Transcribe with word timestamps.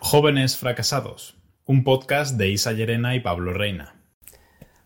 Jóvenes 0.00 0.56
Fracasados, 0.56 1.36
un 1.64 1.84
podcast 1.84 2.36
de 2.36 2.48
Isa 2.50 2.72
Llerena 2.72 3.14
y 3.14 3.20
Pablo 3.20 3.52
Reina. 3.52 3.94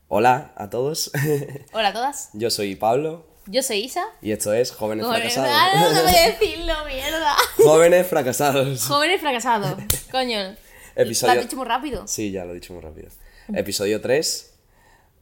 Hola 0.09 0.53
a 0.57 0.71
todos, 0.71 1.11
Hola 1.73 1.89
a 1.89 1.93
todas. 1.93 2.31
yo 2.33 2.51
soy 2.51 2.77
Pablo 2.77 3.27
Yo 3.47 3.63
soy 3.63 3.79
Isa. 3.79 4.05
y 4.23 4.31
esto 4.33 4.53
es 4.53 4.71
Jóvenes 4.73 5.05
Jóvenes, 5.07 5.35
Fracasados. 5.35 5.73
ah, 5.75 5.93
no 5.95 6.03
voy 6.03 6.15
a 6.15 6.27
decirlo, 6.31 6.75
mierda. 6.87 7.35
Jóvenes 7.57 8.07
Fracasados. 8.07 8.85
Jóvenes 8.85 9.21
fracasados. 9.21 9.83
Coño. 10.11 10.39
Episodio- 10.97 11.35
Lo 11.35 11.41
has 11.41 11.47
dicho 11.47 11.57
muy 11.57 11.67
rápido. 11.67 12.07
Sí, 12.07 12.31
ya 12.31 12.45
lo 12.45 12.53
he 12.53 12.55
dicho 12.55 12.73
muy 12.73 12.83
rápido. 12.83 13.09
Episodio 13.55 14.01
3. 14.01 14.53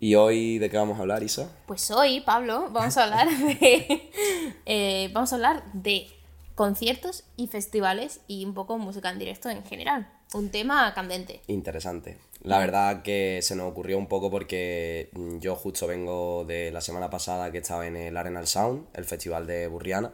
¿Y 0.04 0.16
hoy 0.16 0.58
de 0.58 0.68
qué 0.68 0.76
vamos 0.76 0.98
a 0.98 1.00
hablar, 1.00 1.22
Isa? 1.22 1.50
Pues 1.64 1.90
hoy, 1.90 2.20
Pablo, 2.20 2.68
vamos 2.70 2.94
a 2.98 3.04
hablar 3.04 3.26
de. 3.26 4.10
eh, 4.66 5.08
vamos 5.14 5.32
a 5.32 5.36
hablar 5.36 5.64
de 5.72 6.08
conciertos 6.54 7.24
y 7.38 7.46
festivales 7.46 8.20
y 8.28 8.44
un 8.44 8.52
poco 8.52 8.76
música 8.76 9.08
en 9.08 9.18
directo 9.18 9.48
en 9.48 9.64
general. 9.64 10.06
Un 10.34 10.50
tema 10.50 10.92
candente. 10.92 11.40
Interesante. 11.46 12.18
La 12.42 12.58
verdad 12.58 13.00
que 13.00 13.40
se 13.40 13.56
nos 13.56 13.70
ocurrió 13.70 13.96
un 13.96 14.06
poco 14.06 14.30
porque 14.30 15.08
mm, 15.14 15.38
yo 15.38 15.56
justo 15.56 15.86
vengo 15.86 16.44
de 16.44 16.70
la 16.70 16.82
semana 16.82 17.08
pasada 17.08 17.50
que 17.50 17.56
estaba 17.56 17.86
en 17.86 17.96
el 17.96 18.14
Arenal 18.18 18.46
Sound, 18.46 18.88
el 18.92 19.06
festival 19.06 19.46
de 19.46 19.68
Burriana, 19.68 20.12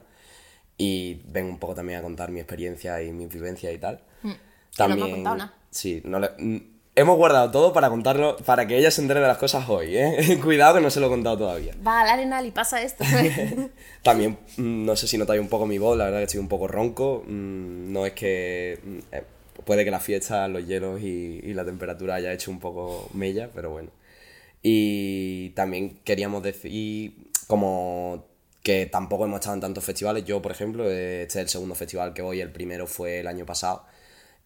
y 0.79 1.15
vengo 1.27 1.51
un 1.51 1.59
poco 1.59 1.75
también 1.75 1.99
a 1.99 2.03
contar 2.03 2.31
mi 2.31 2.39
experiencia 2.39 3.03
y 3.03 3.11
mi 3.11 3.27
vivencia 3.27 3.73
y 3.73 3.79
tal. 3.79 4.05
Mm. 4.23 4.29
no 4.79 4.89
me 4.97 5.05
ha 5.05 5.11
contado 5.11 5.37
nada. 5.37 5.55
Sí, 5.69 6.01
no 6.05 6.21
le- 6.21 6.31
mm, 6.39 6.70
hemos 6.97 7.17
guardado 7.17 7.51
todo 7.51 7.73
para 7.73 7.89
contarlo, 7.89 8.37
para 8.39 8.67
que 8.67 8.77
ella 8.79 8.91
se 8.91 9.01
entere 9.03 9.21
de 9.21 9.27
las 9.27 9.39
cosas 9.39 9.69
hoy, 9.69 9.97
¿eh? 9.97 10.39
Cuidado 10.43 10.75
que 10.77 10.81
no 10.81 10.91
se 10.91 11.01
lo 11.01 11.07
he 11.07 11.11
contado 11.11 11.39
todavía. 11.39 11.75
Va 11.87 12.01
al 12.03 12.09
arenal 12.09 12.45
y 12.47 12.51
pasa 12.51 12.83
esto. 12.83 13.05
También, 14.03 14.39
mm, 14.57 14.85
no 14.85 14.97
sé 14.97 15.07
si 15.09 15.17
notáis 15.19 15.41
un 15.41 15.49
poco 15.49 15.67
mi 15.67 15.79
voz, 15.79 15.97
la 15.97 16.05
verdad 16.05 16.19
que 16.19 16.25
estoy 16.25 16.41
un 16.41 16.49
poco 16.49 16.69
ronco. 16.69 17.23
mm, 17.27 17.93
No 17.93 18.07
es 18.07 18.13
que. 18.13 18.79
mm, 18.83 18.99
eh, 19.13 19.23
puede 19.65 19.85
que 19.85 19.91
la 19.91 20.01
fiesta, 20.01 20.49
los 20.49 20.67
hielos 20.67 21.01
y, 21.01 21.41
y 21.43 21.55
la 21.55 21.65
temperatura 21.65 22.15
haya 22.17 22.33
hecho 22.33 22.51
un 22.51 22.59
poco 22.61 23.09
mella, 23.15 23.51
pero 23.55 23.71
bueno. 23.71 23.91
Y 24.63 25.51
también 25.51 26.01
queríamos 26.05 26.43
decir, 26.43 27.15
como 27.47 28.27
que 28.63 28.87
tampoco 28.87 29.25
hemos 29.25 29.41
estado 29.41 29.55
en 29.55 29.61
tantos 29.63 29.85
festivales. 29.85 30.25
Yo, 30.25 30.43
por 30.43 30.53
ejemplo, 30.53 30.85
este 30.91 31.25
es 31.25 31.37
el 31.37 31.49
segundo 31.49 31.75
festival 31.75 32.13
que 32.13 32.21
voy, 32.23 32.41
el 32.41 32.51
primero 32.53 32.87
fue 32.87 33.21
el 33.21 33.27
año 33.27 33.47
pasado. 33.47 33.85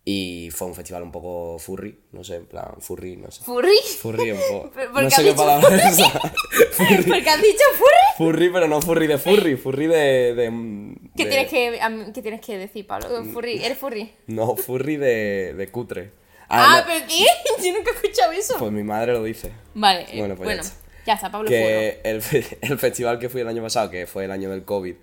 Y 0.07 0.51
fue 0.51 0.67
un 0.67 0.75
festival 0.75 1.03
un 1.03 1.11
poco 1.11 1.59
furry, 1.59 1.99
no 2.13 2.23
sé, 2.23 2.37
en 2.37 2.45
plan, 2.45 2.75
furry, 2.81 3.17
no 3.17 3.31
sé. 3.31 3.43
¿Furry? 3.43 3.79
Furry 4.03 4.33
un 4.33 4.39
poco. 4.51 4.71
¿Pero 4.75 4.93
por 4.93 5.03
No 5.03 5.09
qué 5.09 5.15
sé 5.15 5.25
qué 5.25 5.33
palabra 5.33 5.67
furry? 5.67 5.79
es 5.81 5.99
esa. 5.99 6.11
Furry. 6.73 7.03
¿Porque 7.11 7.31
has 7.31 7.41
dicho 7.43 7.65
furry? 7.79 8.19
Furry, 8.19 8.51
pero 8.51 8.69
no 8.69 8.83
furry 8.83 9.07
de 9.07 9.17
furry, 9.17 9.57
furry 9.57 9.87
de. 9.87 10.35
de- 10.35 10.95
¿Qué, 11.17 11.25
de- 11.25 11.31
tienes 11.31 11.49
que, 11.49 11.81
¿Qué 12.15 12.21
tienes 12.23 12.41
que 12.43 12.59
decir, 12.59 12.87
Pablo? 12.87 13.25
Furry. 13.33 13.65
¿Eres 13.65 13.79
furry? 13.79 14.13
No, 14.27 14.57
furry 14.57 14.97
de, 14.99 15.55
de 15.57 15.69
cutre. 15.71 16.11
Ah, 16.51 16.81
no, 16.81 16.87
¿pero 16.93 17.07
qué? 17.09 17.25
Yo 17.67 17.73
nunca 17.73 17.91
he 17.91 17.95
escuchado 17.95 18.33
eso. 18.33 18.57
Pues 18.59 18.73
mi 18.73 18.83
madre 18.83 19.13
lo 19.15 19.25
dice. 19.25 19.53
Vale, 19.75 20.05
Bueno, 20.15 20.19
bueno, 20.19 20.37
pues 20.37 20.49
ya 20.49 20.55
ya, 20.55 21.13
está. 21.15 21.15
está, 21.15 21.33
Pablo. 21.33 21.49
Que 21.49 22.01
el, 22.05 22.21
fe- 22.21 22.59
el 22.61 22.79
festival 22.79 23.19
que 23.19 23.31
fui 23.31 23.41
el 23.41 23.49
año 23.49 23.63
pasado, 23.63 23.89
que 23.91 24.07
fue 24.07 24.27
el 24.27 24.31
año 24.33 24.51
del 24.51 24.65
COVID, 24.67 24.97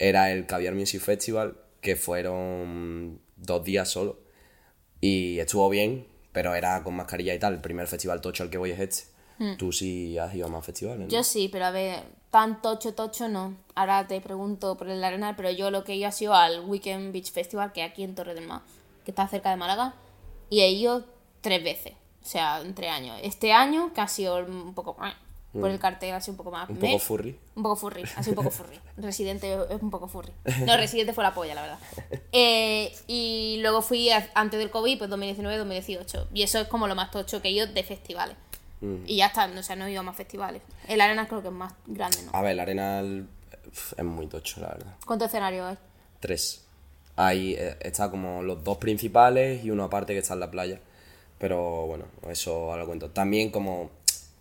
era 0.00 0.32
el 0.32 0.46
Caviar 0.46 0.74
Music 0.74 1.00
Festival, 1.00 1.56
que 1.80 1.94
fueron 1.94 3.20
dos 3.36 3.62
días 3.64 3.88
solo. 3.88 4.18
Y 5.00 5.38
estuvo 5.38 5.68
bien, 5.68 6.06
pero 6.32 6.54
era 6.54 6.82
con 6.82 6.94
mascarilla 6.94 7.34
y 7.34 7.38
tal. 7.38 7.54
El 7.54 7.60
primer 7.60 7.86
festival 7.86 8.20
tocho 8.20 8.42
al 8.42 8.50
que 8.50 8.58
voy 8.58 8.70
es 8.70 8.80
este. 8.80 9.10
Tú 9.56 9.72
sí 9.72 10.18
has 10.18 10.34
ido 10.34 10.46
a 10.46 10.50
más 10.50 10.66
festivales. 10.66 11.00
¿no? 11.00 11.06
Hmm. 11.06 11.08
Yo 11.08 11.24
sí, 11.24 11.48
pero 11.50 11.64
a 11.64 11.70
ver, 11.70 12.02
tan 12.30 12.60
tocho, 12.60 12.92
tocho 12.92 13.26
no. 13.28 13.56
Ahora 13.74 14.06
te 14.06 14.20
pregunto 14.20 14.76
por 14.76 14.88
el 14.90 15.02
Arenal, 15.02 15.34
pero 15.34 15.50
yo 15.50 15.70
lo 15.70 15.82
que 15.82 15.92
he 15.92 15.96
ido 15.96 16.08
ha 16.08 16.12
sido 16.12 16.34
al 16.34 16.60
Weekend 16.66 17.12
Beach 17.12 17.32
Festival, 17.32 17.72
que 17.72 17.82
es 17.82 17.90
aquí 17.90 18.02
en 18.02 18.14
Torre 18.14 18.34
del 18.34 18.46
Mar, 18.46 18.60
que 19.04 19.12
está 19.12 19.26
cerca 19.28 19.48
de 19.48 19.56
Málaga, 19.56 19.94
y 20.50 20.60
he 20.60 20.70
ido 20.70 21.06
tres 21.40 21.64
veces, 21.64 21.94
o 22.22 22.26
sea, 22.26 22.60
en 22.60 22.74
tres 22.74 22.90
años. 22.90 23.18
Este 23.22 23.52
año, 23.52 23.94
que 23.94 24.00
ha 24.02 24.08
sido 24.08 24.44
un 24.44 24.74
poco... 24.74 24.96
Por 25.52 25.68
el 25.70 25.80
cartel 25.80 26.14
ha 26.14 26.20
sido 26.20 26.34
un 26.34 26.36
poco 26.36 26.50
más... 26.52 26.68
Mm. 26.68 26.72
Un 26.74 26.78
poco 26.78 26.98
furry. 27.00 27.36
Un 27.56 27.62
poco 27.64 27.76
furry, 27.76 28.06
sido 28.06 28.30
un 28.30 28.34
poco 28.36 28.50
furry. 28.50 28.78
Residente 28.96 29.52
es 29.68 29.82
un 29.82 29.90
poco 29.90 30.06
furry. 30.06 30.32
No, 30.64 30.76
Residente 30.76 31.12
fue 31.12 31.24
la 31.24 31.34
polla, 31.34 31.54
la 31.56 31.62
verdad. 31.62 31.78
Eh, 32.32 32.92
y 33.08 33.58
luego 33.60 33.82
fui 33.82 34.10
a- 34.10 34.30
antes 34.34 34.60
del 34.60 34.70
COVID, 34.70 34.98
pues 34.98 35.10
2019-2018. 35.10 36.26
Y 36.34 36.42
eso 36.42 36.60
es 36.60 36.68
como 36.68 36.86
lo 36.86 36.94
más 36.94 37.10
tocho 37.10 37.42
que 37.42 37.48
he 37.48 37.50
ido 37.50 37.66
de 37.66 37.82
festivales. 37.82 38.36
Mm. 38.80 39.02
Y 39.06 39.16
ya 39.16 39.26
está, 39.26 39.46
o 39.46 39.62
sea, 39.62 39.74
no 39.76 39.86
he 39.86 39.90
ido 39.92 40.00
a 40.00 40.04
más 40.04 40.16
festivales. 40.16 40.62
El 40.88 41.00
Arena 41.00 41.26
creo 41.26 41.42
que 41.42 41.48
es 41.48 41.54
más 41.54 41.72
grande, 41.86 42.22
¿no? 42.22 42.30
A 42.32 42.42
ver, 42.42 42.52
el 42.52 42.60
Arenal 42.60 43.26
pf, 43.64 43.94
es 43.98 44.04
muy 44.04 44.26
tocho, 44.28 44.60
la 44.60 44.68
verdad. 44.68 44.94
¿Cuántos 45.04 45.28
escenarios 45.28 45.66
hay? 45.66 45.78
Tres. 46.20 46.64
Ahí 47.16 47.54
eh, 47.58 47.76
está 47.80 48.10
como 48.10 48.42
los 48.42 48.62
dos 48.62 48.78
principales 48.78 49.64
y 49.64 49.70
uno 49.70 49.84
aparte 49.84 50.12
que 50.12 50.20
está 50.20 50.34
en 50.34 50.40
la 50.40 50.50
playa. 50.50 50.80
Pero 51.38 51.86
bueno, 51.86 52.04
eso 52.28 52.70
ahora 52.70 52.82
lo 52.82 52.86
cuento. 52.86 53.10
También 53.10 53.50
como, 53.50 53.90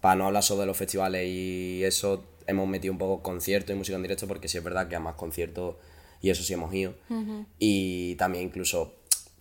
para 0.02 0.16
no 0.16 0.28
hablar 0.28 0.44
solo 0.44 0.62
de 0.62 0.68
los 0.68 0.78
festivales 0.78 1.28
y 1.28 1.84
eso, 1.84 2.24
hemos 2.48 2.68
metido 2.68 2.92
un 2.94 2.98
poco 2.98 3.22
conciertos 3.22 3.76
y 3.76 3.78
música 3.78 3.96
en 3.96 4.02
directo 4.02 4.28
porque 4.28 4.48
sí 4.48 4.58
es 4.58 4.64
verdad 4.64 4.88
que 4.88 4.96
a 4.96 5.00
más 5.00 5.16
conciertos 5.16 5.76
y 6.22 6.30
eso 6.30 6.44
sí 6.44 6.54
hemos 6.54 6.74
ido. 6.74 6.94
Y 7.60 8.16
también 8.16 8.46
incluso 8.46 8.94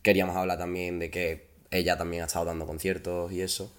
queríamos 0.03 0.37
hablar 0.37 0.59
también 0.59 0.99
de 0.99 1.11
que 1.11 1.49
ella 1.71 1.97
también 1.97 2.23
ha 2.23 2.27
estado 2.27 2.45
dando 2.47 2.67
conciertos 2.67 3.31
y 3.33 3.41
eso. 3.43 3.73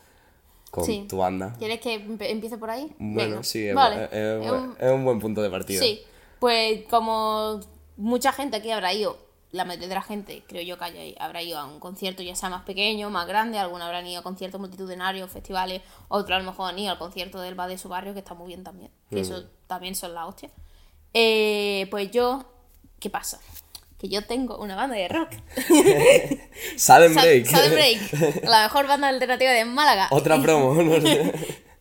Con 0.71 0.85
Sí. 0.85 1.05
tu 1.09 1.17
banda. 1.17 1.55
¿Quieres 1.57 1.79
que 1.79 1.95
empiece 1.95 2.57
por 2.59 2.69
ahí? 2.69 2.93
Bueno, 2.99 3.29
Venga. 3.31 3.43
sí, 3.43 3.67
es, 3.67 3.73
Vale. 3.73 4.03
es- 4.05 4.09
es- 4.11 4.45
Es 4.45 4.51
un- 4.51 4.75
es 4.79 4.91
un 4.91 5.03
buen 5.03 5.19
punto 5.19 5.41
de 5.41 5.49
partida. 5.49 5.79
Sí, 5.81 6.01
pues 6.39 6.83
como 6.89 7.59
mucha 7.97 8.31
gente 8.31 8.57
aquí 8.57 8.69
habrá 8.69 8.93
ido, 8.93 9.17
la 9.51 9.65
mayoría 9.65 9.87
de 9.87 9.95
la 9.95 10.01
gente, 10.03 10.43
creo 10.47 10.61
yo 10.61 10.77
que 10.77 10.83
haya- 10.85 11.15
habrá 11.23 11.41
ido 11.41 11.57
a 11.57 11.65
un 11.65 11.79
concierto 11.79 12.21
ya 12.21 12.35
sea 12.35 12.49
más 12.49 12.63
pequeño, 12.63 13.09
más 13.09 13.27
grande, 13.27 13.57
algunos 13.57 13.85
habrán 13.85 14.05
ido 14.05 14.19
a 14.19 14.23
conciertos 14.23 14.59
multitudinarios, 14.61 15.31
festivales, 15.31 15.81
otros 16.07 16.35
a 16.35 16.39
lo 16.39 16.51
mejor 16.51 16.69
han 16.69 16.77
ido 16.79 16.91
al 16.91 16.97
concierto 16.99 17.39
del 17.41 17.55
bar 17.55 17.67
de 17.69 17.77
su 17.77 17.89
barrio, 17.89 18.13
que 18.13 18.19
está 18.19 18.33
muy 18.35 18.47
bien 18.47 18.63
también, 18.63 18.91
que 19.09 19.21
eso 19.21 19.45
también 19.67 19.95
son 19.95 20.13
la 20.13 20.25
hostia. 20.27 20.49
Eh, 21.13 21.87
pues 21.89 22.11
yo, 22.11 22.45
¿qué 22.99 23.09
pasa? 23.09 23.39
Que 23.97 24.07
yo 24.07 24.23
tengo 24.25 24.57
una 24.59 24.75
banda 24.75 24.95
de 24.95 25.07
rock. 25.07 25.31
Sudden 26.77 27.15
Break. 27.15 27.45
Sudden 27.47 27.71
Break, 27.73 28.43
la 28.43 28.63
mejor 28.63 28.87
banda 28.87 29.07
alternativa 29.07 29.51
de 29.51 29.65
Málaga. 29.65 30.07
Otra 30.11 30.41
promo. 30.41 30.73
¿no? 30.83 30.97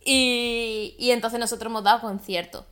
Y, 0.04 0.94
y 0.98 1.10
entonces 1.10 1.38
nosotros 1.38 1.70
hemos 1.70 1.84
dado 1.84 2.00
conciertos. 2.00 2.64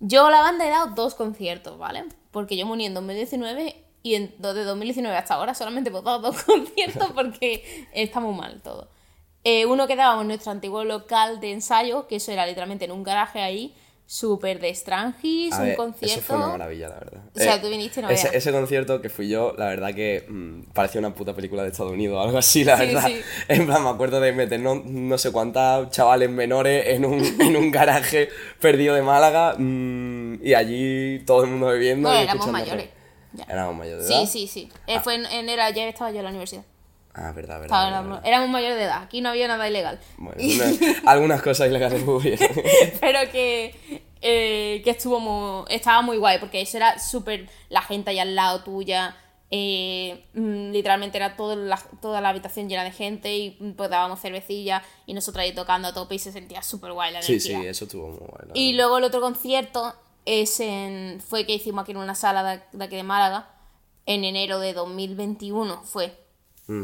Yo 0.00 0.26
a 0.26 0.30
la 0.30 0.40
banda 0.40 0.66
he 0.66 0.70
dado 0.70 0.88
dos 0.94 1.14
conciertos, 1.14 1.78
¿vale? 1.78 2.04
Porque 2.30 2.56
yo 2.56 2.66
me 2.66 2.72
uní 2.72 2.86
en 2.86 2.94
2019 2.94 3.83
y 4.04 4.16
en, 4.16 4.34
de 4.38 4.64
2019 4.64 5.16
hasta 5.16 5.34
ahora 5.34 5.54
solamente 5.54 5.88
hemos 5.88 6.04
dado 6.04 6.18
dos 6.20 6.42
conciertos 6.44 7.10
porque 7.12 7.88
está 7.92 8.20
muy 8.20 8.38
mal 8.38 8.60
todo. 8.62 8.88
Eh, 9.44 9.64
uno 9.66 9.86
que 9.86 9.96
dábamos 9.96 10.22
en 10.22 10.28
nuestro 10.28 10.52
antiguo 10.52 10.84
local 10.84 11.40
de 11.40 11.52
ensayo, 11.52 12.06
que 12.06 12.16
eso 12.16 12.30
era 12.30 12.46
literalmente 12.46 12.84
en 12.84 12.92
un 12.92 13.02
garaje 13.02 13.40
ahí, 13.40 13.74
súper 14.06 14.60
de 14.60 14.74
Strangis, 14.74 15.54
un 15.54 15.64
ver, 15.64 15.76
concierto. 15.76 16.18
Eso 16.18 16.26
fue 16.26 16.36
una 16.36 16.48
maravilla, 16.48 16.90
la 16.90 16.94
verdad. 16.96 17.22
O 17.34 17.38
sea, 17.38 17.60
tú 17.60 17.68
viniste 17.70 18.00
y 18.00 18.02
no 18.02 18.10
ese, 18.10 18.36
ese 18.36 18.52
concierto 18.52 19.00
que 19.00 19.08
fui 19.08 19.30
yo, 19.30 19.54
la 19.56 19.68
verdad 19.68 19.94
que 19.94 20.26
mm, 20.28 20.72
parecía 20.74 20.98
una 20.98 21.14
puta 21.14 21.34
película 21.34 21.62
de 21.62 21.70
Estados 21.70 21.92
Unidos 21.92 22.18
o 22.18 22.20
algo 22.20 22.36
así, 22.36 22.62
la 22.62 22.76
Sí, 22.76 22.86
verdad. 22.86 23.06
sí. 23.06 23.20
En 23.48 23.64
plan, 23.66 23.82
me 23.82 23.88
acuerdo 23.88 24.20
de 24.20 24.32
meternos 24.32 24.84
no 24.84 25.16
sé 25.16 25.32
cuántas 25.32 25.90
chavales 25.90 26.28
menores 26.28 26.88
en 26.88 27.06
un, 27.06 27.24
en 27.40 27.56
un 27.56 27.70
garaje 27.70 28.28
perdido 28.60 28.94
de 28.94 29.00
Málaga 29.00 29.54
mm, 29.56 30.46
y 30.46 30.52
allí 30.52 31.20
todo 31.24 31.44
el 31.44 31.50
mundo 31.50 31.68
bebiendo. 31.68 32.10
No, 32.10 32.14
y 32.18 32.22
éramos 32.22 32.46
mayores. 32.48 32.88
Ya. 33.34 33.44
Éramos 33.44 33.76
mayores 33.76 34.08
de 34.08 34.14
edad. 34.14 34.20
Sí, 34.24 34.26
sí, 34.26 34.46
sí. 34.48 34.68
Eh, 34.86 35.00
fue 35.00 35.14
en, 35.16 35.26
en 35.26 35.48
era, 35.48 35.68
ya 35.70 35.86
estaba 35.86 36.10
yo 36.10 36.18
en 36.18 36.24
la 36.24 36.30
universidad. 36.30 36.64
Ah, 37.14 37.32
verdad, 37.32 37.60
verdad. 37.60 37.88
Éramos, 37.88 38.08
verdad. 38.16 38.26
éramos 38.28 38.48
mayores 38.48 38.76
de 38.76 38.84
edad. 38.84 39.02
Aquí 39.02 39.20
no 39.20 39.28
había 39.28 39.46
nada 39.48 39.68
ilegal. 39.68 40.00
Bueno, 40.18 40.40
una- 40.42 40.94
algunas 41.10 41.42
cosas 41.42 41.68
ilegales 41.68 42.02
hubieron. 42.06 42.48
pero 43.00 43.20
que, 43.30 44.02
eh, 44.20 44.80
que 44.82 44.90
estuvo 44.90 45.20
muy, 45.20 45.64
estaba 45.68 46.00
muy 46.02 46.16
guay, 46.16 46.38
porque 46.38 46.60
eso 46.60 46.76
era 46.76 46.98
súper 46.98 47.48
la 47.68 47.82
gente 47.82 48.10
ahí 48.10 48.18
al 48.18 48.34
lado 48.34 48.64
tuya, 48.64 49.16
eh, 49.50 50.24
mm, 50.34 50.70
literalmente 50.72 51.16
era 51.18 51.36
todo 51.36 51.54
la- 51.54 51.80
toda 52.00 52.20
la 52.20 52.30
habitación 52.30 52.68
llena 52.68 52.82
de 52.82 52.90
gente 52.90 53.36
y 53.36 53.56
mm, 53.60 53.72
pues 53.72 53.90
dábamos 53.90 54.20
cervecilla 54.20 54.82
y 55.06 55.14
nosotros 55.14 55.42
ahí 55.42 55.54
tocando 55.54 55.86
a 55.88 55.94
tope 55.94 56.16
y 56.16 56.18
se 56.18 56.32
sentía 56.32 56.62
súper 56.62 56.92
guay 56.92 57.12
la 57.12 57.22
Sí, 57.22 57.38
sí, 57.38 57.50
energía. 57.50 57.70
eso 57.70 57.84
estuvo 57.84 58.08
muy 58.08 58.18
bueno. 58.18 58.52
Y 58.54 58.72
luego 58.72 58.98
el 58.98 59.04
otro 59.04 59.20
concierto 59.20 59.94
es 60.24 60.60
en, 60.60 61.20
fue 61.20 61.46
que 61.46 61.54
hicimos 61.54 61.82
aquí 61.82 61.92
en 61.92 61.98
una 61.98 62.14
sala 62.14 62.42
de, 62.42 62.62
de 62.72 62.84
aquí 62.84 62.96
de 62.96 63.02
Málaga, 63.02 63.50
en 64.06 64.24
enero 64.24 64.58
de 64.58 64.72
2021 64.72 65.82
fue. 65.82 66.24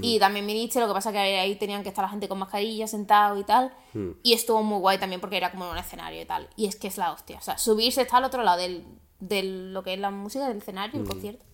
Y 0.03 0.19
también 0.19 0.47
viniste, 0.47 0.79
lo 0.79 0.89
que 0.89 0.93
pasa 0.93 1.11
que 1.11 1.19
ahí 1.19 1.57
tenían 1.57 1.83
que 1.83 1.89
estar 1.89 2.05
la 2.05 2.11
gente 2.11 2.29
con 2.29 2.39
mascarilla, 2.39 2.87
sentado 2.87 3.39
y 3.39 3.45
tal. 3.45 3.73
Y 4.23 4.35
estuvo 4.35 4.63
muy 4.63 4.79
guay 4.79 4.99
también 4.99 5.23
porque 5.23 5.39
era 5.39 5.51
como 5.51 5.65
en 5.65 5.71
un 5.71 5.79
escenario 5.79 6.21
y 6.21 6.27
tal. 6.27 6.51
Y 6.55 6.67
es 6.67 6.77
que 6.77 6.89
es 6.89 6.99
la 6.99 7.13
hostia. 7.13 7.39
O 7.39 7.41
sea, 7.41 7.57
subirse 7.57 8.03
está 8.03 8.19
al 8.19 8.25
otro 8.25 8.43
lado 8.43 8.61
del, 8.61 8.85
del 9.21 9.73
lo 9.73 9.83
que 9.83 9.95
es 9.95 9.99
la 9.99 10.11
música, 10.11 10.47
del 10.49 10.59
escenario, 10.59 11.01
el 11.01 11.09
concierto. 11.09 11.47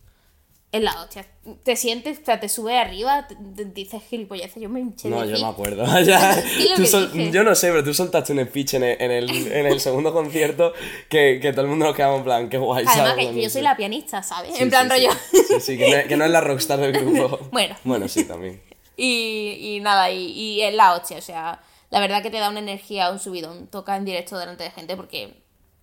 Es 0.76 0.82
la 0.82 1.02
hostia. 1.02 1.26
Te 1.62 1.76
sientes, 1.76 2.18
o 2.20 2.24
sea, 2.24 2.40
te 2.40 2.48
sube 2.48 2.76
arriba, 2.78 3.26
te, 3.28 3.36
te 3.36 3.64
dices 3.66 4.02
gilipolleces. 4.08 4.60
Yo 4.62 4.68
me 4.68 4.80
hinché 4.80 5.08
No, 5.08 5.24
de 5.26 5.32
yo 5.32 5.44
me 5.44 5.50
acuerdo. 5.50 5.84
Ya, 6.04 6.42
¿Y 6.58 6.68
lo 6.68 6.76
tú 6.76 6.82
que 6.82 6.88
sol- 6.88 7.12
dije? 7.12 7.30
yo 7.30 7.44
no 7.44 7.54
sé, 7.54 7.68
pero 7.70 7.84
tú 7.84 7.94
soltaste 7.94 8.32
un 8.32 8.44
speech 8.44 8.74
en 8.74 8.82
el, 8.84 9.00
en 9.00 9.10
el, 9.10 9.52
en 9.52 9.66
el 9.66 9.80
segundo 9.80 10.12
concierto 10.12 10.72
que, 11.08 11.38
que 11.40 11.52
todo 11.52 11.62
el 11.62 11.68
mundo 11.68 11.86
nos 11.86 11.94
quedaba 11.96 12.16
en 12.16 12.24
plan, 12.24 12.48
qué 12.48 12.58
guay. 12.58 12.84
Además, 12.86 13.10
¿sabes? 13.10 13.28
que 13.28 13.42
yo 13.42 13.50
soy 13.50 13.62
la 13.62 13.76
pianista, 13.76 14.22
¿sabes? 14.22 14.56
Sí, 14.56 14.62
en 14.62 14.70
plan 14.70 14.88
sí. 14.90 14.96
rollo. 15.06 15.10
Sí, 15.48 15.60
sí, 15.60 15.78
que 15.78 15.88
no, 16.02 16.08
que 16.08 16.16
no 16.16 16.24
es 16.24 16.30
la 16.30 16.40
rockstar 16.40 16.78
del 16.80 16.92
grupo. 16.92 17.38
Bueno. 17.52 17.76
Bueno, 17.84 18.08
sí, 18.08 18.24
también. 18.24 18.60
Y, 18.96 19.58
y 19.76 19.80
nada, 19.80 20.10
y, 20.10 20.32
y 20.32 20.62
es 20.62 20.74
la 20.74 20.94
hostia, 20.94 21.18
o 21.18 21.22
sea, 21.22 21.60
la 21.90 22.00
verdad 22.00 22.22
que 22.22 22.30
te 22.30 22.38
da 22.38 22.48
una 22.50 22.58
energía, 22.60 23.10
un 23.10 23.18
subidón, 23.20 23.66
toca 23.68 23.96
en 23.96 24.04
directo 24.04 24.38
delante 24.38 24.64
de 24.64 24.70
gente 24.70 24.96
porque 24.96 25.34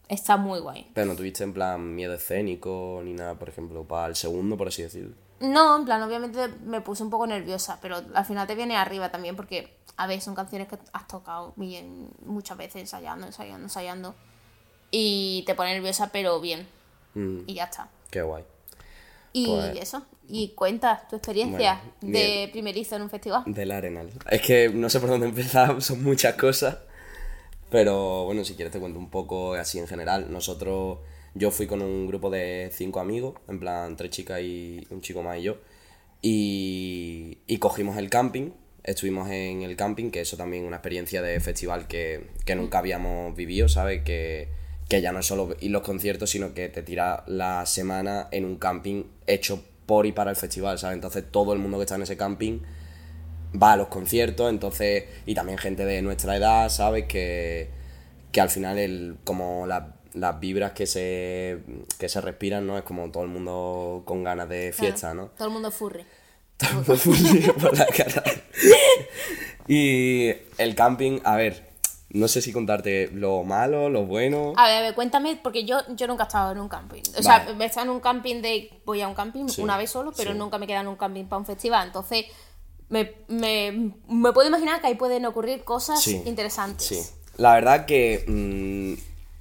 está 0.09 0.37
muy 0.37 0.59
guay. 0.59 0.89
Pero 0.93 1.07
no 1.07 1.15
tuviste 1.15 1.43
en 1.43 1.53
plan 1.53 1.95
miedo 1.95 2.13
escénico 2.13 3.01
ni 3.03 3.13
nada, 3.13 3.35
por 3.35 3.49
ejemplo, 3.49 3.83
para 3.83 4.07
el 4.07 4.15
segundo, 4.15 4.57
por 4.57 4.67
así 4.67 4.81
decirlo. 4.83 5.15
No, 5.39 5.77
en 5.77 5.85
plan, 5.85 6.01
obviamente 6.03 6.47
me 6.65 6.81
puse 6.81 7.03
un 7.03 7.09
poco 7.09 7.27
nerviosa, 7.27 7.79
pero 7.81 8.01
al 8.13 8.25
final 8.25 8.47
te 8.47 8.55
viene 8.55 8.77
arriba 8.77 9.11
también 9.11 9.35
porque, 9.35 9.73
a 9.97 10.07
ver, 10.07 10.21
son 10.21 10.35
canciones 10.35 10.67
que 10.69 10.77
has 10.93 11.07
tocado 11.07 11.53
bien, 11.57 12.09
muchas 12.25 12.57
veces 12.57 12.77
ensayando, 12.81 13.27
ensayando, 13.27 13.63
ensayando. 13.63 14.15
Y 14.91 15.43
te 15.45 15.55
pone 15.55 15.73
nerviosa, 15.73 16.09
pero 16.13 16.39
bien. 16.39 16.67
Mm, 17.15 17.39
Y 17.47 17.55
ya 17.55 17.65
está. 17.65 17.89
qué 18.09 18.21
guay. 18.21 18.43
Y 19.33 19.47
Pues- 19.47 19.77
eso. 19.79 20.03
Y 20.29 20.49
cuenta 20.49 21.05
tu 21.09 21.17
experiencia 21.17 21.81
Bueno, 22.01 22.17
de 22.17 22.49
primerizo 22.51 22.95
en 22.95 23.01
un 23.01 23.09
festival. 23.09 23.43
Del 23.45 23.71
Arenal. 23.71 24.09
Es 24.29 24.41
que 24.41 24.69
no 24.69 24.89
sé 24.89 24.99
por 25.01 25.09
dónde 25.09 25.27
empezar, 25.27 25.81
son 25.81 26.01
muchas 26.03 26.35
cosas. 26.35 26.77
Pero 27.73 28.25
bueno, 28.25 28.45
si 28.45 28.53
quieres 28.53 28.71
te 28.71 28.79
cuento 28.79 28.99
un 28.99 29.09
poco 29.09 29.55
así 29.55 29.79
en 29.79 29.87
general. 29.87 30.31
Nosotros, 30.31 30.99
yo 31.33 31.49
fui 31.49 31.65
con 31.65 31.81
un 31.81 32.05
grupo 32.05 32.29
de 32.29 32.69
cinco 32.71 32.99
amigos, 32.99 33.33
en 33.47 33.59
plan 33.59 33.97
tres 33.97 34.11
chicas 34.11 34.41
y 34.41 34.85
un 34.91 35.01
chico 35.01 35.23
más 35.23 35.39
y 35.39 35.41
yo. 35.41 35.57
Y, 36.21 37.39
y 37.47 37.57
cogimos 37.57 37.97
el 37.97 38.11
camping, 38.11 38.51
estuvimos 38.83 39.27
en 39.31 39.63
el 39.63 39.75
camping, 39.75 40.11
que 40.11 40.21
eso 40.21 40.37
también 40.37 40.65
una 40.65 40.75
experiencia 40.75 41.23
de 41.23 41.39
festival 41.39 41.87
que, 41.87 42.27
que 42.45 42.53
nunca 42.53 42.77
habíamos 42.77 43.35
vivido, 43.35 43.67
¿sabes? 43.67 44.03
Que, 44.03 44.49
que 44.87 45.01
ya 45.01 45.11
no 45.11 45.21
es 45.21 45.25
solo 45.25 45.55
ir 45.59 45.71
los 45.71 45.81
conciertos, 45.81 46.29
sino 46.29 46.53
que 46.53 46.69
te 46.69 46.83
tira 46.83 47.23
la 47.25 47.65
semana 47.65 48.27
en 48.29 48.45
un 48.45 48.57
camping 48.57 49.05
hecho 49.25 49.63
por 49.87 50.05
y 50.05 50.11
para 50.11 50.29
el 50.29 50.37
festival, 50.37 50.77
¿sabes? 50.77 50.93
Entonces 50.93 51.23
todo 51.31 51.53
el 51.53 51.59
mundo 51.59 51.79
que 51.79 51.85
está 51.85 51.95
en 51.95 52.03
ese 52.03 52.17
camping 52.17 52.59
va 53.61 53.73
a 53.73 53.77
los 53.77 53.87
conciertos, 53.87 54.49
entonces, 54.49 55.05
y 55.25 55.33
también 55.35 55.57
gente 55.57 55.85
de 55.85 56.01
nuestra 56.01 56.35
edad, 56.37 56.69
¿sabes? 56.69 57.05
Que, 57.05 57.69
que 58.31 58.41
al 58.41 58.49
final 58.49 58.77
el, 58.77 59.17
como 59.23 59.65
la- 59.67 59.95
las 60.13 60.39
vibras 60.39 60.73
que 60.73 60.85
se, 60.85 61.59
que 61.97 62.07
se 62.07 62.21
respiran, 62.21 62.67
¿no? 62.67 62.77
Es 62.77 62.83
como 62.83 63.09
todo 63.11 63.23
el 63.23 63.29
mundo 63.29 64.03
con 64.05 64.23
ganas 64.23 64.47
de 64.49 64.71
fiesta, 64.71 65.13
¿no? 65.13 65.27
Todo 65.37 65.47
el 65.47 65.53
mundo 65.53 65.71
furry. 65.71 66.05
Todo 66.57 66.69
el 66.69 66.75
mundo 66.77 66.95
fundido 66.95 67.53
por 67.57 67.75
la 67.77 67.85
cara. 67.87 68.23
Y 69.67 70.29
el 70.57 70.75
camping, 70.75 71.19
a 71.23 71.35
ver, 71.35 71.69
no 72.09 72.27
sé 72.27 72.41
si 72.41 72.51
contarte 72.51 73.09
lo 73.13 73.43
malo, 73.43 73.89
lo 73.89 74.05
bueno. 74.05 74.53
A 74.57 74.67
ver, 74.67 74.77
a 74.77 74.81
ver, 74.81 74.93
cuéntame, 74.93 75.39
porque 75.41 75.63
yo, 75.65 75.77
yo 75.95 76.05
nunca 76.07 76.23
he 76.23 76.27
estado 76.27 76.51
en 76.51 76.59
un 76.59 76.69
camping. 76.69 77.01
O 77.17 77.23
sea, 77.23 77.47
he 77.59 77.65
estado 77.65 77.85
en 77.87 77.91
un 77.91 77.99
camping 78.01 78.41
de. 78.41 78.69
Voy 78.85 79.01
a 79.01 79.07
un 79.07 79.15
camping 79.15 79.47
Sí, 79.47 79.61
una 79.61 79.77
vez 79.77 79.89
solo, 79.89 80.11
pero 80.15 80.31
sí. 80.33 80.37
nunca 80.37 80.57
me 80.57 80.65
he 80.65 80.67
quedado 80.67 80.83
en 80.83 80.89
un 80.89 80.95
camping 80.97 81.25
para 81.25 81.39
un 81.39 81.45
festival. 81.45 81.87
Entonces, 81.87 82.25
me, 82.93 83.11
me, 83.27 83.91
me 84.07 84.31
puedo 84.33 84.47
imaginar 84.47 84.79
que 84.81 84.87
ahí 84.87 84.95
pueden 84.95 85.25
ocurrir 85.25 85.63
cosas 85.63 86.01
Sí, 86.03 86.21
interesantes. 86.25 86.85
Sí. 86.87 86.99
La 87.37 87.53
verdad 87.55 87.85
que 87.85 88.23
mm, 88.27 88.93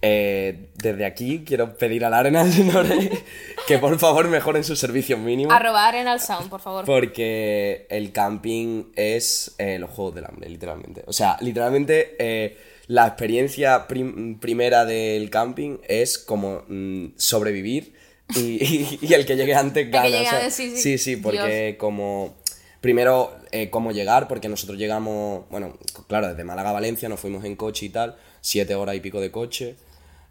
eh, 0.05 0.69
desde 0.75 1.05
aquí 1.05 1.45
quiero 1.47 1.77
pedir 1.77 2.05
al 2.05 2.15
Arenal 2.15 2.51
que 3.69 3.79
por 3.79 3.97
favor 3.99 4.27
mejoren 4.29 4.65
sus 4.65 4.79
servicios 4.79 5.19
mínimos. 5.21 5.55
Arroba 5.55 5.87
Arenal 5.87 6.21
Sound, 6.21 6.49
por 6.49 6.61
favor. 6.61 6.85
Porque 6.85 7.87
el 7.91 8.11
camping 8.13 8.85
es 8.97 9.55
eh, 9.59 9.79
los 9.79 9.91
juegos 9.91 10.15
del 10.15 10.25
hambre, 10.25 10.49
literalmente. 10.49 11.05
O 11.07 11.13
sea, 11.13 11.37
literalmente 11.41 12.17
eh, 12.19 12.57
la 12.89 13.07
experiencia 13.07 13.87
prim- 13.87 14.39
primera 14.41 14.85
del 14.85 15.31
camping 15.31 15.79
es 15.87 16.19
como 16.19 16.65
mm, 16.69 17.13
sobrevivir 17.17 17.93
y, 18.35 18.41
y- 18.41 18.99
y 19.09 19.13
el 19.15 19.25
que 19.27 19.37
llegue 19.37 19.55
antes 19.55 19.91
gana. 19.91 20.07
llegue 20.09 20.27
o 20.27 20.31
sea, 20.31 20.39
antes, 20.39 20.55
sí, 20.55 20.71
sí. 20.71 20.77
sí, 20.83 20.99
sí, 20.99 21.17
porque 21.17 21.77
como... 21.79 22.35
Primero, 22.81 23.31
eh, 23.53 23.71
cómo 23.71 23.93
llegar, 23.93 24.29
porque 24.29 24.49
nosotros 24.49 24.79
llegamos, 24.79 25.45
bueno, 25.51 25.77
claro, 26.09 26.29
desde 26.29 26.43
Málaga 26.43 26.71
a 26.71 26.73
Valencia 26.73 27.09
nos 27.09 27.21
fuimos 27.21 27.45
en 27.45 27.55
coche 27.55 27.87
y 27.87 27.89
tal, 27.91 28.17
siete 28.41 28.75
horas 28.75 28.97
y 28.97 29.01
pico 29.01 29.21
de 29.21 29.31
coche. 29.31 29.77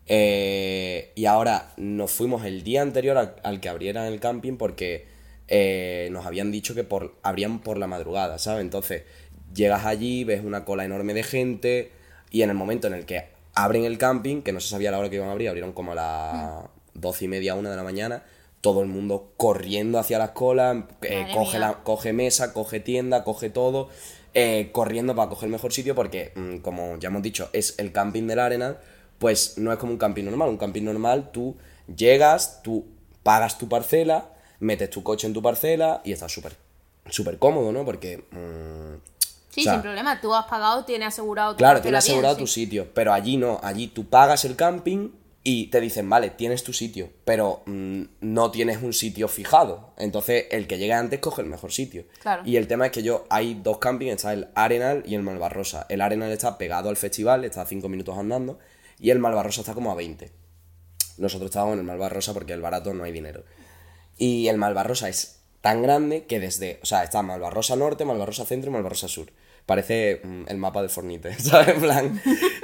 Eh, 0.07 1.11
y 1.15 1.25
ahora 1.25 1.71
nos 1.77 2.11
fuimos 2.11 2.43
el 2.45 2.63
día 2.63 2.81
anterior 2.81 3.35
al, 3.43 3.59
que 3.61 3.69
abriera 3.69 4.07
el 4.07 4.19
camping 4.19 4.57
porque 4.57 5.05
eh, 5.47 6.09
nos 6.11 6.25
habían 6.25 6.51
dicho 6.51 6.73
que 6.73 6.83
por, 6.83 7.15
abrían 7.21 7.59
por 7.59 7.77
la 7.77 7.87
madrugada, 7.87 8.39
¿sabes? 8.39 8.61
Entonces 8.61 9.03
llegas 9.53 9.85
allí, 9.85 10.23
ves 10.23 10.43
una 10.43 10.65
cola 10.65 10.83
enorme 10.83 11.13
de 11.13 11.23
gente 11.23 11.91
y 12.31 12.41
en 12.41 12.49
el 12.49 12.55
momento 12.55 12.87
en 12.87 12.93
el 12.93 13.05
que 13.05 13.25
abren 13.53 13.85
el 13.85 13.97
camping, 13.97 14.41
que 14.41 14.51
no 14.51 14.59
se 14.59 14.69
sabía 14.69 14.91
la 14.91 14.97
hora 14.97 15.09
que 15.09 15.17
iban 15.17 15.29
a 15.29 15.33
abrir, 15.33 15.49
abrieron 15.49 15.73
como 15.73 15.91
a 15.91 15.95
las 15.95 16.69
doce 16.93 17.25
y 17.25 17.27
media, 17.27 17.55
una 17.55 17.69
de 17.69 17.75
la 17.75 17.83
mañana, 17.83 18.23
todo 18.61 18.81
el 18.81 18.87
mundo 18.87 19.33
corriendo 19.37 19.99
hacia 19.99 20.19
las 20.19 20.31
colas, 20.31 20.77
eh, 21.01 21.27
coge, 21.33 21.59
la, 21.59 21.83
coge 21.83 22.13
mesa, 22.13 22.53
coge 22.53 22.79
tienda, 22.79 23.23
coge 23.23 23.49
todo, 23.49 23.89
eh, 24.33 24.69
corriendo 24.71 25.15
para 25.15 25.29
coger 25.29 25.47
el 25.47 25.51
mejor 25.51 25.73
sitio 25.73 25.95
porque, 25.95 26.31
mm, 26.35 26.57
como 26.57 26.97
ya 26.97 27.09
hemos 27.09 27.23
dicho, 27.23 27.49
es 27.53 27.77
el 27.79 27.91
camping 27.91 28.27
del 28.27 28.39
Arena, 28.39 28.77
pues 29.17 29.57
no 29.57 29.71
es 29.73 29.79
como 29.79 29.91
un 29.91 29.97
camping 29.97 30.23
normal. 30.23 30.49
Un 30.49 30.57
camping 30.57 30.83
normal, 30.83 31.31
tú 31.31 31.57
llegas, 31.95 32.61
tú 32.63 32.85
pagas 33.23 33.57
tu 33.57 33.67
parcela, 33.67 34.29
metes 34.59 34.89
tu 34.89 35.03
coche 35.03 35.27
en 35.27 35.33
tu 35.33 35.41
parcela 35.41 36.01
y 36.03 36.11
estás 36.11 36.31
súper 36.31 36.55
súper 37.09 37.39
cómodo, 37.39 37.71
¿no? 37.71 37.83
Porque... 37.83 38.23
mm, 38.31 39.11
Sí, 39.49 39.61
o 39.61 39.63
sea, 39.65 39.73
sin 39.73 39.81
problema. 39.81 40.21
Tú 40.21 40.33
has 40.33 40.45
pagado, 40.45 40.85
tienes 40.85 41.09
asegurado 41.09 41.51
tu 41.51 41.57
Claro, 41.57 41.81
tienes 41.81 42.05
bien, 42.05 42.13
asegurado 42.13 42.35
sí. 42.35 42.41
tu 42.41 42.47
sitio, 42.47 42.87
pero 42.93 43.11
allí 43.11 43.35
no, 43.35 43.59
allí 43.61 43.87
tú 43.87 44.05
pagas 44.05 44.45
el 44.45 44.55
camping 44.55 45.09
y 45.43 45.67
te 45.67 45.81
dicen, 45.81 46.07
vale, 46.07 46.29
tienes 46.29 46.63
tu 46.63 46.71
sitio, 46.71 47.09
pero 47.25 47.63
mm, 47.65 48.03
no 48.21 48.51
tienes 48.51 48.81
un 48.83 48.93
sitio 48.93 49.27
fijado. 49.27 49.93
Entonces, 49.97 50.45
el 50.51 50.67
que 50.67 50.77
llegue 50.77 50.93
antes 50.93 51.19
coge 51.19 51.41
el 51.41 51.47
mejor 51.47 51.71
sitio. 51.71 52.05
Claro. 52.21 52.43
Y 52.45 52.57
el 52.57 52.67
tema 52.67 52.85
es 52.85 52.91
que 52.91 53.01
yo, 53.01 53.25
hay 53.29 53.55
dos 53.55 53.79
campings, 53.79 54.11
está 54.13 54.33
el 54.33 54.49
Arenal 54.53 55.03
y 55.05 55.15
el 55.15 55.23
Malvarrosa. 55.23 55.87
El 55.89 56.01
Arenal 56.01 56.31
está 56.31 56.59
pegado 56.59 56.89
al 56.89 56.97
festival, 56.97 57.43
está 57.43 57.63
a 57.63 57.65
5 57.65 57.89
minutos 57.89 58.17
andando, 58.17 58.59
y 58.99 59.09
el 59.09 59.17
Malvarrosa 59.17 59.61
está 59.61 59.73
como 59.73 59.91
a 59.91 59.95
20. 59.95 60.31
Nosotros 61.17 61.49
estábamos 61.49 61.73
en 61.73 61.79
el 61.79 61.85
Malvarrosa 61.85 62.33
porque 62.33 62.53
el 62.53 62.61
barato 62.61 62.93
no 62.93 63.03
hay 63.03 63.11
dinero. 63.11 63.43
Y 64.17 64.47
el 64.47 64.57
Malvarrosa 64.57 65.09
es 65.09 65.39
tan 65.61 65.81
grande 65.81 66.25
que 66.25 66.39
desde, 66.39 66.79
o 66.83 66.85
sea, 66.85 67.03
está 67.03 67.23
Malvarrosa 67.23 67.75
Norte, 67.75 68.05
Malvarrosa 68.05 68.45
Centro 68.45 68.69
y 68.69 68.73
Malvarrosa 68.73 69.07
Sur. 69.07 69.31
Parece 69.65 70.21
mm, 70.23 70.43
el 70.47 70.57
mapa 70.57 70.81
de 70.81 70.89
Fornite, 70.89 71.33
¿sabes? 71.39 71.69
En 71.69 71.81
plan. 71.81 72.21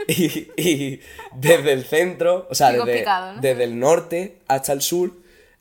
Y, 0.07 0.51
y 0.57 1.01
desde 1.35 1.73
el 1.73 1.83
centro, 1.83 2.47
o 2.49 2.55
sea, 2.55 2.71
desde, 2.71 3.05
desde 3.41 3.63
el 3.63 3.79
norte 3.79 4.39
hasta 4.47 4.73
el 4.73 4.81
sur, 4.81 5.13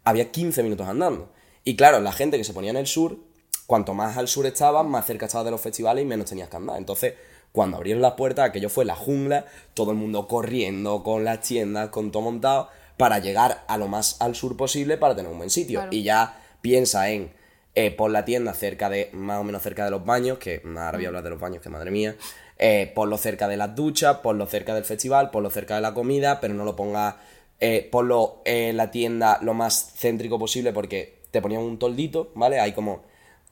había 0.05 0.31
15 0.31 0.63
minutos 0.63 0.87
andando. 0.87 1.33
Y 1.65 1.77
claro, 1.77 2.01
la 2.01 2.13
gente 2.13 2.39
que 2.39 2.45
se 2.45 2.53
ponía 2.53 2.71
en 2.71 2.77
el 2.77 2.87
sur, 2.87 3.19
cuanto 3.67 3.93
más 3.93 4.17
al 4.17 4.29
sur 4.29 4.47
estabas, 4.47 4.87
más 4.87 5.05
cerca 5.05 5.27
estabas 5.27 5.45
de 5.47 5.51
los 5.51 5.61
festivales 5.61 6.03
y 6.03 6.07
menos 6.07 6.27
tenías 6.27 6.49
que 6.49 6.57
andar. 6.57 6.79
Entonces, 6.79 7.15
cuando 7.51 7.77
abrieron 7.79 8.03
las 8.03 8.13
puertas, 8.13 8.49
aquello 8.49 8.69
fue 8.69 8.85
la 8.85 8.95
jungla, 8.95 9.47
todo 9.75 9.91
el 9.91 9.97
mundo 9.97 10.29
corriendo 10.29 11.03
con 11.03 11.25
las 11.25 11.41
tiendas, 11.41 11.89
con 11.89 12.13
todo 12.13 12.23
montado, 12.23 12.69
para 12.97 13.19
llegar 13.19 13.65
a 13.67 13.79
lo 13.79 13.89
más 13.89 14.17
al 14.21 14.35
sur 14.35 14.57
posible 14.57 14.97
para 14.97 15.17
tener 15.17 15.31
un 15.31 15.39
buen 15.39 15.51
sitio. 15.51 15.81
Claro. 15.81 15.97
Y 15.97 16.03
ya 16.03 16.41
piensa 16.61 17.11
en 17.11 17.33
eh, 17.79 17.91
por 17.91 18.11
la 18.11 18.25
tienda 18.25 18.55
cerca 18.55 18.89
de, 18.89 19.11
más 19.13 19.39
o 19.39 19.45
menos 19.45 19.63
cerca 19.63 19.85
de 19.85 19.91
los 19.91 20.03
baños, 20.03 20.39
que 20.39 20.63
ahora 20.65 20.93
voy 20.93 21.05
a 21.05 21.09
hablar 21.09 21.23
de 21.23 21.29
los 21.29 21.39
baños, 21.39 21.63
que 21.63 21.69
madre 21.69 21.91
mía, 21.91 22.17
eh, 22.57 22.91
ponlo 22.95 23.19
cerca 23.19 23.49
de 23.49 23.59
las 23.59 23.75
duchas, 23.75 24.17
ponlo 24.23 24.47
cerca 24.47 24.75
del 24.75 24.85
festival, 24.85 25.31
ponlo 25.31 25.51
cerca 25.51 25.75
de 25.75 25.83
la 25.83 25.93
comida, 25.93 26.41
pero 26.41 26.55
no 26.55 26.65
lo 26.65 26.75
ponga, 26.75 27.19
eh, 27.61 27.87
ponlo 27.93 28.41
en 28.47 28.79
la 28.79 28.91
tienda 28.91 29.39
lo 29.43 29.53
más 29.53 29.93
céntrico 29.95 30.39
posible 30.39 30.73
porque 30.73 31.19
te 31.31 31.43
ponían 31.43 31.61
un 31.61 31.79
toldito, 31.79 32.33
¿vale? 32.35 32.61
Hay 32.61 32.73
como, 32.73 33.03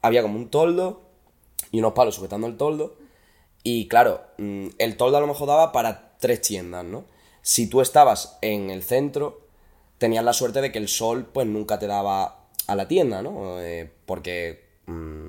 había 0.00 0.22
como 0.22 0.38
un 0.38 0.48
toldo 0.48 1.02
y 1.70 1.80
unos 1.80 1.92
palos 1.92 2.14
sujetando 2.14 2.46
el 2.46 2.56
toldo. 2.56 2.96
Y 3.62 3.88
claro, 3.88 4.22
mm, 4.38 4.68
el 4.78 4.96
toldo 4.96 5.18
a 5.18 5.20
lo 5.20 5.26
mejor 5.26 5.48
daba 5.48 5.70
para 5.70 6.16
tres 6.18 6.40
tiendas, 6.40 6.82
¿no? 6.86 7.04
Si 7.42 7.68
tú 7.68 7.82
estabas 7.82 8.38
en 8.40 8.70
el 8.70 8.82
centro, 8.82 9.42
tenías 9.98 10.24
la 10.24 10.32
suerte 10.32 10.62
de 10.62 10.72
que 10.72 10.78
el 10.78 10.88
sol 10.88 11.26
pues 11.30 11.46
nunca 11.46 11.78
te 11.78 11.86
daba 11.86 12.43
a 12.66 12.74
la 12.76 12.88
tienda, 12.88 13.22
¿no? 13.22 13.60
Eh, 13.60 13.90
porque... 14.06 14.64
mm, 14.86 15.28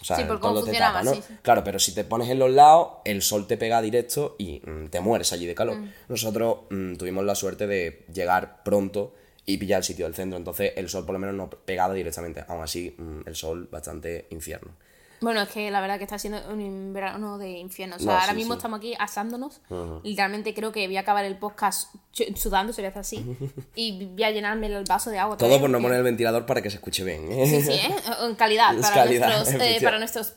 o 0.00 0.04
sea, 0.04 0.16
Sí, 0.16 0.24
por 0.24 0.40
cómo 0.40 0.62
te 0.62 0.72
tapa, 0.72 1.02
¿no? 1.02 1.14
sí, 1.14 1.22
sí. 1.26 1.34
Claro, 1.42 1.62
pero 1.62 1.78
si 1.78 1.94
te 1.94 2.04
pones 2.04 2.30
en 2.30 2.38
los 2.38 2.50
lados, 2.50 2.88
el 3.04 3.20
sol 3.20 3.46
te 3.46 3.58
pega 3.58 3.82
directo 3.82 4.34
y 4.38 4.62
mm, 4.64 4.86
te 4.86 5.00
mueres 5.00 5.32
allí 5.34 5.44
de 5.46 5.54
calor. 5.54 5.76
Nosotros 6.08 6.60
mm, 6.70 6.94
tuvimos 6.94 7.22
la 7.24 7.34
suerte 7.34 7.66
de 7.66 8.06
llegar 8.12 8.62
pronto 8.64 9.14
y 9.44 9.58
pillar 9.58 9.78
el 9.78 9.84
sitio 9.84 10.06
del 10.06 10.14
centro, 10.14 10.38
entonces 10.38 10.72
el 10.76 10.88
sol 10.88 11.04
por 11.04 11.12
lo 11.12 11.18
menos 11.18 11.34
no 11.34 11.50
pegaba 11.50 11.92
directamente. 11.92 12.44
Aún 12.48 12.62
así, 12.62 12.94
mm, 12.96 13.20
el 13.26 13.36
sol 13.36 13.68
bastante 13.70 14.26
infierno. 14.30 14.72
Bueno, 15.20 15.42
es 15.42 15.48
que 15.50 15.70
la 15.70 15.80
verdad 15.80 15.98
que 15.98 16.04
está 16.04 16.18
siendo 16.18 16.40
un 16.50 16.92
verano 16.94 17.36
de 17.38 17.50
infierno. 17.58 17.96
O 17.96 17.98
sea, 17.98 18.06
No, 18.06 18.12
ahora 18.18 18.30
sí, 18.32 18.36
mismo 18.36 18.54
sí. 18.54 18.58
estamos 18.58 18.78
aquí 18.78 18.94
asándonos. 18.98 19.60
Literalmente 20.02 20.54
creo 20.54 20.72
que 20.72 20.86
voy 20.86 20.96
a 20.96 21.00
acabar 21.00 21.24
el 21.24 21.36
podcast 21.36 21.94
sudando, 22.36 22.72
se 22.72 22.82
ve 22.82 22.92
así. 22.94 23.24
y 23.74 24.06
voy 24.06 24.24
a 24.24 24.30
llenarme 24.30 24.66
el 24.68 24.84
vaso 24.84 25.10
de 25.10 25.18
agua. 25.18 25.36
Todo 25.36 25.46
también, 25.48 25.60
por 25.60 25.70
no 25.70 25.76
porque- 25.78 25.82
poner 25.88 25.98
el 25.98 26.04
ventilador 26.04 26.46
para 26.46 26.62
que 26.62 26.70
se 26.70 26.76
escuche 26.76 27.04
bien. 27.04 27.30
¿eh? 27.32 27.46
Sí, 27.46 27.60
sí, 27.62 27.72
¿eh? 27.72 27.94
En 28.22 28.34
calidad. 28.34 28.74
Para, 28.80 28.94
calidad, 28.94 29.28
nuestros, 29.36 29.62
eh, 29.62 29.78
para 29.82 29.98
nuestros 29.98 30.32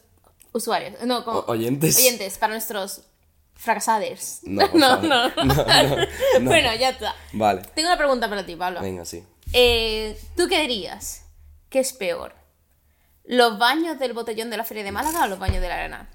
usuarios. 0.52 1.02
No, 1.06 1.24
como 1.24 1.40
oyentes. 1.48 1.98
Oyentes, 1.98 2.38
para 2.38 2.54
nuestros 2.54 3.02
fracasaders. 3.56 4.42
No. 4.44 4.68
No, 4.74 5.02
no, 5.02 5.30
no. 5.46 5.56
Bueno, 6.42 6.76
ya 6.76 6.90
está. 6.90 7.16
Vale, 7.32 7.62
Tengo 7.74 7.88
una 7.88 7.98
pregunta 7.98 8.28
para 8.30 8.46
ti, 8.46 8.56
Pablo. 8.58 8.82
venga, 8.82 9.06
sí. 9.06 9.24
Eh, 9.54 10.20
¿Tú 10.36 10.48
qué 10.48 10.62
dirías? 10.62 11.22
¿Qué 11.70 11.80
es 11.80 11.94
peor? 11.94 12.34
¿Los 13.26 13.58
baños 13.58 14.00
del 14.00 14.14
botellón 14.14 14.50
de 14.50 14.58
la 14.58 14.64
Feria 14.66 14.84
de 14.84 14.92
Málaga 14.92 15.24
o 15.26 15.28
los 15.28 15.40
baños 15.40 15.62
de 15.62 15.68
la 15.70 15.76
arena? 15.76 16.10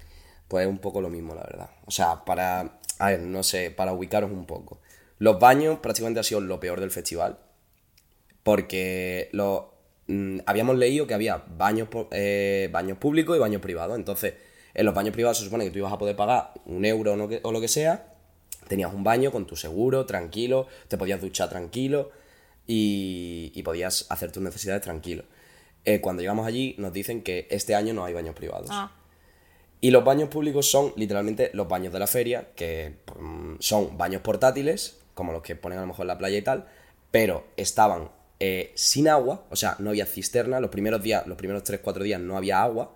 Pues 0.47 0.65
es 0.65 0.69
un 0.71 0.79
poco 0.79 1.01
lo 1.01 1.09
mismo, 1.09 1.33
la 1.35 1.41
verdad. 1.43 1.69
O 1.85 1.91
sea, 1.91 2.23
para. 2.25 2.79
A 2.99 3.09
ver, 3.11 3.21
no 3.21 3.43
sé, 3.43 3.71
para 3.71 3.93
ubicaros 3.93 4.31
un 4.31 4.45
poco. 4.45 4.79
Los 5.19 5.39
baños 5.39 5.79
prácticamente 5.79 6.19
ha 6.19 6.23
sido 6.23 6.41
lo 6.41 6.59
peor 6.59 6.79
del 6.79 6.91
festival. 6.91 7.37
Porque 8.43 9.29
lo, 9.33 9.73
mm, 10.07 10.39
habíamos 10.45 10.77
leído 10.77 11.07
que 11.07 11.13
había 11.13 11.43
baños, 11.57 11.87
eh, 12.11 12.69
baños 12.71 12.97
públicos 12.97 13.35
y 13.35 13.39
baños 13.39 13.61
privados. 13.61 13.97
Entonces, 13.97 14.33
en 14.73 14.85
los 14.85 14.93
baños 14.95 15.13
privados 15.13 15.37
se 15.37 15.45
supone 15.45 15.65
que 15.65 15.71
tú 15.71 15.79
ibas 15.79 15.93
a 15.93 15.97
poder 15.97 16.15
pagar 16.15 16.51
un 16.65 16.85
euro 16.85 17.13
o, 17.13 17.15
no 17.15 17.27
que- 17.27 17.41
o 17.43 17.51
lo 17.51 17.61
que 17.61 17.67
sea. 17.67 18.13
Tenías 18.67 18.93
un 18.93 19.03
baño 19.03 19.31
con 19.31 19.45
tu 19.47 19.55
seguro, 19.55 20.05
tranquilo, 20.05 20.67
te 20.87 20.97
podías 20.97 21.21
duchar 21.21 21.49
tranquilo 21.49 22.11
y, 22.67 23.51
y 23.55 23.63
podías 23.63 24.05
hacer 24.09 24.31
tus 24.31 24.43
necesidades 24.43 24.81
tranquilo. 24.83 25.23
Eh, 25.85 26.01
cuando 26.01 26.21
llegamos 26.21 26.45
allí 26.45 26.75
nos 26.77 26.93
dicen 26.93 27.21
que 27.23 27.47
este 27.49 27.75
año 27.75 27.93
no 27.93 28.05
hay 28.05 28.13
baños 28.13 28.35
privados. 28.35 28.69
Ah, 28.71 28.91
Y 29.81 29.91
los 29.91 30.03
baños 30.03 30.29
públicos 30.29 30.69
son 30.69 30.93
literalmente 30.97 31.51
los 31.53 31.67
baños 31.67 31.93
de 31.93 31.99
la 31.99 32.07
feria, 32.07 32.49
que 32.55 32.97
mm, 33.19 33.55
son 33.59 33.97
baños 33.97 34.21
portátiles, 34.21 34.99
como 35.13 35.31
los 35.31 35.41
que 35.41 35.55
ponen 35.55 35.77
a 35.79 35.81
lo 35.81 35.87
mejor 35.87 36.03
en 36.03 36.07
la 36.07 36.17
playa 36.17 36.37
y 36.37 36.41
tal, 36.41 36.67
pero 37.11 37.45
estaban 37.57 38.09
eh, 38.39 38.71
sin 38.75 39.07
agua, 39.09 39.45
o 39.49 39.55
sea, 39.55 39.75
no 39.79 39.89
había 39.89 40.05
cisterna, 40.05 40.59
los 40.59 40.69
primeros 40.69 41.01
días, 41.03 41.27
los 41.27 41.37
primeros 41.37 41.63
3-4 41.63 42.03
días 42.03 42.21
no 42.21 42.37
había 42.37 42.61
agua, 42.61 42.95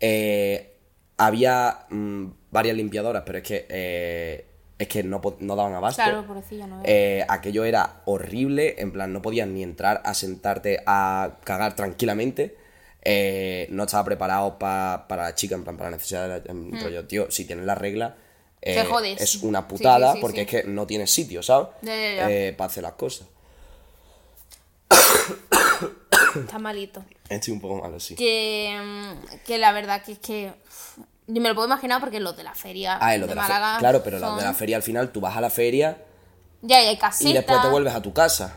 eh, 0.00 0.74
había 1.16 1.86
mm, 1.90 2.26
varias 2.50 2.76
limpiadoras, 2.76 3.22
pero 3.26 3.38
es 3.38 3.44
que, 3.44 3.66
eh, 3.68 4.46
es 4.78 4.88
que 4.88 5.02
no, 5.02 5.20
no 5.40 5.56
daban 5.56 5.74
abasto. 5.74 6.02
claro, 6.02 6.26
pobrecilla, 6.26 6.66
no 6.66 6.80
Eh, 6.84 7.24
aquello 7.28 7.64
era 7.64 8.02
horrible, 8.06 8.74
en 8.78 8.92
plan, 8.92 9.12
no 9.12 9.22
podías 9.22 9.46
ni 9.48 9.62
entrar 9.62 10.02
a 10.04 10.14
sentarte 10.14 10.82
a 10.86 11.38
cagar 11.44 11.76
tranquilamente. 11.76 12.56
Eh, 13.04 13.66
no 13.70 13.84
estaba 13.84 14.04
preparado 14.04 14.58
pa- 14.58 15.06
para 15.08 15.24
la 15.24 15.34
chica, 15.34 15.54
en 15.54 15.64
plan, 15.64 15.76
para 15.76 15.90
la 15.90 15.96
necesidad 15.96 16.22
de 16.22 16.28
la- 16.28 16.50
en 16.50 16.80
rollo, 16.80 17.06
tío, 17.06 17.30
si 17.30 17.44
tienes 17.44 17.64
la 17.66 17.74
regla, 17.74 18.16
eh. 18.60 18.74
Te 18.74 18.84
jodes. 18.84 19.20
es 19.20 19.42
una 19.42 19.66
putada 19.66 20.12
sí, 20.12 20.16
sí, 20.16 20.20
porque 20.20 20.42
es 20.42 20.46
que 20.48 20.64
no 20.64 20.86
tienes 20.86 21.10
sitio, 21.10 21.42
¿sabes? 21.42 21.68
Ya, 21.82 21.94
ya, 21.96 22.14
ya. 22.14 22.30
Eh, 22.30 22.52
para 22.52 22.66
hacer 22.70 22.82
las 22.84 22.92
cosas. 22.92 23.26
Está 26.34 26.58
malito. 26.58 27.04
Estoy 27.28 27.52
un 27.54 27.60
poco 27.60 27.82
malo, 27.82 27.98
sí. 28.00 28.14
Que, 28.14 28.78
mm, 28.82 29.36
que 29.46 29.58
la 29.58 29.72
verdad 29.72 30.02
que 30.02 30.12
es 30.12 30.18
que. 30.18 30.52
Yo 31.26 31.40
me 31.40 31.48
lo 31.48 31.54
puedo 31.54 31.66
imaginar 31.68 32.00
porque 32.00 32.20
los 32.20 32.36
de 32.36 32.42
la 32.42 32.54
feria 32.54 32.98
Ah, 33.00 33.14
y 33.16 33.18
lo 33.18 33.26
de, 33.26 33.30
de 33.30 33.34
la 33.36 33.42
fe- 33.46 33.52
Málaga. 33.52 33.78
Claro, 33.78 34.02
pero 34.02 34.18
los 34.18 34.28
son- 34.28 34.38
de 34.38 34.44
la 34.44 34.54
feria 34.54 34.76
al 34.76 34.82
final 34.82 35.12
tú 35.12 35.20
vas 35.20 35.36
a 35.36 35.40
la 35.40 35.50
feria 35.50 35.98
Ya, 36.62 36.82
y 36.82 36.88
hay 36.88 36.96
caseta. 36.98 37.30
y 37.30 37.32
después 37.32 37.62
te 37.62 37.68
vuelves 37.68 37.94
a 37.94 38.02
tu 38.02 38.12
casa. 38.12 38.56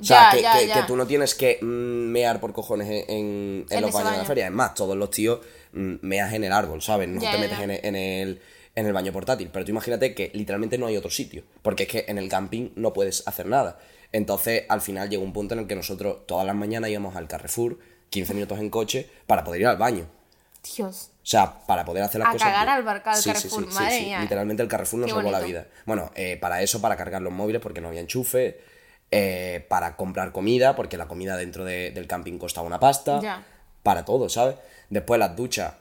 O 0.00 0.04
sea, 0.04 0.30
Ya, 0.32 0.36
que, 0.36 0.42
ya, 0.42 0.58
que- 0.58 0.66
ya. 0.66 0.74
que 0.74 0.82
tú 0.88 0.96
no 0.96 1.06
tienes 1.06 1.34
que 1.36 1.58
mm, 1.62 1.64
mear 1.64 2.40
por 2.40 2.52
cojones 2.52 2.88
en, 2.88 2.94
en- 3.08 3.66
en 3.70 3.76
En 3.78 3.80
los 3.82 3.92
baños 3.92 4.12
de 4.12 4.18
la 4.18 4.24
feria. 4.24 4.46
Es 4.46 4.52
más, 4.52 4.74
todos 4.74 4.96
los 4.96 5.10
tíos 5.10 5.40
mm, 5.72 5.94
meas 6.02 6.32
en 6.34 6.42
el 6.44 6.52
árbol, 6.52 6.82
¿sabes? 6.82 7.08
No 7.08 7.20
te 7.20 7.38
metes. 7.38 7.58
En, 7.60 7.70
el, 7.70 7.80
en, 7.84 7.94
el, 7.94 8.42
en 8.74 8.86
el 8.86 8.92
baño 8.92 9.12
portátil. 9.12 9.48
Pero 9.52 9.64
tú 9.64 9.70
imagínate 9.70 10.12
que 10.14 10.32
literalmente 10.34 10.76
no 10.78 10.86
hay 10.86 10.96
otro 10.96 11.10
sitio. 11.10 11.44
Porque 11.62 11.84
es 11.84 11.88
que 11.88 12.04
en 12.08 12.18
el 12.18 12.28
camping 12.28 12.70
no 12.74 12.92
puedes 12.92 13.26
hacer 13.28 13.46
nada. 13.46 13.78
Entonces, 14.10 14.64
al 14.68 14.80
final 14.80 15.08
llegó 15.08 15.22
un 15.22 15.32
punto 15.32 15.54
en 15.54 15.60
el 15.60 15.66
que 15.68 15.76
nosotros 15.76 16.26
todas 16.26 16.44
las 16.46 16.56
mañanas 16.56 16.90
íbamos 16.90 17.14
al 17.14 17.28
Carrefour, 17.28 17.78
15 18.10 18.34
minutos 18.34 18.58
en 18.58 18.70
coche, 18.70 19.08
para 19.26 19.44
poder 19.44 19.60
ir 19.60 19.66
al 19.68 19.76
baño. 19.78 20.06
Dios. 20.76 21.10
O 21.22 21.24
sea, 21.26 21.54
para 21.66 21.84
poder 21.84 22.02
hacer 22.02 22.18
las 22.20 22.30
A 22.30 22.32
cosas. 22.32 22.48
cagar 22.48 22.66
bien. 22.66 22.76
al 22.78 22.82
barca- 22.82 23.12
al 23.12 23.22
Carrefour, 23.22 23.66
madre 23.72 24.00
mía. 24.00 24.20
Literalmente 24.20 24.62
el 24.62 24.68
Carrefour 24.68 25.00
nos 25.00 25.10
salvó 25.10 25.30
la 25.30 25.40
vida. 25.40 25.66
Bueno, 25.86 26.10
eh, 26.16 26.36
para 26.40 26.62
eso, 26.62 26.80
para 26.80 26.96
cargar 26.96 27.22
los 27.22 27.32
móviles, 27.32 27.62
porque 27.62 27.80
no 27.80 27.88
había 27.88 28.00
enchufe. 28.00 28.60
eh, 29.14 29.66
para 29.68 29.94
comprar 29.96 30.32
comida, 30.32 30.74
porque 30.74 30.96
la 30.96 31.06
comida 31.06 31.36
dentro 31.36 31.66
de- 31.66 31.90
del 31.90 32.06
camping 32.06 32.38
costaba 32.38 32.66
una 32.66 32.80
pasta. 32.80 33.20
Ya. 33.20 33.44
Para 33.82 34.06
todo, 34.06 34.30
¿sabes? 34.30 34.56
Después 34.88 35.18
las 35.20 35.36
duchas. 35.36 35.74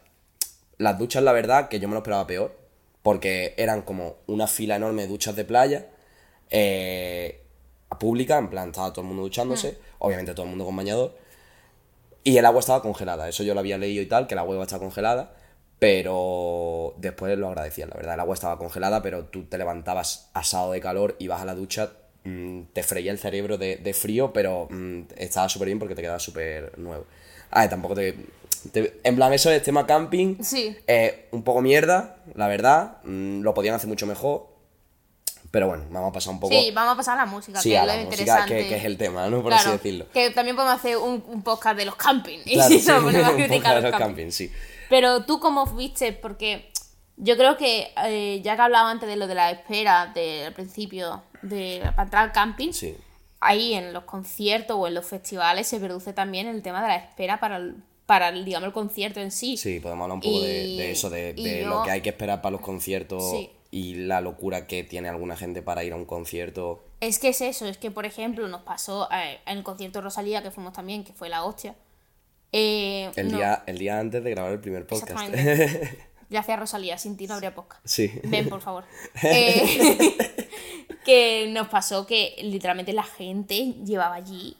Las 0.77 0.97
duchas, 0.99 1.23
la 1.23 1.31
verdad, 1.31 1.69
que 1.69 1.79
yo 1.79 1.87
me 1.87 1.93
lo 1.93 1.99
esperaba 1.99 2.27
peor. 2.27 2.59
Porque 3.01 3.53
eran 3.57 3.83
como 3.83 4.17
una 4.27 4.47
fila 4.47 4.75
enorme 4.75 5.03
de 5.03 5.07
duchas 5.07 5.33
de 5.37 5.45
playa. 5.45 5.87
Eh, 6.49 7.41
pública, 7.99 8.37
en 8.37 8.49
plan, 8.49 8.69
estaba 8.69 8.91
todo 8.91 9.01
el 9.01 9.07
mundo 9.07 9.23
duchándose. 9.23 9.77
Obviamente 9.99 10.33
todo 10.33 10.43
el 10.43 10.49
mundo 10.49 10.65
con 10.65 10.75
bañador. 10.75 11.17
Y 12.23 12.37
el 12.37 12.45
agua 12.45 12.59
estaba 12.59 12.81
congelada, 12.81 13.27
eso 13.29 13.43
yo 13.43 13.53
lo 13.53 13.59
había 13.61 13.77
leído 13.77 14.01
y 14.03 14.05
tal, 14.05 14.27
que 14.27 14.35
el 14.35 14.39
agua 14.39 14.53
iba 14.55 14.63
a 14.63 14.65
estar 14.67 14.79
congelada, 14.79 15.33
pero 15.79 16.93
después 16.97 17.35
lo 17.39 17.47
agradecía, 17.47 17.87
la 17.87 17.95
verdad, 17.95 18.13
el 18.13 18.19
agua 18.19 18.35
estaba 18.35 18.57
congelada, 18.59 19.01
pero 19.01 19.25
tú 19.25 19.45
te 19.45 19.57
levantabas 19.57 20.29
asado 20.33 20.71
de 20.73 20.79
calor, 20.79 21.15
ibas 21.17 21.41
a 21.41 21.45
la 21.45 21.55
ducha, 21.55 21.91
mm, 22.23 22.61
te 22.73 22.83
freía 22.83 23.11
el 23.11 23.17
cerebro 23.17 23.57
de, 23.57 23.77
de 23.77 23.93
frío, 23.95 24.31
pero 24.31 24.67
mm, 24.69 25.01
estaba 25.17 25.49
súper 25.49 25.65
bien 25.67 25.79
porque 25.79 25.95
te 25.95 26.01
quedaba 26.03 26.19
súper 26.19 26.77
nuevo. 26.77 27.05
Ah, 27.49 27.67
tampoco 27.67 27.95
te, 27.95 28.15
te- 28.71 28.99
En 29.03 29.15
plan, 29.15 29.33
eso 29.33 29.49
es 29.49 29.63
tema 29.63 29.87
camping, 29.87 30.35
Sí. 30.43 30.77
eh, 30.85 31.27
un 31.31 31.41
poco 31.43 31.61
mierda, 31.63 32.17
la 32.35 32.47
verdad, 32.47 32.97
mm, 33.03 33.41
lo 33.41 33.55
podían 33.55 33.73
hacer 33.73 33.89
mucho 33.89 34.05
mejor, 34.05 34.50
pero 35.51 35.67
bueno, 35.67 35.83
vamos 35.91 36.09
a 36.09 36.13
pasar 36.13 36.33
un 36.33 36.39
poco... 36.39 36.53
Sí, 36.55 36.71
vamos 36.71 36.93
a 36.93 36.97
pasar 36.97 37.19
a 37.19 37.25
la 37.25 37.31
música, 37.31 37.61
Sí, 37.61 37.69
que 37.69 37.77
a 37.77 37.81
es 37.81 37.87
lo 37.87 37.93
la 37.93 37.99
música, 38.05 38.21
interesante. 38.21 38.57
que, 38.63 38.69
que 38.69 38.75
es 38.77 38.85
el 38.85 38.97
tema, 38.97 39.27
¿no? 39.29 39.41
Por 39.41 39.51
Claro, 39.51 39.61
así 39.61 39.71
decirlo. 39.71 40.05
Que 40.13 40.29
también 40.31 40.55
podemos 40.55 40.75
hacer 40.79 40.97
un, 40.97 41.23
un 41.27 41.43
podcast 41.43 41.77
de 41.77 41.85
los 41.85 41.95
camping. 41.95 42.39
Y 42.45 42.53
Claro, 42.53 42.69
si 42.69 42.79
sí, 42.79 42.91
ponemos 42.91 43.15
a 43.27 43.29
un 43.31 43.35
criticar 43.35 43.75
de 43.75 43.81
los 43.81 43.91
los 43.91 43.99
camping. 43.99 44.15
camping, 44.15 44.31
sí. 44.31 44.51
Pero 44.89 45.25
tú 45.25 45.39
cómo 45.39 45.65
viste, 45.67 46.13
porque 46.13 46.71
yo 47.17 47.35
creo 47.37 47.57
que 47.57 47.91
eh, 48.05 48.41
ya 48.43 48.55
que 48.55 48.61
hablaba 48.61 48.89
antes 48.89 49.07
de 49.09 49.15
lo 49.17 49.27
de 49.27 49.35
la 49.35 49.51
espera 49.51 50.11
del 50.15 50.53
principio 50.53 51.21
de 51.41 51.81
para 51.95 52.03
entrar 52.03 52.23
al 52.23 52.31
camping, 52.31 52.71
Sí. 52.71 52.95
ahí 53.39 53.73
en 53.73 53.93
los 53.93 54.03
conciertos 54.05 54.77
o 54.79 54.87
en 54.87 54.93
los 54.93 55.05
festivales 55.05 55.67
se 55.67 55.79
produce 55.79 56.13
también 56.13 56.47
el 56.47 56.61
tema 56.61 56.81
de 56.81 56.87
la 56.87 56.95
espera 56.95 57.39
para 57.39 57.57
el, 57.57 57.75
para 58.05 58.29
el, 58.29 58.43
digamos 58.45 58.67
el 58.67 58.73
concierto 58.73 59.19
en 59.19 59.31
sí. 59.31 59.57
Sí, 59.57 59.79
podemos 59.79 60.03
hablar 60.05 60.15
un 60.15 60.21
poco 60.21 60.41
de, 60.41 60.63
Y- 60.63 60.77
de 60.77 60.91
eso, 60.91 61.09
de, 61.09 61.33
y 61.35 61.43
de 61.43 61.61
yo- 61.61 61.67
lo 61.69 61.83
que 61.83 61.91
hay 61.91 62.01
que 62.01 62.09
esperar 62.09 62.41
para 62.41 62.51
los 62.53 62.61
conciertos 62.61 63.29
Sí. 63.31 63.49
Y 63.71 63.95
la 63.95 64.19
locura 64.19 64.67
que 64.67 64.83
tiene 64.83 65.07
alguna 65.07 65.37
gente 65.37 65.61
para 65.61 65.83
ir 65.85 65.93
a 65.93 65.95
un 65.95 66.05
concierto. 66.05 66.83
Es 66.99 67.17
que 67.19 67.29
es 67.29 67.39
eso, 67.39 67.65
es 67.65 67.77
que 67.77 67.89
por 67.89 68.05
ejemplo 68.05 68.47
nos 68.49 68.61
pasó 68.61 69.07
eh, 69.11 69.39
en 69.45 69.59
el 69.59 69.63
concierto 69.63 69.99
de 69.99 70.03
Rosalía 70.03 70.43
que 70.43 70.51
fuimos 70.51 70.73
también, 70.73 71.05
que 71.05 71.13
fue 71.13 71.29
la 71.29 71.43
hostia. 71.43 71.75
Eh, 72.51 73.09
El, 73.15 73.31
no, 73.31 73.37
día, 73.37 73.63
el 73.65 73.77
día 73.77 73.97
antes 73.97 74.21
de 74.21 74.29
grabar 74.29 74.51
el 74.51 74.59
primer 74.59 74.85
podcast. 74.85 75.11
Gracias 76.29 76.59
Rosalía, 76.59 76.97
sin 76.97 77.15
ti 77.15 77.27
no 77.27 77.35
habría 77.35 77.55
podcast. 77.55 77.81
Sí. 77.85 78.11
Ven, 78.25 78.49
por 78.49 78.61
favor. 78.61 78.83
Eh, 79.23 80.17
que 81.05 81.47
nos 81.49 81.69
pasó 81.69 82.05
que 82.05 82.35
literalmente 82.43 82.91
la 82.91 83.03
gente 83.03 83.73
llevaba 83.85 84.15
allí 84.15 84.57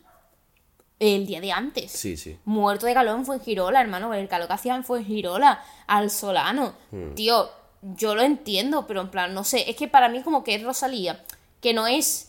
el 1.00 1.26
día 1.26 1.42
de 1.42 1.52
antes. 1.52 1.92
Sí, 1.92 2.16
sí. 2.16 2.38
Muerto 2.46 2.86
de 2.86 2.94
calor 2.94 3.18
en 3.18 3.26
Fuengirola, 3.26 3.82
hermano. 3.82 4.14
El 4.14 4.28
calor 4.30 4.48
que 4.48 4.54
hacía 4.54 4.76
en 4.76 4.84
Fuengirola, 4.84 5.64
al 5.88 6.10
Solano. 6.10 6.76
Hmm. 6.92 7.14
Tío, 7.16 7.50
yo 7.82 8.16
lo 8.16 8.22
entiendo, 8.22 8.86
pero 8.88 9.02
en 9.02 9.10
plan, 9.10 9.34
no 9.34 9.44
sé. 9.44 9.70
Es 9.70 9.76
que 9.76 9.88
para 9.88 10.10
mí, 10.10 10.22
como 10.22 10.44
que 10.44 10.56
es 10.56 10.64
Rosalía, 10.64 11.24
que 11.62 11.74
no 11.74 11.88
es. 11.88 12.28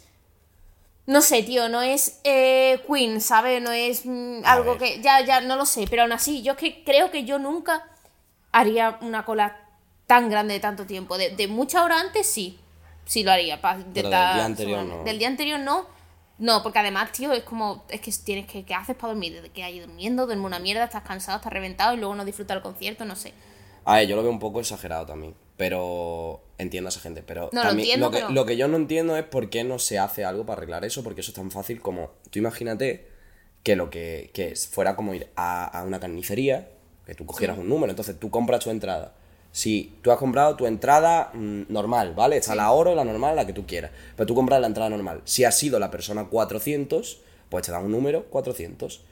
No 1.05 1.21
sé, 1.21 1.43
tío, 1.43 1.69
no 1.69 1.83
es 1.83 2.21
eh, 2.25 2.81
Queen, 2.87 3.21
¿sabes? 3.21 3.61
No 3.61 3.73
es 3.73 4.03
mm, 4.07 4.43
algo 4.45 4.79
que. 4.79 5.01
Ya, 5.03 5.21
ya, 5.25 5.41
no 5.41 5.57
lo 5.57 5.67
sé. 5.67 5.87
Pero 5.91 6.03
aún 6.03 6.13
así, 6.13 6.43
yo 6.43 6.53
es 6.53 6.59
que 6.59 6.85
creo 6.85 7.11
que 7.11 7.25
yo 7.25 7.39
nunca 7.39 7.85
haría 8.53 8.99
una 9.01 9.25
cola 9.25 9.59
tan 10.07 10.31
grande 10.31 10.55
de 10.55 10.61
tanto 10.61 10.87
tiempo. 10.87 11.19
De, 11.19 11.31
de 11.31 11.49
mucha 11.49 11.83
hora 11.85 11.99
antes, 12.01 12.27
sí. 12.29 12.59
Sí 13.05 13.25
lo 13.25 13.33
haría. 13.33 13.61
pa- 13.61 13.75
Pero 13.75 13.89
intentar 13.89 14.27
del 14.29 14.35
día 14.37 14.45
anterior 14.45 14.85
no. 14.85 15.05
Del 15.05 15.19
día 15.19 15.29
anterior 15.29 15.61
no. 15.61 15.87
No, 16.39 16.63
porque 16.63 16.79
además, 16.79 17.11
tío, 17.13 17.33
es 17.33 17.43
como. 17.43 17.85
Es 17.89 18.01
que 18.01 18.13
tienes 18.25 18.47
que. 18.47 18.65
¿Qué 18.65 18.73
haces 18.75 18.95
para 18.95 19.09
dormir? 19.13 19.35
Desde 19.35 19.51
que 19.51 19.65
hay 19.65 19.81
durmiendo, 19.81 20.27
duerme 20.27 20.45
una 20.47 20.61
mierda, 20.61 20.85
estás 20.85 21.03
cansado, 21.03 21.39
estás 21.39 21.53
reventado 21.53 21.95
y 21.95 21.97
luego 21.97 22.15
no 22.15 22.25
disfrutas 22.25 22.57
el 22.57 22.63
concierto, 22.63 23.05
no 23.05 23.17
sé. 23.17 23.35
A 23.85 23.97
ver, 23.97 24.09
yo 24.09 24.17
lo 24.17 24.23
veo 24.23 24.31
un 24.31 24.39
poco 24.39 24.61
exagerado 24.61 25.07
también, 25.07 25.35
pero 25.57 26.41
entiendo 26.59 26.89
a 26.89 26.91
esa 26.91 27.01
gente. 27.01 27.23
Pero 27.23 27.51
No, 27.53 27.63
lo 27.63 27.69
también 27.69 27.87
entiendo, 27.89 28.11
que, 28.11 28.19
pero- 28.19 28.31
lo 28.31 28.47
que 28.47 28.57
yo 28.57 28.69
no 28.69 28.77
entiendo 28.77 29.17
es 29.17 29.25
por 29.25 29.51
qué 29.51 29.65
no 29.65 29.79
se 29.79 29.99
hace 29.99 30.25
algo 30.25 30.45
para 30.47 30.59
arreglar 30.59 30.85
eso, 30.85 31.03
porque 31.03 31.21
eso 31.21 31.31
es 31.31 31.37
tan 31.37 31.51
fácil 31.51 31.81
como, 31.81 32.11
tú 32.31 32.39
imagínate 32.39 33.09
que 33.63 33.77
lo 33.77 33.91
que, 33.91 34.31
que 34.35 34.55
fuera 34.57 34.97
como 34.97 35.15
ir 35.15 35.29
a, 35.37 35.65
a 35.67 35.85
una 35.85 36.01
carnicería, 36.01 36.69
que 37.07 37.15
tú 37.15 37.27
cogieras 37.27 37.59
un 37.59 37.69
número, 37.69 37.91
entonces 37.91 38.19
tú 38.19 38.31
compras 38.31 38.61
tu 38.65 38.71
entrada. 38.71 39.15
Si 39.51 39.93
tú 40.03 40.11
has 40.11 40.19
comprado 40.19 40.57
tu 40.57 40.67
entrada 40.67 41.31
mm, 41.35 41.65
normal, 41.69 42.15
¿vale? 42.15 42.39
Está 42.39 42.55
la 42.55 42.71
oro, 42.73 42.95
la 42.95 43.05
normal, 43.05 43.37
la 43.37 43.47
que 43.47 43.53
tú 43.53 43.67
quieras. 43.67 43.91
Pero 44.17 44.27
tú 44.27 44.35
compras 44.35 44.61
la 44.61 44.67
entrada 44.67 44.89
normal. 44.89 45.21
Si 45.25 45.45
has 45.45 45.59
sido 45.59 45.79
la 45.79 45.91
persona 45.91 46.25
400, 46.29 47.21
pues 47.51 47.67
te 47.67 47.71
dan 47.73 47.85
un 47.85 47.93
número 47.93 48.25
400. 48.31 49.03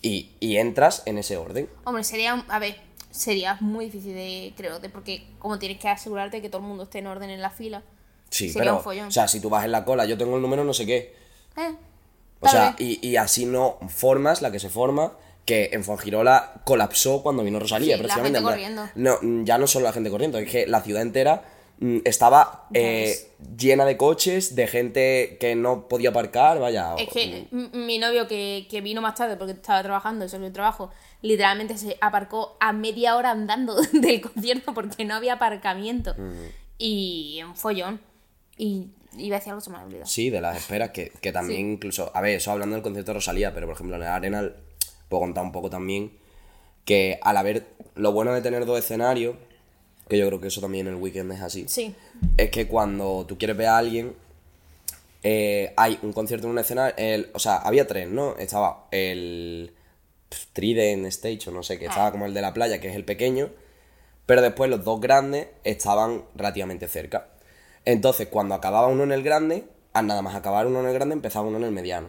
Y, 0.00 0.30
y 0.40 0.56
entras 0.56 1.02
en 1.04 1.18
ese 1.18 1.36
orden. 1.36 1.68
Hombre, 1.84 2.02
sería. 2.04 2.32
A 2.48 2.58
ver, 2.58 2.76
sería 3.10 3.56
muy 3.60 3.86
difícil 3.86 4.14
de, 4.14 4.52
creo, 4.56 4.78
de 4.78 4.88
porque 4.88 5.26
como 5.38 5.58
tienes 5.58 5.78
que 5.78 5.88
asegurarte 5.88 6.40
que 6.40 6.48
todo 6.48 6.60
el 6.62 6.68
mundo 6.68 6.84
esté 6.84 6.98
en 6.98 7.06
orden 7.06 7.30
en 7.30 7.40
la 7.42 7.50
fila. 7.50 7.82
Sí, 8.30 8.48
sería 8.50 8.74
un 8.74 8.82
follón. 8.82 9.08
o 9.08 9.10
sea, 9.10 9.26
si 9.28 9.40
tú 9.40 9.50
vas 9.50 9.64
en 9.64 9.72
la 9.72 9.84
cola, 9.84 10.04
yo 10.04 10.16
tengo 10.16 10.36
el 10.36 10.42
número 10.42 10.62
no 10.64 10.72
sé 10.72 10.86
qué. 10.86 11.14
Eh, 11.56 11.74
O 12.40 12.48
sea, 12.48 12.76
y, 12.78 13.04
y 13.06 13.16
así 13.16 13.44
no 13.46 13.78
formas 13.88 14.40
la 14.42 14.50
que 14.52 14.60
se 14.60 14.68
forma, 14.70 15.12
que 15.44 15.70
en 15.72 15.82
Fongirola 15.84 16.62
colapsó 16.64 17.22
cuando 17.22 17.42
vino 17.42 17.58
Rosalía, 17.58 17.96
Sí, 17.96 18.02
la 18.02 18.14
precisamente. 18.14 18.38
gente 18.38 18.38
en 18.38 18.44
plan- 18.70 18.86
corriendo. 18.94 19.20
No, 19.28 19.44
ya 19.44 19.58
no 19.58 19.66
solo 19.66 19.86
la 19.86 19.92
gente 19.92 20.10
corriendo, 20.10 20.38
es 20.38 20.48
que 20.50 20.66
la 20.68 20.80
ciudad 20.80 21.02
entera 21.02 21.42
estaba 22.04 22.68
eh, 22.74 23.16
llena 23.56 23.84
de 23.86 23.96
coches, 23.96 24.54
de 24.54 24.66
gente 24.66 25.36
que 25.40 25.54
no 25.56 25.88
podía 25.88 26.10
aparcar, 26.10 26.58
vaya. 26.58 26.94
Es 26.98 27.08
que 27.08 27.46
mm, 27.50 27.56
m- 27.74 27.86
mi 27.86 27.98
novio 27.98 28.26
que, 28.28 28.66
que 28.70 28.80
vino 28.80 29.00
más 29.00 29.14
tarde 29.14 29.36
porque 29.36 29.52
estaba 29.52 29.82
trabajando, 29.82 30.28
sobre 30.28 30.48
el 30.48 30.52
trabajo, 30.52 30.90
literalmente 31.22 31.78
se 31.78 31.96
aparcó 32.00 32.56
a 32.60 32.72
media 32.72 33.16
hora 33.16 33.30
andando 33.30 33.74
del 33.92 34.20
concierto 34.20 34.74
porque 34.74 35.04
no 35.04 35.14
había 35.14 35.34
aparcamiento. 35.34 36.14
Y 36.78 37.40
un 37.44 37.56
follón. 37.56 38.00
Y 38.56 38.88
iba 39.16 39.36
a 39.36 39.38
decir 39.38 39.50
algo, 39.52 39.60
se 39.60 39.70
me 39.70 39.78
ha 39.78 39.84
olvidado. 39.84 40.06
Sí, 40.06 40.28
de 40.30 40.40
las 40.40 40.56
esperas, 40.56 40.90
que, 40.90 41.10
que 41.20 41.32
también 41.32 41.72
incluso, 41.72 42.10
a 42.14 42.20
ver, 42.20 42.36
eso 42.36 42.50
hablando 42.52 42.74
del 42.76 42.82
concierto 42.82 43.10
de 43.12 43.14
Rosalía, 43.14 43.54
pero 43.54 43.66
por 43.66 43.74
ejemplo 43.74 43.96
en 43.96 44.02
el 44.02 44.08
Arenal 44.08 44.56
puedo 45.08 45.22
contar 45.22 45.44
un 45.44 45.52
poco 45.52 45.70
también 45.70 46.12
que 46.84 47.18
al 47.22 47.36
haber, 47.36 47.66
lo 47.94 48.12
bueno 48.12 48.32
de 48.32 48.40
tener 48.42 48.64
dos 48.66 48.78
escenarios, 48.78 49.36
que 50.10 50.18
yo 50.18 50.26
creo 50.26 50.40
que 50.40 50.48
eso 50.48 50.60
también 50.60 50.86
en 50.86 50.94
el 50.94 51.00
weekend 51.00 51.32
es 51.32 51.40
así, 51.40 51.64
Sí. 51.68 51.94
es 52.36 52.50
que 52.50 52.66
cuando 52.68 53.24
tú 53.26 53.38
quieres 53.38 53.56
ver 53.56 53.68
a 53.68 53.78
alguien, 53.78 54.14
eh, 55.22 55.72
hay 55.76 55.98
un 56.02 56.12
concierto 56.12 56.46
en 56.46 56.52
un 56.52 56.58
escenario, 56.58 56.94
el- 56.98 57.30
o 57.34 57.38
sea, 57.38 57.56
había 57.56 57.86
tres, 57.86 58.08
¿no? 58.08 58.36
Estaba 58.38 58.86
el 58.90 59.72
pf, 60.28 60.46
Trident 60.52 61.06
Stage, 61.06 61.48
o 61.48 61.52
no 61.52 61.62
sé, 61.62 61.78
que 61.78 61.86
estaba 61.86 62.10
como 62.12 62.26
el 62.26 62.34
de 62.34 62.40
la 62.40 62.54
playa, 62.54 62.80
que 62.80 62.88
es 62.88 62.96
el 62.96 63.04
pequeño, 63.04 63.50
pero 64.26 64.42
después 64.42 64.70
los 64.70 64.84
dos 64.84 65.00
grandes 65.00 65.48
estaban 65.64 66.22
relativamente 66.34 66.88
cerca. 66.88 67.26
Entonces, 67.84 68.28
cuando 68.28 68.54
acababa 68.54 68.86
uno 68.86 69.02
en 69.02 69.12
el 69.12 69.22
grande, 69.22 69.64
al 69.92 70.06
nada 70.06 70.22
más 70.22 70.34
acabar 70.36 70.66
uno 70.66 70.80
en 70.80 70.86
el 70.86 70.94
grande, 70.94 71.14
empezaba 71.14 71.48
uno 71.48 71.56
en 71.58 71.64
el 71.64 71.72
mediano. 71.72 72.08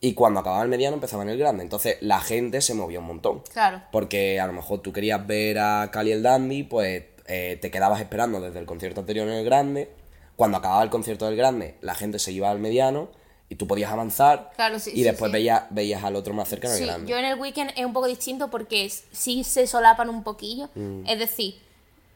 Y 0.00 0.12
cuando 0.14 0.40
acababa 0.40 0.62
el 0.62 0.68
mediano, 0.68 0.94
empezaba 0.94 1.22
en 1.24 1.30
el 1.30 1.38
grande. 1.38 1.62
Entonces, 1.64 1.96
la 2.00 2.20
gente 2.20 2.60
se 2.60 2.74
movía 2.74 3.00
un 3.00 3.06
montón. 3.06 3.42
Claro. 3.52 3.82
Porque 3.90 4.38
a 4.38 4.46
lo 4.46 4.52
mejor 4.52 4.80
tú 4.80 4.92
querías 4.92 5.26
ver 5.26 5.58
a 5.58 5.90
Cali 5.90 6.12
el 6.12 6.22
Dandy, 6.22 6.62
pues 6.64 7.02
eh, 7.28 7.58
te 7.60 7.70
quedabas 7.70 8.00
esperando 8.00 8.40
desde 8.40 8.58
el 8.58 8.66
concierto 8.66 9.00
anterior 9.00 9.26
en 9.28 9.34
el 9.34 9.44
grande. 9.44 9.90
Cuando 10.36 10.58
acababa 10.58 10.82
el 10.82 10.90
concierto 10.90 11.26
del 11.26 11.36
grande, 11.36 11.76
la 11.80 11.94
gente 11.94 12.18
se 12.18 12.32
iba 12.32 12.50
al 12.50 12.58
mediano 12.58 13.08
y 13.48 13.54
tú 13.54 13.66
podías 13.66 13.90
avanzar. 13.90 14.52
Claro, 14.56 14.78
sí, 14.78 14.90
y 14.90 14.96
sí, 14.96 15.02
después 15.02 15.30
sí. 15.30 15.32
Veías, 15.34 15.64
veías 15.70 16.04
al 16.04 16.16
otro 16.16 16.34
más 16.34 16.48
cerca 16.48 16.66
en 16.68 16.72
el 16.74 16.78
Sí, 16.78 16.84
grande. 16.84 17.10
yo 17.10 17.16
en 17.16 17.24
el 17.24 17.38
weekend 17.38 17.72
es 17.76 17.84
un 17.84 17.92
poco 17.92 18.06
distinto 18.06 18.48
porque 18.50 18.90
sí 18.90 19.44
se 19.44 19.66
solapan 19.66 20.08
un 20.10 20.22
poquillo. 20.22 20.68
Mm. 20.74 21.06
Es 21.06 21.18
decir, 21.18 21.58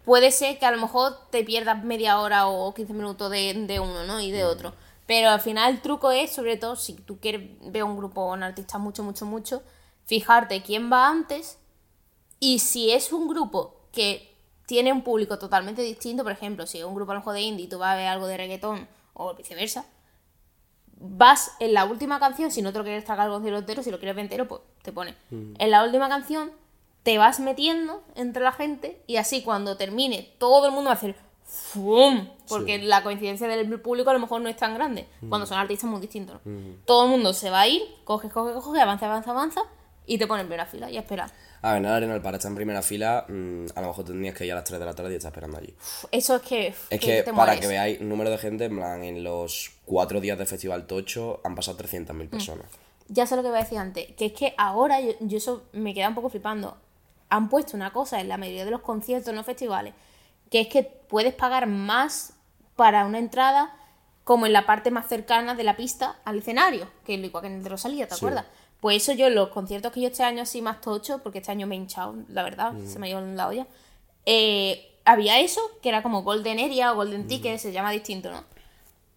puede 0.05 0.31
ser 0.33 0.59
que 0.59 0.67
a 0.67 0.71
lo 0.71 0.79
mejor 0.79 1.15
te 1.31 1.45
pierdas 1.45 1.83
media 1.85 2.19
hora 2.21 2.49
o 2.49 2.75
15 2.75 2.93
minutos 2.93 3.31
de, 3.31 3.55
de 3.55 3.81
uno, 3.81 4.05
¿no? 4.05 4.17
Mm. 4.19 4.21
Y 4.21 4.31
de 4.33 4.45
otro. 4.45 4.75
Pero 5.07 5.31
al 5.31 5.41
final 5.41 5.73
el 5.75 5.81
truco 5.83 6.11
es, 6.13 6.31
sobre 6.31 6.57
todo, 6.57 6.77
si 6.77 6.95
tú 6.95 7.19
quieres 7.19 7.43
ver 7.63 7.85
un 7.85 7.97
grupo 7.97 8.21
o 8.23 8.33
un 8.33 8.43
artista 8.43 8.79
mucho, 8.79 9.03
mucho, 9.03 9.25
mucho, 9.27 9.63
fijarte 10.05 10.63
quién 10.63 10.91
va 10.93 11.09
antes 11.09 11.59
y 12.39 12.59
si 12.61 12.91
es 12.93 13.13
un 13.13 13.29
grupo 13.29 13.77
que 13.93 14.30
tiene 14.71 14.93
un 14.93 15.03
público 15.03 15.37
totalmente 15.37 15.83
distinto, 15.83 16.23
por 16.23 16.31
ejemplo, 16.31 16.65
si 16.65 16.81
un 16.85 16.95
grupo 16.95 17.11
a 17.11 17.15
lo 17.17 17.21
mejor 17.23 17.35
de 17.35 17.41
indie 17.41 17.65
y 17.65 17.69
tú 17.69 17.81
vas 17.81 17.95
a 17.95 17.97
ver 17.97 18.07
algo 18.07 18.29
de 18.29 18.37
reggaetón 18.37 18.87
o 19.15 19.35
viceversa, 19.35 19.85
vas 20.97 21.57
en 21.59 21.75
la 21.75 21.85
última 21.87 22.21
canción, 22.21 22.53
si 22.53 22.63
no 22.63 22.71
te 22.71 22.79
lo 22.79 22.85
quieres 22.85 23.05
tragar 23.05 23.27
el 23.27 23.33
concierto 23.33 23.59
entero, 23.59 23.83
si 23.83 23.91
lo 23.91 23.99
quieres 23.99 24.15
ver 24.15 24.27
entero, 24.27 24.47
pues 24.47 24.61
te 24.83 24.93
pone. 24.93 25.17
En 25.33 25.71
la 25.73 25.83
última 25.83 26.09
canción 26.09 26.53
te 27.03 27.19
vas 27.19 27.41
metiendo 27.41 28.05
entre 28.15 28.45
la 28.45 28.53
gente 28.53 29.03
y 29.09 29.17
así 29.17 29.43
cuando 29.43 29.77
termine 29.77 30.37
todo 30.39 30.67
el 30.67 30.73
mundo 30.73 30.87
va 30.87 30.93
a 30.93 30.99
hacer 30.99 31.17
¡fum! 31.43 32.29
Porque 32.49 32.79
la 32.79 33.03
coincidencia 33.03 33.49
del 33.49 33.81
público 33.81 34.11
a 34.11 34.13
lo 34.13 34.21
mejor 34.21 34.41
no 34.41 34.49
es 34.49 34.57
tan 34.57 34.73
grande, 34.73 35.09
cuando 35.29 35.49
son 35.49 35.59
artistas 35.59 35.91
muy 35.91 36.01
distintos. 36.01 36.41
¿no? 36.45 36.77
Todo 36.85 37.07
el 37.07 37.11
mundo 37.11 37.33
se 37.33 37.51
va 37.51 37.63
a 37.63 37.67
ir, 37.67 37.83
coge, 38.05 38.29
coge, 38.29 38.53
coge, 38.53 38.81
avanza, 38.81 39.07
avanza, 39.07 39.33
avanza 39.33 39.63
y 40.07 40.17
te 40.17 40.29
pone 40.29 40.43
en 40.43 40.47
primera 40.47 40.67
fila 40.67 40.89
y 40.93 40.97
a 40.97 41.01
esperar. 41.01 41.33
A 41.63 41.73
ver, 41.73 41.79
en 41.79 41.85
el 41.87 41.93
Arenal, 41.93 42.23
para 42.23 42.39
estar 42.39 42.51
en 42.51 42.57
primera 42.57 42.81
fila, 42.83 43.27
mm, 43.29 43.67
a 43.75 43.81
lo 43.83 43.89
mejor 43.89 44.05
tendrías 44.07 44.35
que 44.35 44.47
ir 44.47 44.53
a 44.53 44.55
las 44.55 44.65
3 44.65 44.81
de 44.81 44.87
la 44.87 44.95
tarde 44.95 45.13
y 45.13 45.17
estar 45.17 45.31
esperando 45.31 45.59
allí. 45.59 45.75
Eso 46.11 46.37
es 46.37 46.43
que, 46.43 46.69
Es 46.89 47.01
que, 47.01 47.23
te 47.23 47.33
para 47.33 47.35
mueres. 47.53 47.61
que 47.61 47.67
veáis, 47.67 48.01
número 48.01 48.31
de 48.31 48.39
gente, 48.39 48.65
en 48.65 48.77
plan, 48.77 49.05
en 49.05 49.23
los 49.23 49.73
cuatro 49.85 50.21
días 50.21 50.39
de 50.39 50.47
Festival 50.47 50.87
Tocho 50.87 51.41
han 51.45 51.55
pasado 51.55 51.77
300.000 51.77 52.29
Mm. 52.29 52.31
personas. 52.31 52.67
Ya 53.09 53.27
sé 53.27 53.37
lo 53.37 53.43
que 53.43 53.49
iba 53.49 53.59
a 53.59 53.63
decir 53.63 53.77
antes, 53.79 54.07
que 54.17 54.27
es 54.27 54.33
que 54.33 54.55
ahora 54.57 55.01
yo, 55.01 55.13
yo 55.21 55.37
eso 55.39 55.65
me 55.73 55.93
queda 55.95 56.09
un 56.09 56.15
poco 56.15 56.31
flipando. 56.31 56.77
Han 57.29 57.49
puesto 57.49 57.77
una 57.77 57.93
cosa 57.93 58.21
en 58.21 58.29
la 58.29 58.39
mayoría 58.39 58.65
de 58.65 58.71
los 58.71 58.81
conciertos, 58.81 59.35
no 59.35 59.45
festivales, 59.45 59.93
que 60.51 60.61
es 60.63 60.69
que 60.69 60.83
puedes 60.83 61.35
pagar 61.35 61.67
más 61.67 62.33
para 62.77 63.05
una 63.05 63.19
entrada 63.19 63.77
como 64.25 64.47
en 64.47 64.53
la 64.53 64.65
parte 64.65 64.91
más 64.91 65.09
cercana 65.09 65.55
de 65.55 65.65
la 65.65 65.77
pista 65.77 66.17
al 66.25 66.39
escenario, 66.39 66.87
que 67.05 67.15
es 67.15 67.21
igual 67.21 67.43
que 67.43 67.47
en 67.49 67.55
el 67.57 67.63
de 67.65 67.69
Rosalía, 67.69 68.07
¿te 68.09 68.15
Sí. 68.15 68.21
acuerdas? 68.25 68.47
Pues 68.81 69.03
eso 69.03 69.13
yo 69.13 69.27
en 69.27 69.35
los 69.35 69.49
conciertos 69.49 69.93
que 69.93 70.01
yo 70.01 70.09
este 70.09 70.23
año 70.23 70.43
así 70.43 70.63
más 70.63 70.81
tocho, 70.81 71.19
porque 71.23 71.39
este 71.39 71.53
año 71.53 71.67
me 71.67 71.75
he 71.75 71.79
hinchado, 71.79 72.17
la 72.29 72.43
verdad, 72.43 72.73
se 72.87 72.99
me 72.99 73.07
ha 73.07 73.11
ido 73.11 73.19
en 73.19 73.37
la 73.37 73.49
olla, 73.49 73.67
eh, 74.27 74.91
había 75.05 75.39
eso, 75.41 75.61
que 75.83 75.89
era 75.89 76.03
como 76.03 76.23
Golden 76.23 76.59
Area 76.59 76.93
o 76.93 76.97
Golden 76.97 77.27
Ticket, 77.27 77.59
se 77.59 77.73
llama 77.73 77.91
distinto, 77.91 78.31
¿no? 78.31 78.45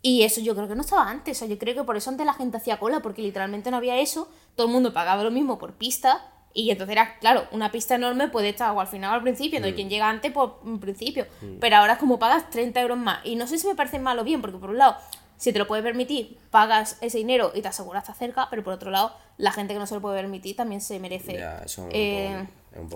Y 0.05 0.23
eso 0.23 0.41
yo 0.41 0.53
creo 0.53 0.67
que 0.67 0.75
no 0.75 0.81
estaba 0.81 1.09
antes. 1.09 1.37
O 1.37 1.39
sea, 1.39 1.47
yo 1.47 1.57
creo 1.57 1.73
que 1.73 1.83
por 1.83 1.95
eso 1.95 2.09
antes 2.09 2.25
la 2.25 2.33
gente 2.33 2.57
hacía 2.57 2.77
cola, 2.77 2.99
porque 2.99 3.21
literalmente 3.21 3.71
no 3.71 3.77
había 3.77 3.97
eso. 3.99 4.27
Todo 4.55 4.67
el 4.67 4.73
mundo 4.73 4.91
pagaba 4.91 5.23
lo 5.23 5.31
mismo 5.31 5.57
por 5.57 5.73
pista. 5.73 6.29
Y 6.53 6.69
entonces 6.69 6.91
era, 6.91 7.17
claro, 7.19 7.47
una 7.51 7.71
pista 7.71 7.95
enorme 7.95 8.27
puede 8.27 8.49
estar 8.49 8.75
o 8.75 8.81
al 8.81 8.87
final 8.87 9.11
o 9.11 9.13
al 9.15 9.23
principio. 9.23 9.57
Entonces, 9.57 9.75
quien 9.75 9.89
llega 9.89 10.09
antes, 10.09 10.31
pues 10.33 10.51
en 10.65 10.79
principio. 10.79 11.25
Pero 11.61 11.77
ahora, 11.77 11.97
como 11.97 12.19
pagas 12.19 12.49
30 12.49 12.81
euros 12.81 12.97
más. 12.97 13.25
Y 13.25 13.37
no 13.37 13.47
sé 13.47 13.57
si 13.57 13.65
me 13.65 13.75
parece 13.75 13.97
mal 13.97 14.19
o 14.19 14.25
bien, 14.25 14.41
porque 14.41 14.57
por 14.57 14.71
un 14.71 14.77
lado, 14.77 14.97
si 15.43 15.51
te 15.51 15.59
lo 15.59 15.67
puedes 15.67 15.83
permitir, 15.83 16.37
pagas 16.51 16.95
ese 17.01 17.17
dinero 17.17 17.51
y 17.53 17.61
te 17.61 17.67
aseguras 17.67 18.03
estar 18.03 18.15
cerca. 18.15 18.47
Pero 18.49 18.63
por 18.63 18.71
otro 18.71 18.91
lado, 18.91 19.13
la 19.37 19.51
gente 19.51 19.73
que 19.73 19.79
no 19.79 19.85
se 19.85 19.93
lo 19.93 19.99
puede 19.99 20.17
permitir 20.17 20.55
también 20.55 20.79
se 20.79 21.01
merece 21.01 21.33
Ya, 21.33 21.65
eh, 21.91 22.47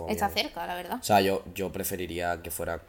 estar 0.08 0.32
cerca, 0.32 0.66
la 0.66 0.74
verdad. 0.76 1.00
O 1.02 1.04
sea, 1.04 1.20
yo, 1.20 1.44
yo 1.54 1.74
preferiría 1.74 2.42
que 2.42 2.50
fuera... 2.50 2.84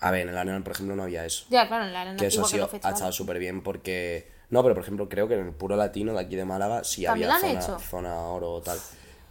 A 0.00 0.10
ver, 0.10 0.22
en 0.22 0.30
el 0.30 0.36
Arenal, 0.36 0.64
por 0.64 0.72
ejemplo, 0.72 0.96
no 0.96 1.04
había 1.04 1.24
eso. 1.24 1.44
Ya, 1.48 1.68
claro, 1.68 1.84
en 1.84 1.92
la 1.92 2.00
arena, 2.00 2.16
que 2.16 2.26
eso 2.26 2.40
los 2.40 2.74
ha 2.84 2.90
estado 2.90 3.12
súper 3.12 3.38
bien 3.38 3.62
porque... 3.62 4.32
No, 4.50 4.64
pero 4.64 4.74
por 4.74 4.82
ejemplo, 4.82 5.08
creo 5.08 5.28
que 5.28 5.34
en 5.34 5.46
el 5.46 5.52
puro 5.52 5.76
latino 5.76 6.12
de 6.14 6.20
aquí 6.20 6.34
de 6.34 6.44
Málaga 6.44 6.82
sí 6.82 7.04
¿También 7.04 7.30
había 7.30 7.48
zona, 7.48 7.60
hecho? 7.60 7.78
zona 7.78 8.18
oro 8.18 8.54
o 8.54 8.60
tal. 8.62 8.80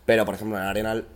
Pero, 0.05 0.23
por 0.23 0.35
ejemplo, 0.35 0.55
en 0.55 0.63
el 0.63 0.69
Arenal, 0.69 1.07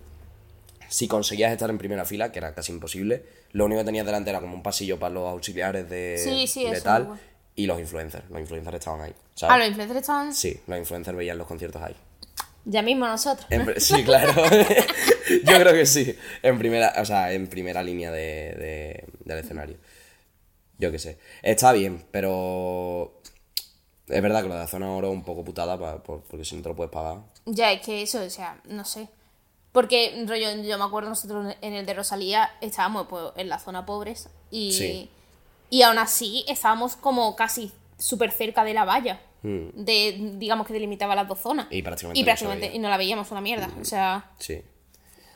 si 0.90 1.08
conseguías 1.08 1.54
estar 1.54 1.70
en 1.70 1.78
primera 1.78 2.04
fila, 2.04 2.34
que 2.34 2.40
era 2.40 2.54
casi 2.54 2.74
imposible, 2.74 3.24
lo 3.54 3.64
único 3.64 3.80
que 3.80 3.86
tenías 3.86 4.06
delante 4.06 4.30
era 4.30 4.42
como 4.42 4.56
un 4.56 4.64
pasillo 4.64 5.00
para 5.00 5.14
los 5.14 5.30
auxiliares 5.30 5.90
de, 5.90 6.20
Sí, 6.22 6.48
sí, 6.48 6.70
de 6.70 6.82
tal. 6.82 7.18
Y 7.56 7.66
los 7.66 7.80
influencers. 7.80 8.30
Los 8.30 8.40
influencers 8.40 8.76
estaban 8.78 9.02
ahí. 9.02 9.14
¿sabes? 9.36 9.54
Ah, 9.56 9.58
los 9.58 9.68
influencers 9.68 10.00
estaban 10.02 10.34
Sí, 10.34 10.60
los 10.68 10.78
influencers 10.78 11.18
veían 11.18 11.38
los 11.38 11.48
conciertos 11.48 11.82
ahí. 11.82 11.96
ya 12.66 12.82
mismo 12.82 13.08
nosotros. 13.08 13.46
En 13.50 13.80
sí, 13.82 14.04
claro. 14.04 14.34
Yo 15.44 15.60
creo 15.60 15.74
que 15.74 15.86
sí. 15.86 16.16
En 16.44 16.58
primera, 16.58 16.94
o 17.00 17.06
sea, 17.06 17.32
en 17.34 17.48
primera 17.48 17.82
línea 17.84 18.12
de, 18.12 18.22
de- 18.22 19.06
del 19.26 19.38
escenario. 19.40 19.78
Yo 20.78 20.92
qué 20.92 21.00
sé. 21.00 21.18
Está 21.44 21.72
bien, 21.74 22.04
pero 22.12 23.22
es 24.08 24.22
verdad 24.22 24.42
que 24.42 24.48
lo 24.50 24.56
de 24.56 24.62
la 24.62 24.68
zona 24.68 24.92
oro 24.92 25.08
es 25.10 25.14
un 25.14 25.24
poco 25.24 25.44
putada 25.46 25.78
pa- 25.80 26.02
por- 26.04 26.24
porque 26.24 26.44
si 26.46 26.56
no 26.56 26.64
te 26.64 26.70
lo 26.70 26.76
puedes 26.76 26.92
pagar. 26.92 27.20
Ya, 27.46 27.72
es 27.72 27.82
que 27.82 28.02
eso, 28.02 28.22
o 28.24 28.30
sea, 28.30 28.60
no 28.66 28.84
sé. 28.86 29.08
Porque, 29.72 30.24
rollo, 30.28 30.52
yo 30.64 30.78
me 30.78 30.84
acuerdo 30.84 31.10
nosotros 31.10 31.56
en 31.62 31.74
el 31.74 31.86
de 31.86 31.94
Rosalía 31.94 32.52
estábamos 32.62 33.08
pues, 33.08 33.26
en 33.38 33.48
la 33.48 33.58
zona 33.60 33.86
pobres 33.86 34.28
y, 34.50 34.74
Sí. 34.74 35.10
Y 35.72 35.82
aún 35.82 35.98
así 35.98 36.46
estábamos 36.48 36.96
como 36.96 37.36
casi 37.36 37.72
súper 37.98 38.32
cerca 38.32 38.64
de 38.64 38.76
la 38.76 38.86
valla. 38.86 39.22
Mm. 39.42 39.70
De, 39.74 40.34
digamos 40.38 40.68
que 40.68 40.74
delimitaba 40.74 41.16
las 41.16 41.28
dos 41.28 41.40
zonas. 41.40 41.66
Y 41.72 41.82
prácticamente 41.82 42.20
Y 42.20 42.22
no 42.22 42.26
se 42.26 42.30
prácticamente. 42.30 42.70
Mm. 42.70 42.76
y 42.76 42.80
no 42.80 42.90
la 42.90 42.98
veíamos 42.98 43.32
una 43.32 43.42
mierda. 43.42 43.72
O 43.82 43.86
sea, 43.86 44.30
Sí. 44.38 44.62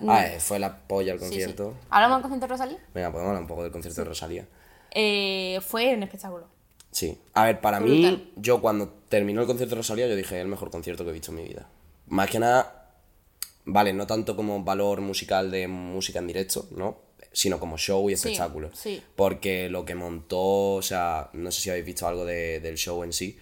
Ah, 0.08 0.28
eh, 0.28 0.39
fue 0.41 0.60
la 0.60 0.78
polla 0.78 1.13
el 1.13 1.19
sí, 1.19 1.26
sí. 1.26 1.32
concierto. 1.32 1.74
¿Hablamos 1.89 2.17
del 2.17 2.24
concierto 2.24 2.45
de 2.48 2.50
Rosalía? 2.50 2.78
Venga, 2.93 3.12
podemos 3.12 3.30
hablar 3.30 3.41
un 3.41 3.48
poco 3.48 3.63
del 3.63 3.71
concierto 3.71 4.02
de 4.02 4.06
Rosalía. 4.06 4.45
Eh, 4.91 5.60
fue 5.65 5.95
un 5.95 6.04
espectáculo. 6.04 6.48
Sí. 6.91 7.17
A 7.34 7.45
ver, 7.45 7.62
para 7.62 7.80
mí, 7.80 8.32
yo 8.36 8.62
cuando 8.62 8.89
terminó 9.08 9.41
el 9.41 9.48
concierto 9.48 9.76
de 9.76 9.80
Rosalía, 9.80 10.08
yo 10.08 10.15
dije, 10.15 10.39
el 10.39 10.48
mejor 10.48 10.69
concierto 10.69 11.04
que 11.06 11.12
he 11.12 11.13
visto 11.13 11.32
en 11.32 11.38
mi 11.38 11.43
vida. 11.45 11.67
Más 12.08 12.30
que 12.30 12.39
nada, 12.39 12.91
vale, 13.63 13.93
no 13.93 14.06
tanto 14.06 14.36
como 14.36 14.63
valor 14.63 15.00
musical 15.02 15.50
de 15.50 15.67
música 15.67 16.19
en 16.19 16.28
directo, 16.28 16.67
¿no? 16.71 16.98
Sino 17.38 17.60
como 17.60 17.78
show 17.78 18.10
y 18.10 18.13
espectáculo. 18.13 18.69
sí. 18.74 19.04
Porque 19.17 19.69
lo 19.69 19.84
que 19.84 19.93
montó, 19.93 20.76
o 20.76 20.82
sea, 20.82 21.30
no 21.34 21.52
sé 21.52 21.62
si 21.62 21.69
habéis 21.69 21.86
visto 21.86 22.08
algo 22.08 22.24
de- 22.24 22.62
del 22.62 22.78
show 22.78 23.04
en 23.04 23.12
sí, 23.12 23.38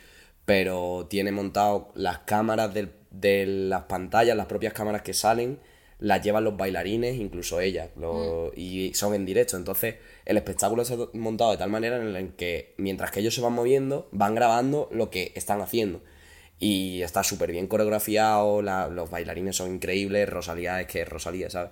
pero 0.45 1.05
tiene 1.09 1.31
montado 1.31 1.91
las 1.95 2.19
cámaras 2.19 2.73
del- 2.73 2.91
de 3.11 3.45
las 3.45 3.83
pantallas, 3.83 4.35
las 4.35 4.47
propias 4.47 4.73
cámaras 4.73 5.03
que 5.03 5.13
salen, 5.13 5.59
las 5.99 6.21
llevan 6.23 6.43
los 6.43 6.57
bailarines, 6.57 7.15
incluso 7.17 7.61
ellas, 7.61 7.89
lo- 7.95 8.51
y 8.55 8.93
son 8.95 9.13
en 9.13 9.25
directo. 9.25 9.55
Entonces, 9.57 9.95
el 10.25 10.37
espectáculo 10.37 10.81
está 10.81 10.95
montado 11.13 11.51
de 11.51 11.57
tal 11.57 11.69
manera 11.69 11.97
en 11.97 12.15
el 12.15 12.33
que 12.35 12.73
mientras 12.77 13.11
que 13.11 13.19
ellos 13.19 13.35
se 13.35 13.41
van 13.41 13.53
moviendo, 13.53 14.09
van 14.11 14.33
grabando 14.35 14.89
lo 14.91 15.09
que 15.11 15.31
están 15.35 15.61
haciendo. 15.61 16.01
Y 16.59 17.01
está 17.03 17.23
súper 17.23 17.51
bien 17.51 17.67
coreografiado, 17.67 18.61
la- 18.63 18.87
los 18.87 19.09
bailarines 19.11 19.55
son 19.55 19.75
increíbles, 19.75 20.27
Rosalía 20.27 20.81
es 20.81 20.87
que 20.87 21.01
es 21.01 21.07
Rosalía, 21.09 21.49
¿sabes? 21.49 21.71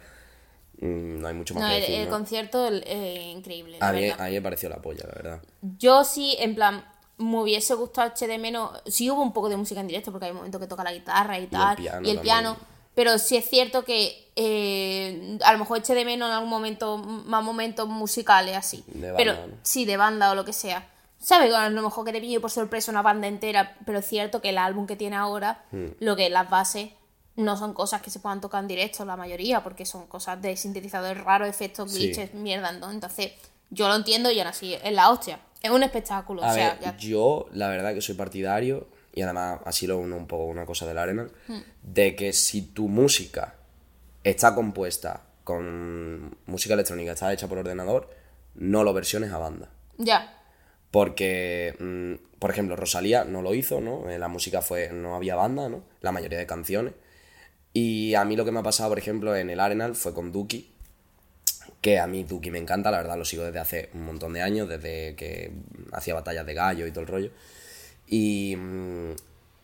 Mm, 0.81 1.19
no 1.21 1.27
hay 1.27 1.33
mucho 1.33 1.53
más 1.53 1.63
No, 1.63 1.69
que 1.69 1.75
el, 1.75 1.81
decir. 1.81 1.95
el 1.99 2.05
¿no? 2.05 2.11
concierto 2.11 2.67
eh, 2.71 3.31
increíble, 3.35 3.77
a, 3.79 3.91
mí, 3.93 4.01
verdad. 4.01 4.21
a 4.21 4.27
mí 4.29 4.33
me 4.33 4.41
pareció 4.41 4.67
la 4.69 4.81
polla, 4.81 5.05
la 5.07 5.13
verdad. 5.15 5.41
Yo 5.77 6.03
sí, 6.03 6.35
en 6.39 6.55
plan, 6.55 6.83
me 7.17 7.39
hubiese 7.41 7.73
gustado 7.75 8.09
echar 8.09 8.27
de 8.29 8.37
menos. 8.37 8.71
Sí 8.87 9.09
hubo 9.09 9.21
un 9.21 9.31
poco 9.33 9.47
de 9.49 9.57
música 9.57 9.79
en 9.79 9.87
directo, 9.87 10.11
porque 10.11 10.25
hay 10.27 10.33
momentos 10.33 10.59
que 10.59 10.67
toca 10.67 10.83
la 10.83 10.91
guitarra 10.93 11.39
y 11.39 11.47
tal, 11.47 11.77
piano 11.77 12.07
y 12.07 12.11
el 12.11 12.19
piano. 12.19 12.57
Pero 12.93 13.17
sí 13.19 13.37
es 13.37 13.47
cierto 13.49 13.85
que 13.85 14.31
eh, 14.35 15.37
a 15.45 15.53
lo 15.53 15.59
mejor 15.59 15.77
eché 15.77 15.95
de 15.95 16.03
menos 16.03 16.27
en 16.27 16.33
algún 16.33 16.49
momento, 16.49 16.97
más 16.97 17.41
momentos 17.43 17.87
musicales 17.87 18.57
así. 18.57 18.83
De 18.87 19.11
banda, 19.11 19.17
pero 19.17 19.33
¿no? 19.47 19.53
sí, 19.63 19.85
de 19.85 19.95
banda 19.97 20.31
o 20.31 20.35
lo 20.35 20.43
que 20.43 20.51
sea. 20.53 20.87
¿Sabes? 21.17 21.53
A 21.53 21.69
lo 21.69 21.81
mejor 21.83 22.03
que 22.03 22.11
te 22.11 22.19
pille 22.19 22.39
por 22.39 22.49
sorpresa 22.49 22.91
una 22.91 23.01
banda 23.03 23.27
entera, 23.27 23.77
pero 23.85 23.99
es 23.99 24.05
cierto 24.07 24.41
que 24.41 24.49
el 24.49 24.57
álbum 24.57 24.87
que 24.87 24.95
tiene 24.95 25.15
ahora, 25.15 25.63
Hmm. 25.71 25.89
lo 25.99 26.15
que 26.15 26.25
es 26.25 26.31
las 26.31 26.49
bases, 26.49 26.89
no 27.41 27.57
son 27.57 27.73
cosas 27.73 28.01
que 28.01 28.09
se 28.09 28.19
puedan 28.19 28.39
tocar 28.41 28.61
en 28.61 28.67
directo, 28.67 29.03
la 29.05 29.15
mayoría, 29.17 29.63
porque 29.63 29.85
son 29.85 30.07
cosas 30.07 30.41
de 30.41 30.55
sintetizadores 30.57 31.23
raros, 31.23 31.47
efectos, 31.49 31.91
Sí. 31.91 31.97
glitches, 32.07 32.33
mierda, 32.33 32.71
¿no? 32.71 32.91
Entonces, 32.91 33.31
yo 33.69 33.87
lo 33.87 33.95
entiendo 33.95 34.31
y 34.31 34.39
aún 34.39 34.47
así, 34.47 34.73
es 34.75 34.93
la 34.93 35.09
hostia. 35.09 35.39
Es 35.61 35.69
un 35.71 35.83
espectáculo, 35.83 36.43
A 36.43 36.51
o 36.51 36.53
sea, 36.53 36.73
ver, 36.73 36.79
ya- 36.81 36.97
yo 36.97 37.47
la 37.53 37.67
verdad 37.69 37.93
que 37.93 38.01
soy 38.01 38.15
partidario, 38.15 38.87
y 39.13 39.21
además 39.21 39.59
así 39.65 39.85
lo 39.87 39.97
uno 39.97 40.15
un 40.17 40.27
poco 40.27 40.45
una 40.45 40.65
cosa 40.65 40.85
del 40.87 40.97
Arena, 40.97 41.27
Hmm. 41.47 41.59
de 41.83 42.15
que 42.15 42.33
si 42.33 42.61
tu 42.61 42.87
música 42.87 43.55
está 44.23 44.55
compuesta 44.55 45.21
con 45.43 46.37
música 46.45 46.73
electrónica, 46.75 47.11
está 47.13 47.31
hecha 47.33 47.47
por 47.47 47.57
ordenador, 47.59 48.09
no 48.55 48.83
lo 48.83 48.93
versiones 48.93 49.31
a 49.31 49.37
banda. 49.37 49.69
ya. 49.97 50.37
Porque, 50.91 51.75
mm, 51.79 52.37
por 52.39 52.49
ejemplo, 52.51 52.75
Rosalía 52.75 53.23
no 53.23 53.41
lo 53.41 53.53
hizo, 53.53 53.79
¿no? 53.79 54.09
Eh, 54.09 54.19
La 54.19 54.27
música 54.27 54.61
fue, 54.61 54.89
no 54.91 55.15
había 55.15 55.35
banda, 55.35 55.69
¿no? 55.69 55.83
La 56.01 56.11
mayoría 56.11 56.37
de 56.37 56.45
canciones. 56.45 56.93
Y 57.73 58.15
a 58.15 58.25
mí 58.25 58.35
lo 58.35 58.45
que 58.45 58.51
me 58.51 58.59
ha 58.59 58.63
pasado, 58.63 58.89
por 58.89 58.99
ejemplo, 58.99 59.35
en 59.35 59.49
el 59.49 59.59
Arenal 59.59 59.95
fue 59.95 60.13
con 60.13 60.31
Duki, 60.31 60.69
que 61.81 61.99
a 61.99 62.07
mí 62.07 62.23
Duki 62.23 62.51
me 62.51 62.59
encanta, 62.59 62.91
la 62.91 62.97
verdad 62.97 63.17
lo 63.17 63.25
sigo 63.25 63.43
desde 63.43 63.59
hace 63.59 63.89
un 63.93 64.05
montón 64.05 64.33
de 64.33 64.41
años, 64.41 64.67
desde 64.67 65.15
que 65.15 65.51
hacía 65.93 66.13
batallas 66.13 66.45
de 66.45 66.53
gallo 66.53 66.85
y 66.85 66.91
todo 66.91 67.01
el 67.01 67.07
rollo. 67.07 67.31
Y, 68.07 68.55
mm, 68.57 69.11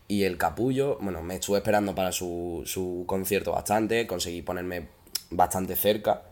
y 0.07 0.23
el 0.23 0.37
capullo, 0.37 0.97
bueno, 1.01 1.21
me 1.21 1.35
estuve 1.35 1.57
esperando 1.57 1.93
para 1.93 2.11
su, 2.11 2.63
su 2.65 3.03
concierto 3.05 3.51
bastante, 3.51 4.07
conseguí 4.07 4.41
ponerme 4.41 4.87
bastante 5.29 5.75
cerca. 5.75 6.23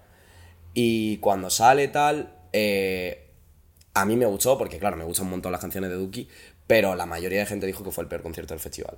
Y 0.74 1.18
cuando 1.18 1.50
sale 1.50 1.90
tal, 1.90 2.34
eh, 2.54 3.28
a 3.94 4.06
mí 4.06 4.16
me 4.16 4.26
gustó, 4.26 4.58
porque 4.58 4.80
claro, 4.80 4.98
me 4.98 5.04
gustan 5.04 5.26
un 5.26 5.32
montón 5.32 5.52
las 5.52 5.62
canciones 5.62 5.90
de 5.90 5.98
Duki, 5.98 6.28
pero 6.68 6.96
la 6.96 7.06
mayoría 7.06 7.40
de 7.40 7.46
gente 7.46 7.68
dijo 7.68 7.84
que 7.84 7.92
fue 7.92 8.04
el 8.04 8.08
peor 8.10 8.22
concierto 8.24 8.54
del 8.54 8.62
festival. 8.62 8.98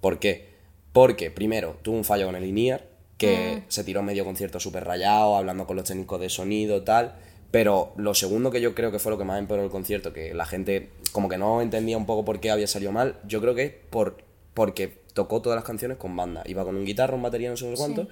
¿Por 0.00 0.18
qué? 0.18 0.49
Porque, 0.92 1.30
primero, 1.30 1.76
tuvo 1.82 1.96
un 1.96 2.04
fallo 2.04 2.26
con 2.26 2.36
el 2.36 2.44
INIAR, 2.44 2.84
que 3.16 3.64
se 3.68 3.84
tiró 3.84 4.02
medio 4.02 4.24
concierto 4.24 4.58
súper 4.58 4.84
rayado, 4.84 5.36
hablando 5.36 5.66
con 5.66 5.76
los 5.76 5.84
técnicos 5.86 6.20
de 6.20 6.30
sonido, 6.30 6.82
tal. 6.82 7.14
Pero 7.50 7.92
lo 7.96 8.14
segundo 8.14 8.50
que 8.50 8.60
yo 8.60 8.74
creo 8.74 8.90
que 8.92 8.98
fue 8.98 9.12
lo 9.12 9.18
que 9.18 9.24
más 9.24 9.38
empeoró 9.38 9.62
el 9.62 9.70
concierto, 9.70 10.12
que 10.12 10.32
la 10.34 10.46
gente 10.46 10.90
como 11.12 11.28
que 11.28 11.36
no 11.36 11.60
entendía 11.60 11.96
un 11.96 12.06
poco 12.06 12.24
por 12.24 12.40
qué 12.40 12.50
había 12.50 12.66
salido 12.66 12.92
mal, 12.92 13.16
yo 13.26 13.40
creo 13.40 13.54
que 13.54 13.64
es 13.64 13.72
por, 13.90 14.18
porque 14.54 15.00
tocó 15.12 15.42
todas 15.42 15.56
las 15.56 15.64
canciones 15.64 15.98
con 15.98 16.16
banda. 16.16 16.42
Iba 16.46 16.64
con 16.64 16.76
un 16.76 16.84
guitarra, 16.84 17.14
un 17.14 17.22
batería, 17.22 17.50
no 17.50 17.56
sé 17.56 17.72
cuánto. 17.76 18.08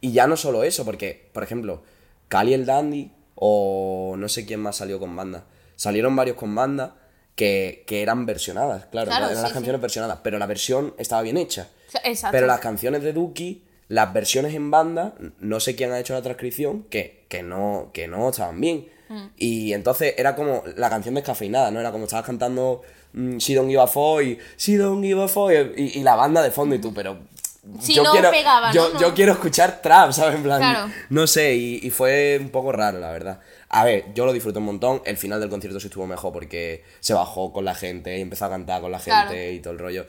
Y 0.00 0.12
ya 0.12 0.26
no 0.26 0.36
solo 0.36 0.64
eso, 0.64 0.84
porque, 0.84 1.28
por 1.32 1.42
ejemplo, 1.42 1.82
Cali 2.28 2.54
el 2.54 2.66
Dandy 2.66 3.12
o 3.34 4.16
no 4.18 4.28
sé 4.28 4.44
quién 4.44 4.60
más 4.60 4.76
salió 4.76 4.98
con 4.98 5.14
banda. 5.14 5.44
Salieron 5.76 6.16
varios 6.16 6.36
con 6.36 6.54
banda 6.54 6.96
que, 7.36 7.84
que 7.86 8.02
eran 8.02 8.26
versionadas, 8.26 8.86
claro, 8.86 9.08
Claro, 9.10 9.26
eran 9.26 9.36
sí, 9.36 9.42
las 9.42 9.50
sí. 9.50 9.54
canciones 9.54 9.80
versionadas, 9.80 10.18
pero 10.24 10.38
la 10.38 10.46
versión 10.46 10.94
estaba 10.98 11.22
bien 11.22 11.36
hecha. 11.36 11.68
Exacto. 12.04 12.32
Pero 12.32 12.46
las 12.46 12.60
canciones 12.60 13.02
de 13.02 13.12
Duki, 13.12 13.62
las 13.88 14.12
versiones 14.12 14.54
en 14.54 14.70
banda, 14.70 15.14
no 15.40 15.60
sé 15.60 15.74
quién 15.76 15.92
ha 15.92 15.98
hecho 16.00 16.14
la 16.14 16.22
transcripción, 16.22 16.84
que, 16.90 17.24
que, 17.28 17.42
no, 17.42 17.90
que 17.92 18.06
no 18.08 18.28
estaban 18.28 18.60
bien. 18.60 18.88
Mm. 19.08 19.24
Y 19.38 19.72
entonces 19.72 20.14
era 20.18 20.34
como 20.36 20.62
la 20.76 20.90
canción 20.90 21.14
descafeinada, 21.14 21.70
¿no? 21.70 21.80
Era 21.80 21.90
como 21.92 22.04
estabas 22.04 22.26
cantando 22.26 22.82
mm, 23.14 23.38
She 23.38 23.54
Don't 23.54 23.68
Give 23.70 23.80
a 23.80 23.86
Fuck 23.86 24.22
y 24.22 24.38
She 24.58 24.76
Don't 24.76 25.02
Give 25.02 25.22
a 25.22 25.28
Fuck 25.28 25.50
y, 25.76 25.98
y 25.98 26.02
la 26.02 26.14
banda 26.14 26.42
de 26.42 26.50
fondo 26.50 26.74
y 26.74 26.78
tú, 26.78 26.92
pero... 26.92 27.18
No 27.64 28.30
pegaba, 28.30 28.72
yo, 28.72 28.88
¿no? 28.88 28.94
No. 28.94 29.00
yo 29.00 29.14
quiero 29.14 29.32
escuchar 29.32 29.82
trap, 29.82 30.12
¿sabes? 30.12 30.36
En 30.36 30.42
plan, 30.42 30.58
Claro. 30.60 30.92
no 31.10 31.26
sé, 31.26 31.54
y, 31.54 31.80
y 31.82 31.90
fue 31.90 32.38
un 32.40 32.48
poco 32.48 32.72
raro, 32.72 32.98
la 32.98 33.10
verdad. 33.12 33.40
A 33.68 33.84
ver, 33.84 34.06
yo 34.14 34.24
lo 34.24 34.32
disfruté 34.32 34.58
un 34.58 34.64
montón. 34.64 35.02
El 35.04 35.18
final 35.18 35.38
del 35.40 35.50
concierto 35.50 35.78
sí 35.78 35.88
estuvo 35.88 36.06
mejor 36.06 36.32
porque 36.32 36.82
se 37.00 37.12
bajó 37.12 37.52
con 37.52 37.66
la 37.66 37.74
gente 37.74 38.16
y 38.16 38.22
empezó 38.22 38.46
a 38.46 38.50
cantar 38.50 38.80
con 38.80 38.90
la 38.90 38.98
gente 38.98 39.10
Claro. 39.28 39.50
y 39.52 39.60
todo 39.60 39.72
el 39.74 39.78
rollo. 39.78 40.06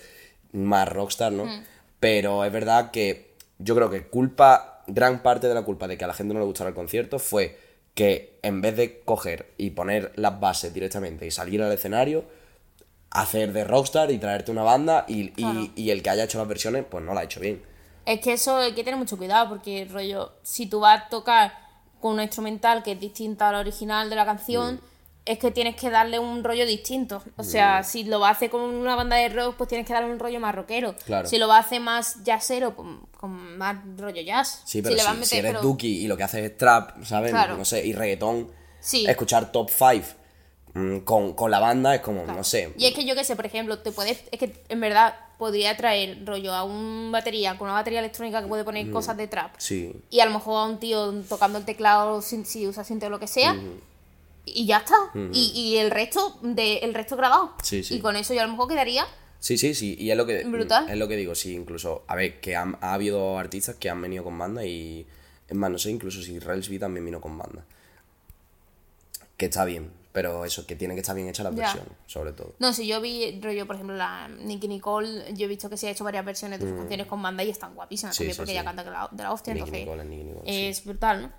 Más 0.52 0.88
rockstar, 0.90 1.32
¿no? 1.32 1.46
Pero 2.00 2.44
es 2.46 2.52
verdad 2.52 2.92
que 2.92 3.34
yo 3.60 3.76
creo 3.76 3.90
que 3.90 4.08
culpa, 4.08 4.84
gran 4.88 5.22
parte 5.22 5.48
de 5.48 5.54
la 5.54 5.64
culpa 5.64 5.88
de 5.88 5.98
que 5.98 6.04
a 6.06 6.08
la 6.08 6.14
gente 6.14 6.34
no 6.34 6.40
le 6.40 6.46
gustara 6.46 6.70
el 6.70 6.76
concierto 6.76 7.20
fue 7.20 7.60
que 7.94 8.40
en 8.42 8.62
vez 8.62 8.78
de 8.78 9.02
coger 9.02 9.52
y 9.58 9.72
poner 9.72 10.14
las 10.16 10.40
bases 10.40 10.74
directamente 10.74 11.26
y 11.28 11.32
salir 11.32 11.62
al 11.62 11.72
escenario, 11.72 12.24
hacer 13.12 13.52
de 13.54 13.64
rockstar 13.64 14.12
y 14.12 14.18
traerte 14.20 14.52
una 14.52 14.64
banda 14.64 15.06
y, 15.08 15.22
y- 15.22 15.32
Claro. 15.32 15.68
y 15.76 15.90
el 15.90 16.02
que 16.04 16.10
haya 16.10 16.24
hecho 16.24 16.38
las 16.38 16.48
versiones, 16.48 16.86
pues 16.90 17.04
no 17.04 17.14
la 17.14 17.22
ha 17.22 17.24
hecho 17.24 17.40
bien. 17.40 17.62
Es 18.06 18.22
que 18.22 18.34
eso 18.34 18.58
hay 18.58 18.74
que 18.74 18.84
tener 18.84 18.98
mucho 18.98 19.18
cuidado 19.18 19.50
porque, 19.50 19.86
rollo, 19.92 20.32
si 20.44 20.68
tú 20.68 20.80
vas 20.80 21.04
a 21.04 21.10
tocar 21.10 21.54
con 22.00 22.14
una 22.14 22.24
instrumental 22.24 22.82
que 22.82 22.94
es 22.94 23.00
distinta 23.00 23.50
a 23.50 23.52
la 23.52 23.60
original 23.60 24.10
de 24.10 24.16
la 24.16 24.26
canción, 24.26 24.76
Mm. 24.76 24.80
Es 25.32 25.38
que 25.38 25.52
tienes 25.52 25.76
que 25.76 25.89
darle 25.89 26.18
un 26.20 26.44
rollo 26.44 26.65
distinto. 26.65 27.22
O 27.38 27.44
sea, 27.44 27.84
si 27.84 28.04
lo 28.04 28.26
hacer 28.26 28.50
con 28.50 28.62
una 28.62 28.96
banda 28.96 29.15
de 29.15 29.30
rock, 29.30 29.56
pues 29.58 29.68
tienes 29.70 29.86
que 29.86 29.94
darle 29.94 30.10
un 30.12 30.18
rollo 30.20 30.39
más 30.39 30.56
rockero. 30.56 30.96
Claro. 31.06 31.28
Si 31.30 31.38
lo 31.38 31.52
hacer 31.54 31.80
más 31.82 32.24
jazzero, 32.24 32.76
pues 32.76 32.88
con 33.18 33.58
más 33.58 33.76
rollo 33.98 34.22
jazz. 34.24 34.63
Sí, 34.65 34.82
pero 34.82 34.96
si, 34.98 35.26
si 35.26 35.38
eres 35.38 35.52
pero- 35.52 35.62
Duki 35.62 35.88
y 36.04 36.08
lo 36.08 36.18
que 36.18 36.24
haces 36.24 36.44
es 36.44 36.58
trap, 36.58 37.04
¿sabes? 37.04 37.32
Claro. 37.32 37.58
No 37.58 37.63
sé, 37.65 37.86
y 37.86 37.94
reggaetón, 37.94 38.50
Sí. 38.80 39.06
escuchar 39.08 39.52
top 39.52 39.70
5 39.70 40.08
con, 41.04 41.34
con 41.34 41.52
la 41.52 41.60
banda 41.60 41.96
es 41.96 42.02
como, 42.02 42.24
no 42.26 42.44
sé. 42.44 42.74
Y 42.78 42.86
es 42.86 42.94
que 42.94 43.06
yo 43.06 43.15
que 43.15 43.24
sé, 43.24 43.36
por 43.36 43.46
ejemplo, 43.46 43.80
te 43.80 43.92
puedes, 43.92 44.24
es 44.32 44.39
que 44.39 44.63
en 44.70 44.80
verdad 44.80 45.15
podría 45.38 45.76
traer 45.76 46.26
rollo 46.26 46.54
a 46.54 46.63
un 46.63 47.12
batería 47.12 47.58
con 47.58 47.68
una 47.68 47.74
batería 47.76 48.00
electrónica 48.00 48.42
que 48.42 48.48
puede 48.48 48.63
poner 48.63 48.89
cosas 48.92 49.18
de 49.18 49.28
trap. 49.28 49.54
Sí. 49.58 49.94
Y 50.10 50.20
a 50.20 50.26
lo 50.26 50.32
mejor 50.32 50.58
a 50.62 50.65
un 50.65 50.80
tío 50.80 51.12
tocando 51.28 51.58
el 51.60 51.65
teclado 51.65 52.22
sin- 52.22 52.46
si 52.46 52.68
usa 52.68 52.84
sinte 52.84 53.06
o 53.08 53.10
lo 53.10 53.20
que 53.20 53.28
sea. 53.28 53.56
Y 54.45 54.65
ya 54.65 54.78
está. 54.78 54.95
y, 55.32 55.52
y 55.54 55.78
el 55.78 55.91
resto 55.91 56.39
de, 56.41 56.78
el 56.80 56.93
resto 56.93 57.15
grabado. 57.15 57.54
Sí, 57.63 57.84
sí. 57.84 57.95
Y 57.95 57.99
con 57.99 58.15
eso 58.15 58.34
yo 58.34 58.41
a 58.41 58.45
lo 58.45 58.52
mejor 58.52 58.67
quedaría. 58.67 59.06
Sí, 59.39 59.58
sí, 59.58 59.73
sí, 59.73 59.95
y 59.97 60.12
es 60.12 60.17
lo 60.17 60.25
que 60.25 60.43
Brutal. 60.43 60.89
es 60.89 60.97
lo 60.97 61.08
que 61.08 61.15
digo, 61.15 61.34
sí, 61.36 61.54
incluso, 61.56 62.04
a 62.08 62.15
ver, 62.15 62.41
que 62.41 62.56
han- 62.58 62.78
ha 62.82 62.93
habido 62.93 63.38
artistas 63.38 63.75
que 63.75 63.89
han 63.89 64.02
venido 64.02 64.23
con 64.23 64.38
banda 64.38 64.65
y 64.65 65.08
es 65.47 65.56
más, 65.56 65.71
no 65.71 65.78
sé, 65.78 65.91
incluso 65.91 66.21
si 66.21 66.39
Relsby 66.39 66.78
también 66.78 67.06
vino 67.06 67.21
con 67.21 67.38
banda. 67.38 67.63
Que 69.38 69.45
está 69.45 69.63
bien, 69.63 69.91
pero 70.12 70.43
eso, 70.43 70.65
que 70.67 70.75
tiene 70.75 70.93
que 70.95 70.99
estar 70.99 71.15
bien 71.15 71.30
hecha 71.30 71.43
la 71.43 71.52
versión, 71.52 71.86
sobre 72.06 72.34
todo. 72.34 72.54
No, 72.60 72.73
si 72.73 72.86
yo 72.86 72.99
vi 72.99 73.39
rollo, 73.41 73.65
por 73.65 73.75
ejemplo, 73.75 73.95
la 73.95 74.28
Nicky 74.28 74.67
Nicole, 74.67 75.34
yo 75.34 75.45
he 75.45 75.47
visto 75.47 75.69
que 75.69 75.78
se 75.78 75.88
ha 75.88 75.91
hecho 75.91 76.04
varias 76.04 76.25
versiones 76.25 76.60
de 76.60 76.67
sus 76.67 76.78
canciones 76.78 77.08
con 77.08 77.21
banda 77.21 77.41
y 77.43 77.49
están 77.49 77.73
guapísimas 77.75 78.15
Mm. 78.15 78.17
Sí, 78.17 78.23
también 78.23 78.38
porque 78.38 78.52
ella 78.52 78.63
canta 78.65 78.84
de 78.84 78.91
la, 78.91 79.08
de 79.10 79.23
la 79.23 79.32
hostia. 79.32 79.54
Entonces 79.54 79.80
Nicole 79.80 80.04
Nicole, 80.04 80.69
es 80.69 80.84
brutal, 80.84 81.21
¿no? 81.21 81.32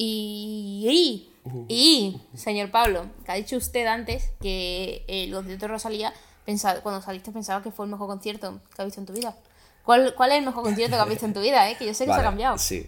Y, 0.00 1.28
y, 1.68 2.16
y, 2.32 2.36
señor 2.38 2.70
Pablo, 2.70 3.06
que 3.24 3.32
ha 3.32 3.34
dicho 3.34 3.56
usted 3.56 3.84
antes 3.86 4.30
que 4.40 5.04
el 5.08 5.32
concierto 5.32 5.66
de 5.66 5.72
Rosalía, 5.72 6.12
pensa- 6.46 6.80
cuando 6.82 7.02
saliste 7.02 7.32
pensaba 7.32 7.64
que 7.64 7.72
fue 7.72 7.84
el 7.86 7.90
mejor 7.90 8.06
concierto 8.06 8.60
que 8.76 8.80
has 8.82 8.86
visto 8.86 9.00
en 9.00 9.06
tu 9.06 9.12
vida. 9.12 9.36
¿Cuál, 9.84 10.14
¿Cuál 10.14 10.30
es 10.32 10.38
el 10.38 10.44
mejor 10.44 10.62
concierto 10.62 10.94
que 10.96 11.02
has 11.02 11.08
visto 11.08 11.26
en 11.26 11.34
tu 11.34 11.40
vida? 11.40 11.68
Eh? 11.68 11.76
Que 11.76 11.86
yo 11.86 11.94
sé 11.94 12.04
que 12.06 12.12
se 12.12 12.18
ha 12.20 12.22
cambiado. 12.22 12.58
Sí. 12.58 12.86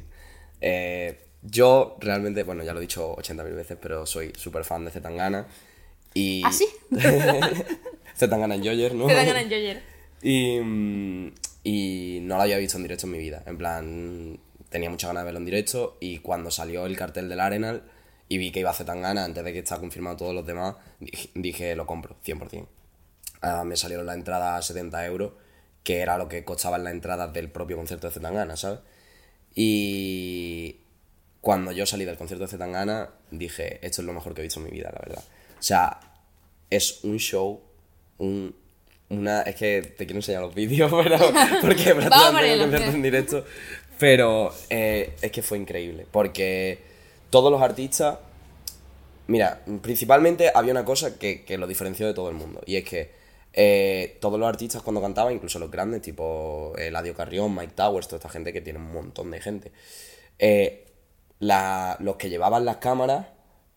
Eh, 0.61 1.27
yo 1.43 1.97
realmente, 1.99 2.45
bueno, 2.45 2.63
ya 2.63 2.73
lo 2.75 2.79
he 2.79 2.83
dicho 2.83 3.17
80.000 3.17 3.55
veces, 3.57 3.77
pero 3.83 4.07
soy 4.07 4.33
súper 4.37 4.63
fan 4.65 4.85
de 4.85 4.93
Zetangana. 4.93 5.49
Y... 6.15 6.43
¿Ah, 6.45 6.53
sí? 6.53 6.67
Zetangana 8.17 8.55
en 8.55 8.63
Joyer, 8.65 8.95
¿no? 8.95 9.07
Ganas 9.07 9.27
en 9.37 9.49
Joyer. 9.49 9.83
Y, 10.23 10.61
mm, 10.61 11.33
y 11.65 12.19
no 12.23 12.37
lo 12.37 12.43
había 12.43 12.59
visto 12.59 12.77
en 12.77 12.83
directo 12.85 13.07
en 13.07 13.13
mi 13.13 13.19
vida. 13.19 13.43
En 13.47 13.57
plan, 13.59 14.39
tenía 14.71 14.89
mucha 14.89 15.09
ganas 15.09 15.23
de 15.23 15.25
verlo 15.27 15.39
en 15.39 15.45
directo. 15.45 15.99
Y 16.01 16.19
cuando 16.19 16.51
salió 16.51 16.87
el 16.87 16.97
cartel 16.97 17.29
del 17.29 17.41
Arenal 17.41 17.83
y 18.29 18.39
vi 18.39 18.51
que 18.53 18.61
iba 18.61 18.71
a 18.71 18.73
hacer 18.73 18.87
tan 18.87 19.03
gana 19.03 19.25
antes 19.25 19.45
de 19.45 19.53
que 19.53 19.59
estaba 19.59 19.81
confirmado 19.81 20.17
todos 20.17 20.35
los 20.35 20.47
demás, 20.47 20.77
dije, 21.35 21.77
lo 21.77 21.87
compro, 21.87 22.17
100%. 22.25 22.67
Ah, 23.43 23.65
me 23.65 23.77
salieron 23.77 24.07
la 24.07 24.15
entrada 24.15 24.57
a 24.57 24.63
70 24.63 25.05
euros, 25.07 25.33
que 25.83 25.99
era 25.99 26.17
lo 26.17 26.29
que 26.29 26.45
costaban 26.45 26.85
las 26.85 26.93
entradas 26.93 27.33
del 27.33 27.51
propio 27.51 27.77
concierto 27.77 28.07
de 28.07 28.15
Zetangana, 28.15 28.57
¿sabes? 28.57 28.81
Y 29.55 30.77
cuando 31.41 31.73
yo 31.73 31.87
salí 31.87 32.05
del 32.05 32.17
concierto 32.17 32.45
de 32.45 32.51
Zetangana, 32.51 33.11
dije, 33.31 33.85
esto 33.85 34.03
es 34.03 34.07
lo 34.07 34.13
mejor 34.13 34.35
que 34.35 34.43
he 34.43 34.45
visto 34.45 34.61
en 34.61 34.67
mi 34.67 34.71
vida, 34.71 34.91
la 34.93 35.01
verdad. 35.01 35.25
O 35.59 35.63
sea, 35.63 36.01
es 36.69 37.03
un 37.03 37.19
show, 37.19 37.61
un, 38.19 38.55
una... 39.09 39.43
Es 39.43 39.57
que 39.57 39.83
te 39.83 40.07
quiero 40.07 40.19
enseñar 40.19 40.43
los 40.43 40.55
vídeos, 40.55 40.93
pero, 41.03 41.19
porque 41.61 41.95
prácticamente 41.95 42.85
en 42.85 43.03
directo. 43.03 43.45
Pero 44.01 44.53
eh, 44.71 45.15
es 45.21 45.31
que 45.31 45.43
fue 45.43 45.59
increíble, 45.59 46.07
porque 46.11 46.79
todos 47.31 47.53
los 47.53 47.61
artistas... 47.63 48.19
Mira, 49.27 49.61
principalmente 49.83 50.51
había 50.53 50.73
una 50.73 50.85
cosa 50.85 51.17
que, 51.17 51.45
que 51.45 51.57
lo 51.57 51.69
diferenció 51.69 52.07
de 52.07 52.15
todo 52.15 52.29
el 52.31 52.35
mundo, 52.35 52.61
y 52.67 52.77
es 52.77 52.85
que 52.85 53.13
eh, 53.53 54.17
todos 54.21 54.41
los 54.41 54.49
artistas 54.49 54.83
cuando 54.83 55.01
cantaban, 55.01 55.33
incluso 55.35 55.59
los 55.61 55.71
grandes, 55.71 56.03
tipo 56.03 56.73
Eladio 56.77 57.15
Carrión, 57.15 57.55
Mike 57.55 57.75
Towers, 57.77 58.09
toda 58.09 58.17
esta 58.17 58.29
gente 58.29 58.53
que 58.53 58.61
tiene 58.61 58.81
un 58.81 58.91
montón 58.93 59.31
de 59.31 59.41
gente, 59.41 59.71
eh, 60.41 60.87
la- 61.39 61.97
los 62.01 62.17
que 62.17 62.29
llevaban 62.29 62.65
las 62.65 62.79
cámaras 62.79 63.27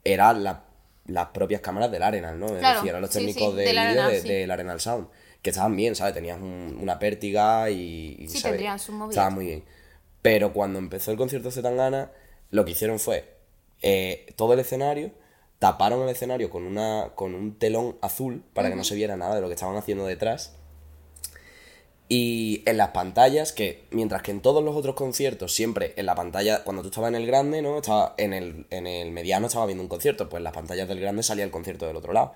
eran 0.03 0.43
la- 0.43 0.63
las 1.05 1.27
propias 1.27 1.61
cámaras 1.61 1.91
del 1.91 2.01
Arenal, 2.01 2.39
¿no? 2.39 2.47
Es 2.47 2.53
Claro, 2.59 2.75
decir, 2.77 2.89
eran 2.89 3.01
los 3.01 3.11
sí, 3.11 3.19
técnicos 3.19 3.51
sí, 3.51 3.57
de 3.57 3.63
del 3.65 3.75
vídeo 3.75 3.89
Arenal, 4.03 4.11
de- 4.11 4.21
sí. 4.21 4.27
del 4.29 4.51
Arenal 4.51 4.79
Sound, 4.79 5.07
que 5.41 5.49
estaban 5.51 5.75
bien, 5.75 5.95
¿sabes? 5.95 6.13
Tenías 6.15 6.39
un- 6.39 6.77
una 6.81 6.97
pértiga 6.97 7.69
y... 7.69 8.15
y, 8.19 8.27
Sí, 8.27 8.39
¿sabes? 8.39 8.43
tendrían 8.53 8.79
sus. 8.79 8.95
Estaban 9.09 9.33
muy 9.35 9.45
bien. 9.45 9.63
Pero 10.23 10.53
cuando 10.53 10.79
empezó 10.79 11.11
el 11.11 11.17
concierto 11.17 11.49
de 11.49 11.53
Zetangana, 11.53 12.11
lo 12.49 12.65
que 12.65 12.71
hicieron 12.71 12.97
fue 12.97 13.35
eh, 13.81 14.33
todo 14.37 14.53
el 14.53 14.59
escenario, 14.59 15.11
taparon 15.59 16.01
el 16.01 16.09
escenario 16.09 16.49
con, 16.49 16.63
una, 16.63 17.11
con 17.13 17.35
un 17.35 17.59
telón 17.59 17.97
azul 18.01 18.43
para 18.53 18.69
que 18.69 18.75
no 18.75 18.85
se 18.85 18.95
viera 18.95 19.17
nada 19.17 19.35
de 19.35 19.41
lo 19.41 19.47
que 19.47 19.53
estaban 19.53 19.75
haciendo 19.75 20.05
detrás. 20.05 20.55
Y 22.07 22.63
en 22.65 22.77
las 22.77 22.89
pantallas, 22.89 23.51
que 23.51 23.83
mientras 23.91 24.21
que 24.21 24.31
en 24.31 24.41
todos 24.41 24.63
los 24.63 24.77
otros 24.77 24.95
conciertos, 24.95 25.53
siempre 25.53 25.93
en 25.97 26.05
la 26.05 26.15
pantalla, 26.15 26.63
cuando 26.63 26.83
tú 26.83 26.89
estabas 26.89 27.09
en 27.09 27.15
el 27.15 27.27
grande, 27.27 27.61
¿no? 27.61 27.77
Estaba 27.77 28.15
en 28.17 28.33
el, 28.33 28.65
en 28.69 28.87
el 28.87 29.11
mediano 29.11 29.47
estaba 29.47 29.65
viendo 29.65 29.83
un 29.83 29.89
concierto, 29.89 30.29
pues 30.29 30.39
en 30.39 30.45
las 30.45 30.53
pantallas 30.53 30.87
del 30.87 31.01
grande 31.01 31.23
salía 31.23 31.43
el 31.43 31.51
concierto 31.51 31.85
del 31.85 31.97
otro 31.97 32.13
lado, 32.13 32.33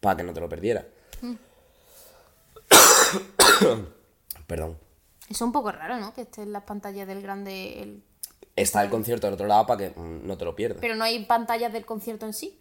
para 0.00 0.16
que 0.16 0.24
no 0.24 0.34
te 0.34 0.40
lo 0.40 0.48
perdieras. 0.48 0.84
Perdón. 4.46 4.89
Es 5.30 5.40
un 5.40 5.52
poco 5.52 5.72
raro, 5.72 5.98
¿no? 5.98 6.12
Que 6.12 6.22
esté 6.22 6.42
en 6.42 6.52
las 6.52 6.64
pantallas 6.64 7.06
del 7.06 7.22
grande. 7.22 7.82
el- 7.82 8.02
Está 8.56 8.82
el 8.82 8.90
concierto 8.90 9.26
del 9.26 9.34
otro 9.34 9.46
lado 9.46 9.66
para 9.66 9.78
que 9.78 9.92
no 9.96 10.36
te 10.36 10.44
lo 10.44 10.54
pierdas. 10.54 10.78
Pero 10.80 10.94
no 10.96 11.04
hay 11.04 11.24
pantallas 11.24 11.72
del 11.72 11.86
concierto 11.86 12.26
en 12.26 12.34
sí. 12.34 12.58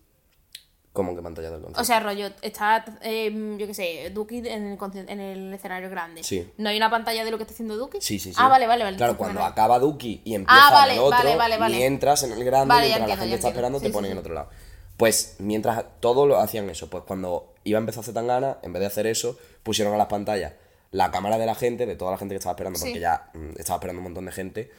¿Cómo 0.94 1.16
que 1.16 1.22
pantalla 1.22 1.50
del 1.52 1.60
concierto? 1.62 1.82
O 1.82 1.84
sea, 1.84 2.00
rollo, 2.00 2.30
está, 2.42 2.84
eh, 3.02 3.56
yo 3.60 3.68
qué 3.68 3.74
sé, 3.74 4.10
Duki 4.12 4.38
en 4.40 4.66
el, 4.78 4.78
en 5.10 5.20
el 5.20 5.54
escenario 5.54 5.90
grande. 5.90 6.24
Sí. 6.24 6.50
¿No 6.58 6.70
hay 6.70 6.78
una 6.78 6.90
pantalla 6.90 7.24
de 7.26 7.32
lo 7.32 7.38
que 7.38 7.44
está 7.44 7.54
haciendo 7.54 7.76
Duki? 7.78 8.00
Sí, 8.02 8.18
sí, 8.20 8.30
sí. 8.32 8.36
Ah, 8.40 8.48
vale, 8.48 8.66
vale, 8.68 8.84
vale. 8.84 8.98
Claro, 8.98 9.18
cuando 9.18 9.44
acaba 9.44 9.78
Duki 9.80 10.22
y 10.26 10.36
empieza 10.36 10.68
Ah, 10.68 10.72
vale, 10.72 10.94
el 10.94 11.00
otro, 11.00 11.18
vale, 11.18 11.36
vale, 11.36 11.58
vale. 11.58 11.78
y 11.78 11.84
entras 11.84 12.24
en 12.24 12.32
el 12.34 12.44
grande, 12.44 12.74
mientras 12.80 13.08
la 13.10 13.18
gente 13.18 13.36
está 13.36 13.50
esperando, 13.50 13.80
Sí, 13.80 13.86
te 13.88 13.92
ponen 13.92 14.10
sí. 14.10 14.14
en 14.14 14.18
otro 14.20 14.34
lado. 14.34 14.50
Pues 14.98 15.36
mientras 15.40 15.86
todos 16.02 16.28
lo 16.28 16.38
hacían 16.40 16.70
eso, 16.70 16.90
pues 16.90 17.04
cuando 17.06 17.54
iba 17.64 17.78
a 17.78 17.82
empezar 17.82 18.04
Zetangana, 18.04 18.58
en 18.64 18.74
vez 18.74 18.80
de 18.82 18.88
hacer 18.88 19.08
eso, 19.08 19.38
pusieron 19.64 19.94
a 19.94 19.98
las 19.98 20.08
pantallas 20.08 20.54
la 20.92 21.12
cámara 21.12 21.38
de 21.38 21.46
la 21.46 21.56
gente, 21.56 21.86
de 21.86 21.96
toda 21.96 22.12
la 22.12 22.18
gente 22.18 22.34
que 22.34 22.38
estaba 22.40 22.54
esperando, 22.54 22.80
porque 22.80 22.94
Sí. 22.96 23.00
ya 23.00 23.30
mm, 23.34 23.52
estaba 23.60 23.78
esperando 23.78 24.00
un 24.00 24.04
montón 24.06 24.26
de 24.26 24.32
gente, 24.32 24.72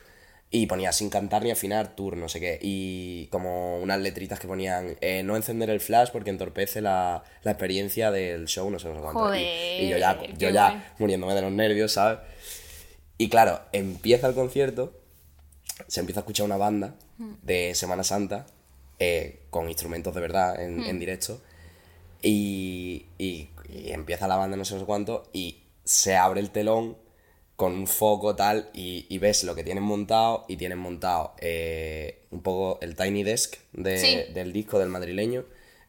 y 0.53 0.66
ponía 0.66 0.90
sin 0.90 1.11
cantar 1.11 1.44
ni 1.44 1.53
afinar, 1.53 1.94
tour, 1.94 2.16
no 2.16 2.29
sé 2.29 2.40
qué, 2.40 2.59
y 2.61 3.29
como 3.29 3.79
unas 3.81 4.01
letritas 4.01 4.40
que 4.40 4.49
ponían 4.49 4.96
eh, 5.01 5.23
no 5.23 5.37
encender 5.37 5.70
el 5.70 5.79
flash 5.79 6.09
porque 6.11 6.31
entorpece 6.31 6.81
la, 6.81 7.23
la 7.44 7.51
experiencia 7.53 8.11
del 8.11 8.46
show, 8.49 8.68
no 8.68 8.81
sé, 8.81 8.88
no 8.88 8.96
sé 8.96 9.01
cuánto. 9.01 9.20
Y- 9.27 9.29
Joder, 9.29 9.83
y, 9.85 9.88
yo 9.88 9.96
ya, 9.99 10.20
yo 10.37 10.51
ya 10.51 10.92
muriéndome 10.99 11.35
de 11.35 11.42
los 11.42 11.53
nervios, 11.53 11.92
¿sabes? 11.92 12.18
Y 13.16 13.29
claro, 13.29 13.61
empieza 13.73 14.27
el 14.27 14.35
concierto, 14.35 14.92
se 15.87 16.01
empieza 16.01 16.18
a 16.20 16.23
escuchar 16.23 16.46
una 16.46 16.57
banda 16.57 16.94
de 17.42 17.75
Semana 17.77 18.03
Santa 18.03 18.46
eh, 18.99 19.42
con 19.51 19.68
instrumentos 19.68 20.12
de 20.14 20.20
verdad 20.20 20.61
en, 20.61 20.83
en 20.83 20.99
directo 20.99 21.40
y, 22.23 23.07
y- 23.18 23.49
y 23.68 23.92
empieza 23.92 24.27
la 24.27 24.37
banda 24.37 24.57
no 24.57 24.64
sé, 24.64 24.75
no 24.75 24.81
sé 24.81 24.87
cuánto 24.87 25.29
y 25.33 25.60
se 25.90 26.14
abre 26.16 26.40
el 26.40 26.50
telón 26.50 26.96
con 27.57 27.72
un 27.74 27.87
foco 27.88 28.37
tal 28.37 28.70
y, 28.72 29.07
y 29.09 29.18
ves 29.18 29.42
lo 29.44 29.55
que 29.57 29.64
tienen 29.64 29.83
montado 29.83 30.44
y 30.48 30.57
tienen 30.57 30.79
montado 30.79 31.35
eh, 31.40 32.26
un 32.31 32.42
poco 32.42 32.79
el 32.81 32.94
Tiny 32.94 33.24
Desk 33.24 33.57
de- 33.72 33.98
Sí. 33.98 34.33
del 34.33 34.53
disco 34.53 34.79
del 34.79 34.88
madrileño, 34.88 35.44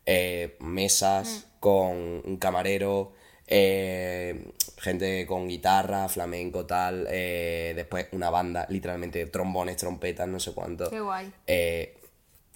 eh, 0.08 0.58
mesas 0.60 1.46
con 1.60 2.22
un 2.26 2.38
camarero, 2.38 3.14
eh, 3.46 4.52
gente 4.78 5.26
con 5.28 5.48
guitarra, 5.48 6.10
flamenco, 6.10 6.66
tal, 6.66 7.06
eh, 7.10 7.74
después 7.76 8.08
una 8.12 8.32
banda, 8.32 8.66
literalmente 8.70 9.24
trombones, 9.28 9.78
trompetas, 9.78 10.28
no 10.28 10.40
sé 10.40 10.54
cuánto. 10.54 10.90
Qué 10.90 11.00
guay. 11.00 11.32
Eh, 11.46 11.96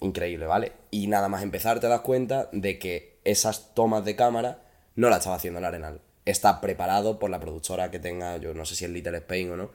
increíble, 0.00 0.46
¿vale? 0.46 0.72
Y 0.90 1.06
nada 1.06 1.28
más 1.28 1.42
empezar 1.44 1.78
te 1.78 1.86
das 1.86 2.00
cuenta 2.00 2.48
de 2.52 2.78
que 2.80 3.18
esas 3.24 3.72
tomas 3.74 4.04
de 4.04 4.16
cámara 4.16 4.62
no 4.96 5.08
las 5.08 5.20
estaba 5.20 5.36
haciendo 5.36 5.60
el 5.60 5.64
Arenal. 5.64 6.00
Está 6.26 6.60
preparado 6.60 7.18
por 7.18 7.30
la 7.30 7.40
productora 7.40 7.90
que 7.90 7.98
tenga, 7.98 8.36
yo 8.36 8.52
no 8.52 8.66
sé 8.66 8.76
si 8.76 8.84
es 8.84 8.90
Little 8.90 9.16
Spain 9.18 9.52
o 9.52 9.56
no, 9.56 9.70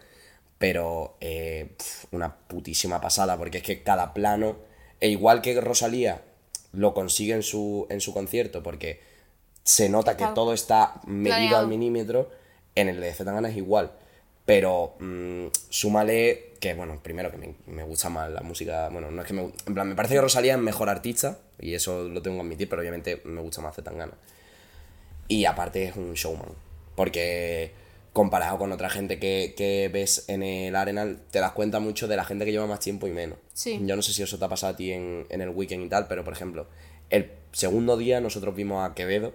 pero 0.60 1.18
eh, 1.22 1.72
una 2.12 2.36
putísima 2.36 3.02
pasada, 3.02 3.38
porque 3.38 3.58
es 3.58 3.64
que 3.64 3.82
cada 3.82 4.14
plano, 4.14 4.58
e 5.00 5.10
igual 5.10 5.42
que 5.42 5.60
Rosalía 5.60 6.22
lo 6.72 6.94
consigue 6.94 7.34
en 7.34 7.42
su, 7.42 7.88
en 7.90 8.00
su 8.00 8.14
concierto, 8.14 8.62
porque 8.62 9.02
se 9.64 9.90
nota 9.90 10.18
que 10.18 10.28
todo 10.36 10.54
está 10.54 11.02
medido 11.06 11.58
al 11.58 11.68
milímetro, 11.68 12.30
en 12.76 12.90
el 12.90 13.02
de 13.02 13.14
Zetangana 13.14 13.50
es 13.50 13.58
igual. 13.58 13.92
Pero 14.46 14.96
mm, 15.00 15.48
súmale 15.70 16.54
que, 16.60 16.74
bueno, 16.74 17.00
primero 17.02 17.32
que 17.32 17.38
me, 17.38 17.56
me 17.68 17.84
gusta 17.84 18.10
más 18.10 18.30
la 18.30 18.42
música. 18.42 18.90
Bueno, 18.90 19.12
no 19.12 19.22
es 19.22 19.28
que 19.28 19.34
me. 19.34 19.44
En 19.66 19.74
plan, 19.74 19.88
me 19.88 19.96
parece 19.96 20.16
que 20.16 20.22
Rosalía 20.22 20.54
es 20.54 20.60
mejor 20.60 20.90
artista, 20.90 21.40
y 21.60 21.74
eso 21.74 22.04
lo 22.10 22.22
tengo 22.22 22.38
que 22.38 22.42
admitir, 22.42 22.68
pero 22.70 22.82
obviamente 22.82 23.22
me 23.26 23.42
gusta 23.42 23.62
más 23.62 23.76
Zetangana. 23.76 24.14
Y 25.32 25.46
aparte 25.46 25.86
es 25.86 25.96
un 25.96 26.14
showman. 26.14 26.50
Porque 26.94 27.72
comparado 28.12 28.58
con 28.58 28.74
otra 28.74 28.90
gente 28.90 29.18
que, 29.18 29.54
que 29.56 29.90
ves 29.92 30.26
en 30.28 30.44
el 30.44 30.76
Arenal, 30.76 31.22
te 31.32 31.40
das 31.40 31.54
cuenta 31.54 31.80
mucho 31.80 32.10
de 32.10 32.18
la 32.18 32.26
gente 32.26 32.44
que 32.44 32.52
lleva 32.52 32.68
más 32.68 32.82
tiempo 32.82 33.08
y 33.08 33.12
menos. 33.12 33.38
Sí. 33.54 33.80
Yo 33.86 33.96
no 33.96 34.02
sé 34.02 34.12
si 34.12 34.22
eso 34.22 34.38
te 34.38 34.44
ha 34.44 34.50
pasado 34.50 34.74
a 34.74 34.76
ti 34.76 34.92
en, 34.92 35.26
en 35.30 35.40
el 35.40 35.48
weekend 35.48 35.86
y 35.86 35.88
tal, 35.88 36.08
pero 36.08 36.26
por 36.26 36.34
ejemplo, 36.34 36.68
el 37.10 37.32
segundo 37.54 37.96
día 37.96 38.20
nosotros 38.20 38.54
vimos 38.54 38.86
a 38.86 38.94
Quevedo. 38.94 39.34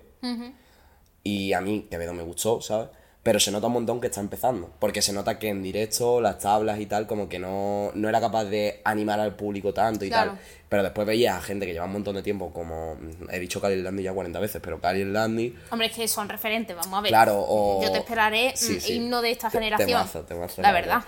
Y 1.22 1.54
a 1.54 1.62
mí 1.62 1.86
Quevedo 1.90 2.12
me 2.12 2.22
gustó, 2.22 2.60
¿sabes? 2.60 2.88
Pero 3.26 3.40
se 3.40 3.50
nota 3.50 3.66
un 3.66 3.72
montón 3.72 4.00
que 4.00 4.06
está 4.06 4.20
empezando. 4.20 4.70
Porque 4.78 5.02
se 5.02 5.12
nota 5.12 5.36
que 5.40 5.48
en 5.48 5.60
directo, 5.60 6.20
las 6.20 6.38
tablas 6.38 6.78
y 6.78 6.86
tal, 6.86 7.08
como 7.08 7.28
que 7.28 7.40
no, 7.40 7.90
no 7.94 8.08
era 8.08 8.20
capaz 8.20 8.44
de 8.44 8.80
animar 8.84 9.18
al 9.18 9.34
público 9.34 9.74
tanto 9.74 10.04
y 10.04 10.08
Claro. 10.10 10.30
tal. 10.32 10.40
Pero 10.68 10.82
después 10.84 11.06
veías 11.08 11.36
a 11.36 11.40
gente 11.42 11.66
que 11.66 11.72
lleva 11.72 11.86
un 11.86 11.92
montón 11.92 12.14
de 12.14 12.22
tiempo, 12.22 12.52
como 12.52 12.96
he 13.32 13.40
dicho 13.40 13.60
Cali 13.60 13.82
Landy 13.82 14.04
ya 14.04 14.12
40 14.12 14.38
veces, 14.38 14.60
pero 14.62 14.80
Cali 14.80 15.04
Landy, 15.04 15.56
Hombre, 15.70 15.88
es 15.88 15.92
que 15.96 16.06
son 16.06 16.28
referentes, 16.28 16.76
vamos 16.76 16.98
a 16.98 17.00
ver. 17.02 17.10
claro, 17.10 17.34
o. 17.38 17.82
Yo 17.82 17.90
te 17.90 17.98
esperaré 17.98 18.52
Sí, 18.54 18.74
mm, 18.74 18.80
sí. 18.80 18.92
himno 18.94 19.20
de 19.22 19.32
esta 19.32 19.50
Te- 19.50 19.58
generación. 19.58 19.88
temazo, 19.88 20.20
temazo, 20.22 20.62
la 20.62 20.70
verdad. 20.72 21.02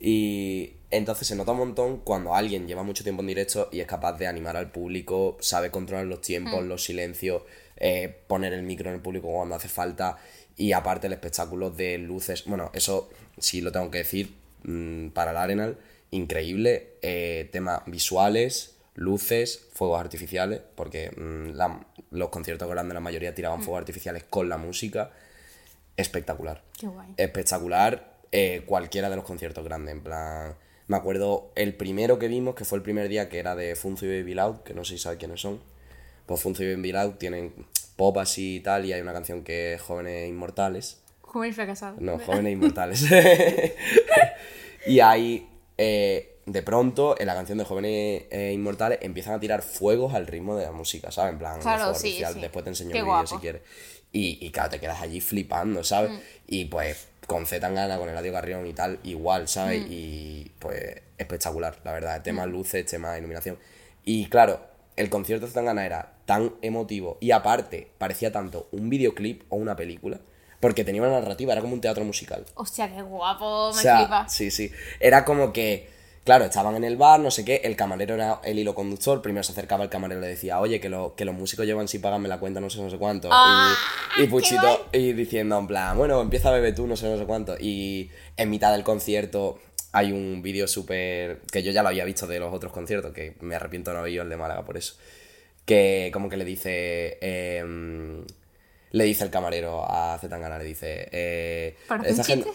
Y 0.00 0.72
entonces 0.90 1.26
se 1.28 1.34
nota 1.36 1.52
un 1.52 1.58
montón 1.58 1.98
cuando 1.98 2.34
alguien 2.34 2.66
lleva 2.66 2.82
mucho 2.82 3.02
tiempo 3.02 3.20
en 3.22 3.26
directo 3.28 3.68
y 3.72 3.80
es 3.80 3.86
capaz 3.86 4.12
de 4.14 4.26
animar 4.26 4.56
al 4.56 4.70
público, 4.70 5.36
sabe 5.40 5.70
controlar 5.70 6.06
los 6.06 6.20
tiempos, 6.22 6.62
Hmm. 6.62 6.68
los 6.68 6.84
silencios, 6.84 7.42
eh, 7.76 8.22
poner 8.26 8.52
el 8.52 8.62
micro 8.62 8.88
en 8.88 8.96
el 8.96 9.00
público 9.02 9.28
cuando 9.28 9.54
hace 9.54 9.68
falta 9.68 10.16
y 10.58 10.72
aparte 10.72 11.06
el 11.06 11.14
espectáculo 11.14 11.70
de 11.70 11.96
luces. 11.96 12.44
Bueno, 12.44 12.70
eso 12.74 13.08
sí 13.38 13.62
lo 13.62 13.72
tengo 13.72 13.90
que 13.90 13.98
decir 13.98 14.34
mm, 14.64 15.08
para 15.10 15.30
el 15.30 15.36
Arenal, 15.38 15.78
increíble. 16.10 16.94
eh, 17.00 17.48
temas 17.52 17.82
visuales, 17.86 18.76
luces, 18.94 19.66
fuegos 19.72 20.00
artificiales, 20.00 20.60
porque 20.74 21.10
mm, 21.16 21.54
la- 21.54 21.86
los 22.10 22.28
conciertos 22.30 22.68
grandes 22.68 22.92
la 22.94 23.00
mayoría 23.00 23.34
tiraban 23.34 23.62
fuegos 23.62 23.78
artificiales 23.80 24.24
con 24.28 24.48
la 24.48 24.58
música. 24.58 25.10
Espectacular 25.96 26.62
Qué 26.78 26.86
guay. 26.86 27.14
espectacular 27.16 28.16
eh, 28.30 28.62
cualquiera 28.66 29.10
de 29.10 29.16
los 29.16 29.24
conciertos 29.24 29.64
grandes. 29.64 29.94
En 29.94 30.02
plan, 30.02 30.54
me 30.86 30.96
acuerdo 30.96 31.50
el 31.56 31.74
primero 31.74 32.18
que 32.18 32.28
vimos, 32.28 32.54
que 32.54 32.64
fue 32.64 32.78
el 32.78 32.82
primer 32.82 33.08
día, 33.08 33.28
que 33.28 33.38
era 33.38 33.56
de 33.56 33.74
Funcio 33.74 34.12
y 34.12 34.20
Baby 34.20 34.34
Loud, 34.34 34.56
que 34.60 34.74
no 34.74 34.84
sé 34.84 34.92
si 34.96 34.98
sabes 35.02 35.18
quiénes 35.18 35.40
son. 35.40 35.60
Pues 36.26 36.40
Funcio 36.40 36.70
y 36.70 36.74
Baby 36.76 36.92
Loud 36.92 37.12
tienen 37.14 37.52
pop 37.98 38.16
así 38.18 38.56
y 38.56 38.60
tal, 38.60 38.86
y 38.86 38.92
hay 38.92 39.00
una 39.00 39.12
canción 39.12 39.42
que 39.42 39.74
es 39.74 39.82
Jóvenes 39.82 40.28
Inmortales. 40.28 41.00
Joven 41.20 41.52
fracasado. 41.52 41.96
No, 41.98 42.18
Jóvenes 42.20 42.52
Inmortales. 42.54 43.04
y 44.86 45.00
ahí, 45.00 45.48
eh, 45.76 46.36
de 46.46 46.62
pronto, 46.62 47.16
en 47.18 47.26
la 47.26 47.34
canción 47.34 47.58
de 47.58 47.64
Jóvenes 47.64 48.22
eh, 48.30 48.52
Inmortales, 48.54 49.00
empiezan 49.02 49.34
a 49.34 49.40
tirar 49.40 49.62
fuegos 49.62 50.14
al 50.14 50.28
ritmo 50.28 50.56
de 50.56 50.64
la 50.64 50.70
música, 50.70 51.10
¿sabes? 51.10 51.32
En 51.32 51.38
plan, 51.40 51.60
Claro, 51.60 51.92
sí, 51.92 52.22
después 52.40 52.62
te 52.62 52.70
enseño 52.70 52.92
Qué 52.92 53.00
el 53.00 53.04
vídeo 53.04 53.26
si 53.26 53.36
quieres. 53.38 53.62
Y, 54.12 54.46
y 54.46 54.50
claro, 54.52 54.70
te 54.70 54.78
quedas 54.78 55.02
allí 55.02 55.20
flipando, 55.20 55.82
¿sabes? 55.82 56.12
Mm. 56.12 56.18
Y 56.46 56.64
pues 56.66 57.08
con 57.26 57.46
Z 57.46 57.60
Tangana, 57.60 57.98
con 57.98 58.08
Eladio 58.08 58.32
Carrión 58.32 58.64
y 58.64 58.74
tal, 58.74 59.00
igual, 59.02 59.48
¿sabes? 59.48 59.82
Mm. 59.82 59.86
Y 59.90 60.52
pues 60.60 61.02
espectacular, 61.18 61.80
la 61.82 61.92
verdad. 61.92 62.22
Tema 62.22 62.46
luces, 62.46 62.86
tema 62.86 63.18
iluminación. 63.18 63.58
Y 64.04 64.26
claro, 64.26 64.60
el 64.94 65.10
concierto 65.10 65.46
de 65.46 65.50
Zetangana 65.50 65.84
era 65.84 66.17
tan 66.28 66.52
emotivo 66.60 67.16
y 67.20 67.30
aparte 67.30 67.88
parecía 67.96 68.30
tanto 68.30 68.68
un 68.70 68.90
videoclip 68.90 69.44
o 69.48 69.56
una 69.56 69.76
película. 69.76 70.20
Porque 70.60 70.84
tenía 70.84 71.00
una 71.00 71.12
narrativa, 71.12 71.52
era 71.54 71.62
como 71.62 71.72
un 71.72 71.80
teatro 71.80 72.04
musical. 72.04 72.44
Hostia, 72.54 72.94
qué 72.94 73.00
guapo, 73.00 73.70
me 73.72 73.78
O 73.78 73.80
sea, 73.80 74.00
flipa. 74.00 74.28
sí, 74.28 74.50
sí. 74.50 74.70
Era 75.00 75.24
como 75.24 75.54
que, 75.54 75.88
claro, 76.24 76.44
estaban 76.44 76.76
en 76.76 76.84
el 76.84 76.98
bar, 76.98 77.18
no 77.20 77.30
sé 77.30 77.46
qué, 77.46 77.62
el 77.64 77.76
camarero 77.76 78.14
era 78.16 78.40
el 78.44 78.58
hilo 78.58 78.74
conductor, 78.74 79.22
primero 79.22 79.42
se 79.42 79.52
acercaba 79.52 79.84
el 79.84 79.88
camarero 79.88 80.20
y 80.20 80.24
le 80.24 80.28
decía, 80.28 80.60
oye, 80.60 80.80
que, 80.80 80.90
lo, 80.90 81.14
que 81.14 81.24
los 81.24 81.34
músicos 81.34 81.64
llevan 81.64 81.88
sin 81.88 82.02
pagarme 82.02 82.28
la 82.28 82.38
cuenta, 82.38 82.60
no 82.60 82.68
sé, 82.68 82.82
no 82.82 82.90
sé 82.90 82.98
cuánto. 82.98 83.30
¡Ah! 83.32 83.74
y, 84.18 84.20
y 84.20 84.24
¡Qué 84.24 84.30
Puchito, 84.30 84.88
y 84.92 85.14
diciendo, 85.14 85.58
en 85.58 85.66
plan, 85.66 85.96
bueno, 85.96 86.20
empieza 86.20 86.50
a 86.50 86.52
beber 86.52 86.74
tú, 86.74 86.86
no 86.86 86.94
sé, 86.96 87.08
no 87.08 87.16
sé 87.16 87.24
cuánto. 87.24 87.56
Y 87.58 88.10
en 88.36 88.50
mitad 88.50 88.72
del 88.72 88.82
concierto 88.84 89.60
hay 89.92 90.12
un 90.12 90.42
vídeo 90.42 90.68
súper, 90.68 91.40
que 91.50 91.62
yo 91.62 91.70
ya 91.72 91.82
lo 91.82 91.88
había 91.88 92.04
visto 92.04 92.26
de 92.26 92.38
los 92.38 92.52
otros 92.52 92.70
conciertos, 92.70 93.14
que 93.14 93.36
me 93.40 93.54
arrepiento 93.54 93.94
no 93.94 94.00
haber 94.00 94.12
ido 94.12 94.24
el 94.24 94.28
de 94.28 94.36
Málaga 94.36 94.64
por 94.64 94.76
eso. 94.76 94.96
Que 95.68 96.08
como 96.14 96.30
que 96.30 96.38
le 96.38 96.46
dice... 96.46 97.18
em, 97.20 98.24
le 98.90 99.04
dice 99.04 99.22
el 99.22 99.28
camarero 99.30 99.84
a 99.86 100.16
Zetangana, 100.18 100.56
le 100.56 100.64
dice... 100.64 101.08
Eh, 101.12 101.76
¿Parece 101.86 102.14
un 102.22 102.24
gente- 102.24 102.50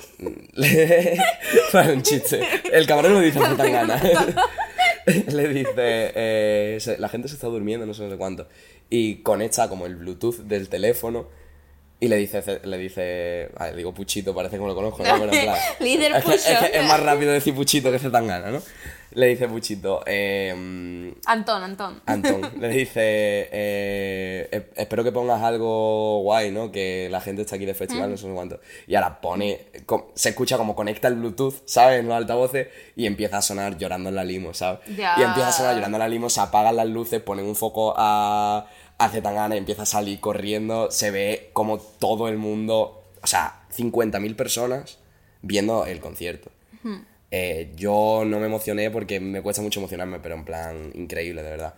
Para 1.71 1.93
un 1.93 2.01
chiste. 2.01 2.41
El 2.71 2.87
camarero 2.87 3.19
le 3.19 3.27
dice 3.27 3.37
a 3.37 3.49
Zetangana. 3.51 4.01
le 5.27 5.47
dice, 5.49 5.71
eh, 5.77 6.77
la 6.97 7.07
gente 7.07 7.27
se 7.27 7.35
está 7.35 7.45
durmiendo, 7.47 7.85
no 7.85 7.93
sé, 7.93 8.01
no 8.01 8.09
sé 8.09 8.17
cuánto. 8.17 8.47
Y 8.89 9.17
conecta 9.17 9.69
como 9.69 9.85
el 9.85 9.95
Bluetooth 9.95 10.37
del 10.37 10.69
teléfono 10.69 11.27
y 12.03 12.07
le 12.09 12.17
dice, 12.17 12.59
le 12.63 12.77
dice, 12.77 13.49
ah, 13.57 13.69
le 13.69 13.77
digo 13.77 13.93
Puchito, 13.93 14.33
parece 14.35 14.55
que 14.57 14.61
me 14.61 14.67
lo 14.67 14.75
conozco, 14.75 15.03
¿no? 15.03 15.19
Pero 15.19 15.31
en 15.31 15.41
plan, 15.43 15.57
Líder 15.79 16.11
es, 16.15 16.25
que, 16.25 16.33
es, 16.35 16.41
Pucho. 16.45 16.59
que 16.71 16.77
es 16.79 16.85
más 16.85 16.99
rápido 16.99 17.31
decir 17.31 17.53
Puchito 17.55 17.91
que 17.91 17.99
Zetangana, 17.99 18.51
¿no? 18.51 18.61
Le 19.15 19.27
dice 19.27 19.47
Puchito, 19.47 20.01
eh, 20.07 21.13
Antón, 21.27 21.63
Antón. 21.63 22.01
Antón, 22.07 22.41
le 22.59 22.67
dice, 22.69 23.47
eh, 23.51 24.49
"E- 24.51 24.69
espero 24.75 25.03
que 25.03 25.11
pongas 25.11 25.41
algo 25.43 26.21
guay, 26.23 26.51
¿no? 26.51 26.71
Que 26.71 27.07
la 27.11 27.21
gente 27.21 27.43
está 27.43 27.55
aquí 27.55 27.65
de 27.65 27.75
festival, 27.75 28.09
no 28.09 28.17
sé 28.17 28.27
cuánto. 28.33 28.59
Y 28.87 28.95
ahora 28.95 29.21
pone, 29.21 29.67
se 30.15 30.29
escucha 30.29 30.57
como 30.57 30.75
conecta 30.75 31.07
el 31.07 31.15
Bluetooth, 31.15 31.61
¿sabes? 31.65 31.99
En 31.99 32.07
los 32.07 32.17
altavoces 32.17 32.67
y 32.95 33.05
empieza 33.05 33.37
a 33.37 33.41
sonar 33.43 33.77
llorando 33.77 34.09
en 34.09 34.15
la 34.15 34.23
limo, 34.23 34.53
¿sabes? 34.53 34.79
Ya. 34.97 35.13
Y 35.17 35.21
empieza 35.21 35.49
a 35.49 35.51
sonar 35.51 35.75
llorando 35.75 35.97
en 35.97 36.01
la 36.01 36.09
limo, 36.09 36.29
se 36.29 36.41
apagan 36.41 36.75
las 36.75 36.87
luces, 36.87 37.21
ponen 37.21 37.45
un 37.45 37.55
foco 37.55 37.93
a, 37.95 38.65
a 39.05 39.09
Zetangana 39.09 39.55
y 39.55 39.57
empieza 39.59 39.83
a 39.83 39.85
salir 39.85 40.19
corriendo, 40.19 40.91
se 40.91 41.11
ve 41.11 41.49
como 41.53 41.77
todo 41.79 42.27
el 42.27 42.37
mundo, 42.37 43.03
o 43.21 43.27
sea, 43.27 43.63
50.000 43.75 44.35
personas 44.35 44.99
viendo 45.41 45.85
el 45.85 45.99
concierto. 45.99 46.51
Eh, 47.31 47.71
yo 47.75 48.23
no 48.25 48.39
me 48.39 48.45
emocioné 48.45 48.91
porque 48.91 49.19
me 49.19 49.41
cuesta 49.41 49.61
mucho 49.61 49.79
emocionarme, 49.79 50.19
pero 50.19 50.35
en 50.35 50.45
plan 50.45 50.91
increíble, 50.93 51.41
de 51.41 51.49
verdad. 51.49 51.73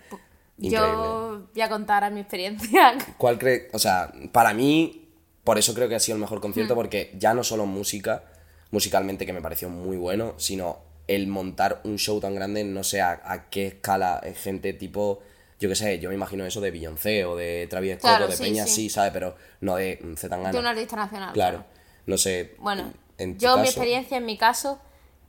Increíble. 0.57 0.91
Yo 0.91 1.47
voy 1.53 1.61
a 1.61 1.69
contar 1.69 2.03
a 2.03 2.09
mi 2.09 2.19
experiencia. 2.19 2.97
¿Cuál 3.17 3.37
cree? 3.37 3.69
O 3.71 3.79
sea, 3.79 4.11
para 4.33 4.53
mí, 4.53 5.07
por 5.45 5.57
eso 5.57 5.73
creo 5.73 5.87
que 5.87 5.95
ha 5.95 5.99
sido 5.99 6.15
el 6.15 6.21
mejor 6.21 6.41
concierto, 6.41 6.73
Hmm. 6.73 6.77
porque 6.77 7.13
ya 7.17 7.33
no 7.33 7.43
solo 7.43 7.65
música, 7.65 8.23
musicalmente 8.71 9.25
que 9.25 9.31
me 9.33 9.41
pareció 9.41 9.69
muy 9.69 9.95
bueno, 9.95 10.33
sino 10.37 10.79
el 11.07 11.27
montar 11.27 11.81
un 11.85 11.97
show 11.99 12.19
tan 12.19 12.35
grande, 12.35 12.63
no 12.65 12.83
sé 12.83 12.99
a, 12.99 13.21
a 13.23 13.49
qué 13.49 13.67
escala 13.67 14.19
es 14.25 14.37
gente 14.37 14.73
tipo, 14.73 15.21
yo 15.59 15.69
qué 15.69 15.75
sé, 15.75 15.99
yo 15.99 16.09
me 16.09 16.15
imagino 16.15 16.45
eso 16.45 16.59
de 16.61 16.71
Beyoncé 16.71 17.25
o 17.25 17.35
de 17.35 17.67
Travis 17.69 17.93
Scott 17.93 18.01
Claro, 18.01 18.25
o 18.25 18.27
de 18.27 18.35
sí, 18.37 18.43
Peña, 18.43 18.65
sí. 18.65 18.73
sí, 18.73 18.89
¿sabes? 18.89 19.11
Pero 19.13 19.35
no 19.61 19.75
de 19.75 19.99
mm, 20.01 20.15
Zetangana. 20.15 20.51
de 20.51 20.59
un 20.59 20.65
artista 20.67 20.95
nacional. 20.95 21.33
Claro, 21.33 21.65
no 22.05 22.17
sé. 22.17 22.55
Bueno, 22.59 22.91
en 23.17 23.37
yo 23.39 23.57
mi 23.57 23.67
experiencia, 23.67 24.17
en 24.17 24.25
mi 24.25 24.37
caso, 24.37 24.79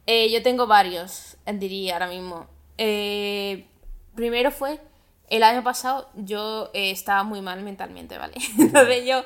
eh, 0.06 0.30
yo 0.30 0.42
tengo 0.42 0.66
varios, 0.66 1.36
diría 1.54 1.94
ahora 1.94 2.08
mismo. 2.08 2.46
Eh, 2.78 3.66
primero 4.14 4.50
fue, 4.50 4.80
el 5.28 5.42
año 5.42 5.62
pasado 5.64 6.08
yo 6.14 6.70
eh, 6.74 6.90
estaba 6.90 7.22
muy 7.22 7.40
mal 7.40 7.62
mentalmente, 7.62 8.18
¿vale? 8.18 8.34
Entonces 8.58 9.04
yo, 9.06 9.24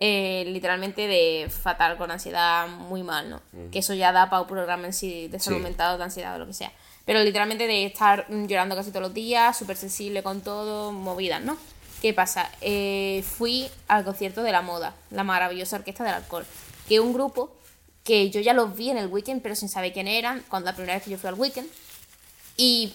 eh, 0.00 0.44
literalmente 0.46 1.06
de 1.06 1.48
fatal, 1.50 1.96
con 1.96 2.10
ansiedad, 2.10 2.68
muy 2.68 3.02
mal, 3.02 3.30
¿no? 3.30 3.40
Que 3.70 3.78
eso 3.80 3.94
ya 3.94 4.12
da 4.12 4.28
para 4.30 4.42
un 4.42 4.48
programa 4.48 4.86
en 4.86 4.92
sí 4.92 5.28
de 5.28 5.38
salud 5.40 5.58
Sí. 5.58 5.62
mental 5.64 5.94
o 5.94 5.98
de 5.98 6.04
ansiedad 6.04 6.34
o 6.36 6.38
lo 6.38 6.46
que 6.46 6.52
sea. 6.52 6.72
Pero 7.04 7.22
literalmente 7.22 7.66
de 7.66 7.84
estar 7.86 8.26
mm, 8.28 8.46
llorando 8.46 8.74
casi 8.74 8.90
todos 8.90 9.02
los 9.02 9.14
días, 9.14 9.56
súper 9.56 9.76
sensible 9.76 10.22
con 10.22 10.40
todo, 10.40 10.92
movidas, 10.92 11.42
¿no? 11.42 11.56
¿Qué 12.00 12.12
pasa? 12.12 12.50
Eh, 12.60 13.24
fui 13.26 13.68
al 13.88 14.04
concierto 14.04 14.42
de 14.42 14.52
La 14.52 14.62
Moda, 14.62 14.94
la 15.10 15.24
maravillosa 15.24 15.76
orquesta 15.76 16.04
del 16.04 16.14
alcohol, 16.14 16.44
que 16.88 16.96
es 16.96 17.00
un 17.00 17.12
grupo 17.12 17.56
que 18.04 18.30
yo 18.30 18.40
ya 18.40 18.52
los 18.52 18.76
vi 18.76 18.90
en 18.90 18.98
el 18.98 19.06
weekend, 19.06 19.40
pero 19.42 19.54
sin 19.54 19.68
saber 19.68 19.92
quién 19.92 20.08
eran, 20.08 20.44
cuando 20.48 20.70
la 20.70 20.76
primera 20.76 20.94
vez 20.94 21.04
que 21.04 21.10
yo 21.10 21.18
fui 21.18 21.28
al 21.28 21.34
weekend. 21.34 21.68
Y 22.56 22.92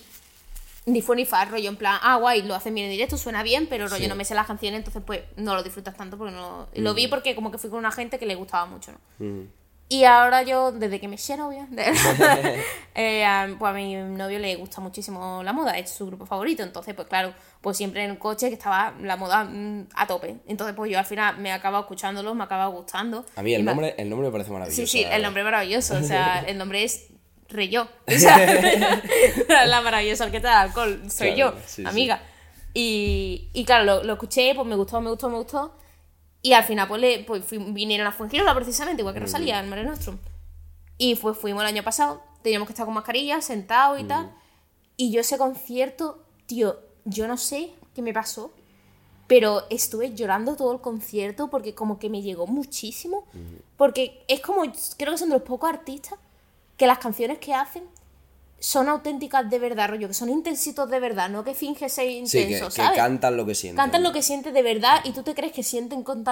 ni 0.86 1.02
fue 1.02 1.16
ni 1.16 1.26
fa, 1.26 1.46
rollo 1.46 1.70
en 1.70 1.76
plan, 1.76 2.00
ah, 2.02 2.18
guay, 2.18 2.44
lo 2.44 2.56
hacen 2.56 2.74
bien 2.74 2.86
en 2.86 2.92
directo, 2.92 3.18
suena 3.18 3.44
bien, 3.44 3.68
pero 3.68 3.88
rollo 3.88 4.04
Sí. 4.04 4.08
no 4.08 4.16
me 4.16 4.26
sé 4.26 4.36
las 4.36 4.48
canciones, 4.48 4.80
entonces 4.80 5.02
pues 5.06 5.22
no 5.36 5.56
lo 5.56 5.64
disfrutas 5.64 5.96
tanto 5.96 6.18
porque 6.18 6.34
no... 6.34 6.68
y 6.74 6.82
Lo 6.82 6.94
vi 6.94 7.08
porque 7.08 7.36
como 7.36 7.52
que 7.52 7.58
fui 7.58 7.70
con 7.70 7.80
una 7.80 7.92
gente 7.92 8.20
que 8.20 8.26
le 8.26 8.36
gustaba 8.36 8.66
mucho, 8.66 8.92
¿no? 8.92 9.26
Mm. 9.26 9.48
Y 9.92 10.04
ahora 10.04 10.44
yo, 10.44 10.72
desde 10.72 11.00
que 11.00 11.08
me 11.08 11.18
sé 11.18 11.36
novia, 11.36 11.68
eh, 12.96 13.26
a- 13.26 13.48
pues 13.58 13.70
a 13.72 13.74
mi 13.74 13.96
novio 13.96 14.38
le 14.40 14.56
gusta 14.56 14.82
muchísimo 14.82 15.42
la 15.44 15.52
moda, 15.52 15.78
es 15.80 15.90
su 15.90 16.06
grupo 16.06 16.26
favorito. 16.28 16.62
Entonces, 16.62 16.94
pues 16.94 17.08
claro, 17.08 17.34
pues 17.62 17.76
siempre 17.78 18.04
en 18.04 18.12
el 18.12 18.20
coche 18.20 18.50
que 18.50 18.54
estaba 18.54 18.94
la 19.02 19.16
moda 19.18 19.46
mm, 19.46 19.88
a 19.96 20.06
tope. 20.06 20.36
Entonces, 20.48 20.76
pues 20.76 20.92
yo 20.92 21.00
al 21.00 21.06
final 21.06 21.38
me 21.40 21.52
acababa 21.52 21.82
escuchándolo, 21.82 22.36
me 22.36 22.44
acaba 22.44 22.68
gustando. 22.68 23.26
A 23.36 23.42
mí 23.42 23.54
el 23.54 23.62
Y 23.62 23.64
me- 23.64 23.72
nombre, 23.72 23.96
el 23.98 24.10
nombre 24.10 24.28
me 24.28 24.32
parece 24.32 24.52
maravilloso. 24.52 24.82
Sí, 24.82 24.88
sí, 24.88 25.04
el 25.10 25.24
nombre 25.24 25.42
es 25.42 25.46
maravilloso. 25.46 25.96
O 25.98 26.04
sea, 26.04 26.40
el 26.48 26.58
nombre 26.60 26.84
es 26.84 27.08
Reyó. 27.48 27.88
O 28.08 28.12
sea, 28.12 29.02
la 29.66 29.82
maravillosa 29.82 30.26
orquesta 30.26 30.50
de 30.50 30.56
alcohol. 30.56 31.02
Soy 31.10 31.34
Claro, 31.34 31.56
yo, 31.56 31.60
sí, 31.66 31.82
sí. 31.82 31.88
amiga. 31.88 32.22
Y, 32.76 33.50
y 33.54 33.66
claro, 33.66 33.86
lo, 33.86 34.04
lo 34.04 34.14
escuché, 34.14 34.54
pues 34.54 34.68
me 34.68 34.76
gustó, 34.76 35.02
me 35.02 35.10
gustó, 35.10 35.30
me 35.30 35.38
gustó. 35.38 35.76
Y 36.42 36.54
al 36.54 36.64
final, 36.64 36.88
pues, 36.88 37.02
le, 37.02 37.24
pues 37.24 37.44
vinieron 37.50 38.08
a 38.08 38.12
Fuengirola 38.12 38.56
precisamente, 38.56 39.02
igual 39.02 39.14
que 39.14 39.20
Rosalía, 39.20 39.60
en 39.60 39.70
Mare 39.70 39.84
Nostrum. 39.84 40.18
Y 40.98 41.16
pues 41.16 41.38
fuimos 41.38 41.62
el 41.64 41.68
año 41.68 41.84
pasado, 41.84 42.22
teníamos 42.42 42.68
que 42.68 42.74
estar 42.74 42.86
con 42.86 42.94
mascarilla, 42.94 43.42
sentados 43.42 44.00
y 44.00 44.04
tal. 44.04 44.32
Y 44.98 45.12
yo 45.12 45.22
ese 45.22 45.38
concierto, 45.38 46.24
tío, 46.46 46.80
yo 47.06 47.28
no 47.28 47.38
sé 47.38 47.72
qué 47.94 48.02
me 48.02 48.14
pasó, 48.14 48.54
pero 49.28 49.64
estuve 49.70 50.14
llorando 50.14 50.56
todo 50.56 50.74
el 50.74 50.82
concierto 50.82 51.50
porque 51.50 51.76
como 51.76 52.00
que 52.00 52.10
me 52.10 52.22
llegó 52.22 52.48
muchísimo. 52.48 53.26
Porque 53.78 54.24
es 54.28 54.42
como, 54.42 54.64
creo 54.98 55.14
que 55.14 55.18
son 55.18 55.30
de 55.30 55.36
los 55.36 55.44
pocos 55.44 55.70
artistas 55.70 56.20
que 56.78 56.88
las 56.88 57.00
canciones 57.00 57.38
que 57.38 57.54
hacen 57.54 57.84
son 58.60 58.90
auténticas 58.90 59.50
de 59.50 59.58
verdad, 59.60 59.90
rollo, 59.90 60.08
que 60.08 60.14
son 60.14 60.30
intensitos 60.30 60.90
de 60.90 61.00
verdad, 61.00 61.30
no 61.30 61.44
que 61.44 61.54
finge 61.54 61.88
ser 61.90 62.06
Sí, 62.08 62.18
intenso, 62.18 62.66
que, 62.68 62.76
que 62.76 62.82
¿sabes? 62.82 62.98
cantan 62.98 63.38
lo 63.38 63.46
que 63.46 63.56
sienten. 63.56 63.78
Cantan 63.78 64.04
lo 64.04 64.12
que 64.12 64.22
sienten 64.22 64.54
de 64.54 64.62
verdad 64.62 65.00
y 65.04 65.12
tú 65.12 65.24
te 65.24 65.34
crees 65.34 65.54
que 65.54 65.64
sienten 65.64 66.04
con, 66.04 66.24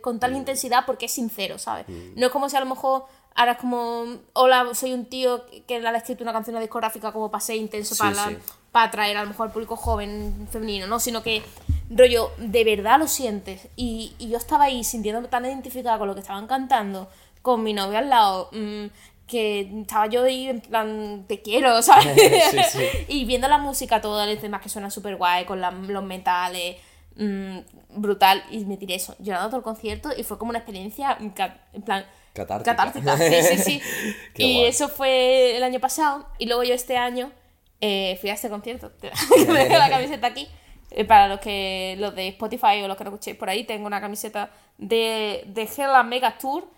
con 0.00 0.16
Mm. 0.16 0.18
tal 0.20 0.36
intensidad 0.36 0.84
porque 0.86 1.06
es 1.06 1.12
sincero, 1.12 1.58
¿sabes? 1.58 1.86
No 1.88 2.26
es 2.26 2.32
como 2.32 2.48
si 2.48 2.56
a 2.56 2.60
lo 2.60 2.66
mejor 2.66 3.04
ahora 3.34 3.52
es 3.52 3.58
como, 3.58 4.04
hola, 4.34 4.68
soy 4.74 4.92
un 4.92 5.06
tío 5.06 5.44
que 5.66 5.80
le 5.80 5.88
ha 5.88 5.96
escrito 5.96 6.22
una 6.22 6.32
canción 6.32 6.58
discográfica 6.60 7.12
como 7.12 7.30
para 7.30 7.40
ser 7.40 7.56
intenso, 7.56 7.94
Sí, 7.94 7.98
para, 8.00 8.14
la- 8.14 8.28
sí. 8.28 8.36
para 8.70 8.86
atraer 8.86 9.16
a 9.16 9.22
lo 9.22 9.30
mejor 9.30 9.46
al 9.48 9.52
público 9.52 9.74
joven, 9.76 10.46
femenino, 10.52 10.86
¿no? 10.86 11.00
Sino 11.00 11.22
que, 11.22 11.42
rollo, 11.90 12.30
de 12.38 12.62
verdad 12.64 12.98
lo 12.98 13.08
sientes. 13.08 13.68
Y, 13.74 14.12
y 14.18 14.28
yo 14.28 14.36
estaba 14.38 14.64
ahí 14.64 14.84
sintiéndome 14.84 15.28
tan 15.28 15.44
identificada 15.46 15.98
con 15.98 16.08
lo 16.08 16.14
que 16.14 16.20
estaban 16.20 16.46
cantando, 16.46 17.08
con 17.40 17.62
mi 17.64 17.72
novio 17.72 17.98
al 17.98 18.08
lado, 18.10 18.50
mm, 18.52 18.86
que 19.26 19.60
estaba 19.80 20.06
yo 20.06 20.24
ahí 20.24 20.48
en 20.48 20.60
plan, 20.60 21.24
te 21.28 21.40
quiero, 21.42 21.80
¿sabes? 21.82 22.08
Sí, 22.50 22.58
sí. 22.78 22.84
y 23.08 23.24
viendo 23.24 23.48
la 23.48 23.58
música, 23.58 24.00
todo 24.00 24.22
el 24.24 24.38
tema 24.38 24.60
que 24.60 24.68
suena 24.68 24.90
súper 24.90 25.16
guay, 25.16 25.44
con 25.44 25.60
la- 25.60 25.70
los 25.70 26.04
metales, 26.04 26.76
mm, 27.16 27.58
brutal, 27.90 28.42
y 28.50 28.64
me 28.64 28.76
tiré 28.76 28.94
eso, 28.96 29.14
llorando 29.18 29.48
todo 29.48 29.58
el 29.58 29.64
concierto, 29.64 30.10
y 30.16 30.22
fue 30.24 30.38
como 30.38 30.50
una 30.50 30.58
experiencia, 30.58 31.16
en 31.20 31.30
plan, 31.32 31.54
Catártica. 32.34 32.76
catártica. 32.76 33.16
Sí, 33.18 33.42
sí, 33.42 33.58
sí. 33.58 33.82
Y 34.36 34.54
guay. 34.54 34.66
eso 34.66 34.88
fue 34.88 35.56
el 35.56 35.62
año 35.62 35.80
pasado, 35.80 36.26
y 36.38 36.46
luego 36.46 36.62
yo 36.64 36.74
este 36.74 36.96
año 36.96 37.30
eh, 37.80 38.16
fui 38.20 38.30
a 38.30 38.34
este 38.34 38.48
concierto, 38.48 38.92
me 39.48 39.68
la 39.68 39.88
camiseta 39.90 40.26
aquí. 40.28 40.46
Eh, 40.94 41.04
Para 41.06 41.26
los 41.26 41.40
que 41.40 41.96
los 41.98 42.14
de 42.14 42.28
Spotify 42.28 42.82
o 42.82 42.88
los 42.88 42.96
que 42.98 43.04
no 43.04 43.10
escuchéis 43.10 43.36
por 43.36 43.48
ahí, 43.48 43.64
tengo 43.64 43.86
una 43.86 44.00
camiseta 44.00 44.50
de, 44.78 45.42
de 45.46 45.62
Hella 45.62 46.02
Mega 46.02 46.36
Tour, 46.38 46.68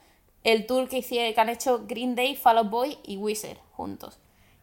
el 0.45 0.67
tour 0.67 0.89
que, 0.89 0.99
hice, 0.99 1.35
que 1.35 1.41
han 1.41 1.49
hecho 1.49 1.85
Green 1.89 2.15
Day, 2.15 2.37
Fall 2.37 2.59
Out 2.59 2.71
Boy 2.71 2.99
y 3.03 3.17
Wizard 3.17 3.57
juntos. 3.73 4.19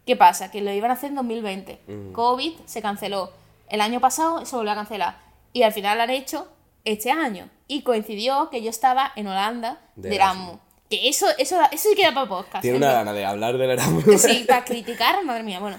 ¿Qué 0.06 0.16
pasa? 0.16 0.50
Que 0.52 0.62
lo 0.62 0.72
iban 0.72 0.92
a 0.92 0.94
hacer 0.94 1.10
en 1.10 1.16
2020. 1.16 2.12
COVID 2.14 2.54
se 2.66 2.82
canceló. 2.82 3.32
El 3.68 3.82
año 3.82 4.00
pasado 4.00 4.46
se 4.46 4.56
volvió 4.56 4.72
a 4.72 4.76
cancelar. 4.76 5.18
Y 5.54 5.64
al 5.64 5.74
final 5.74 5.98
lo 5.98 6.04
han 6.04 6.10
hecho 6.10 6.48
este 6.86 7.12
año. 7.12 7.50
Y 7.68 7.82
coincidió 7.84 8.50
que 8.50 8.62
yo 8.62 8.70
estaba 8.70 9.12
en 9.16 9.28
Holanda 9.28 9.80
De 9.96 10.10
de 10.10 10.16
Erasmus. 10.16 10.48
Erasmus. 10.48 10.72
Que 10.90 11.08
eso, 11.08 11.28
eso, 11.38 11.58
eso 11.72 11.90
sí 11.90 11.96
queda 11.96 12.14
para 12.14 12.28
podcast. 12.28 12.62
Tiene 12.62 12.78
¿eh? 12.78 12.82
una 12.82 12.94
gana 12.94 13.14
de 13.14 13.26
hablar 13.26 13.58
del 13.58 13.70
Erasmus. 13.72 14.04
Sí, 14.22 14.44
para 14.48 14.66
criticar, 14.66 15.24
madre 15.24 15.44
mía, 15.44 15.60
bueno. 15.60 15.78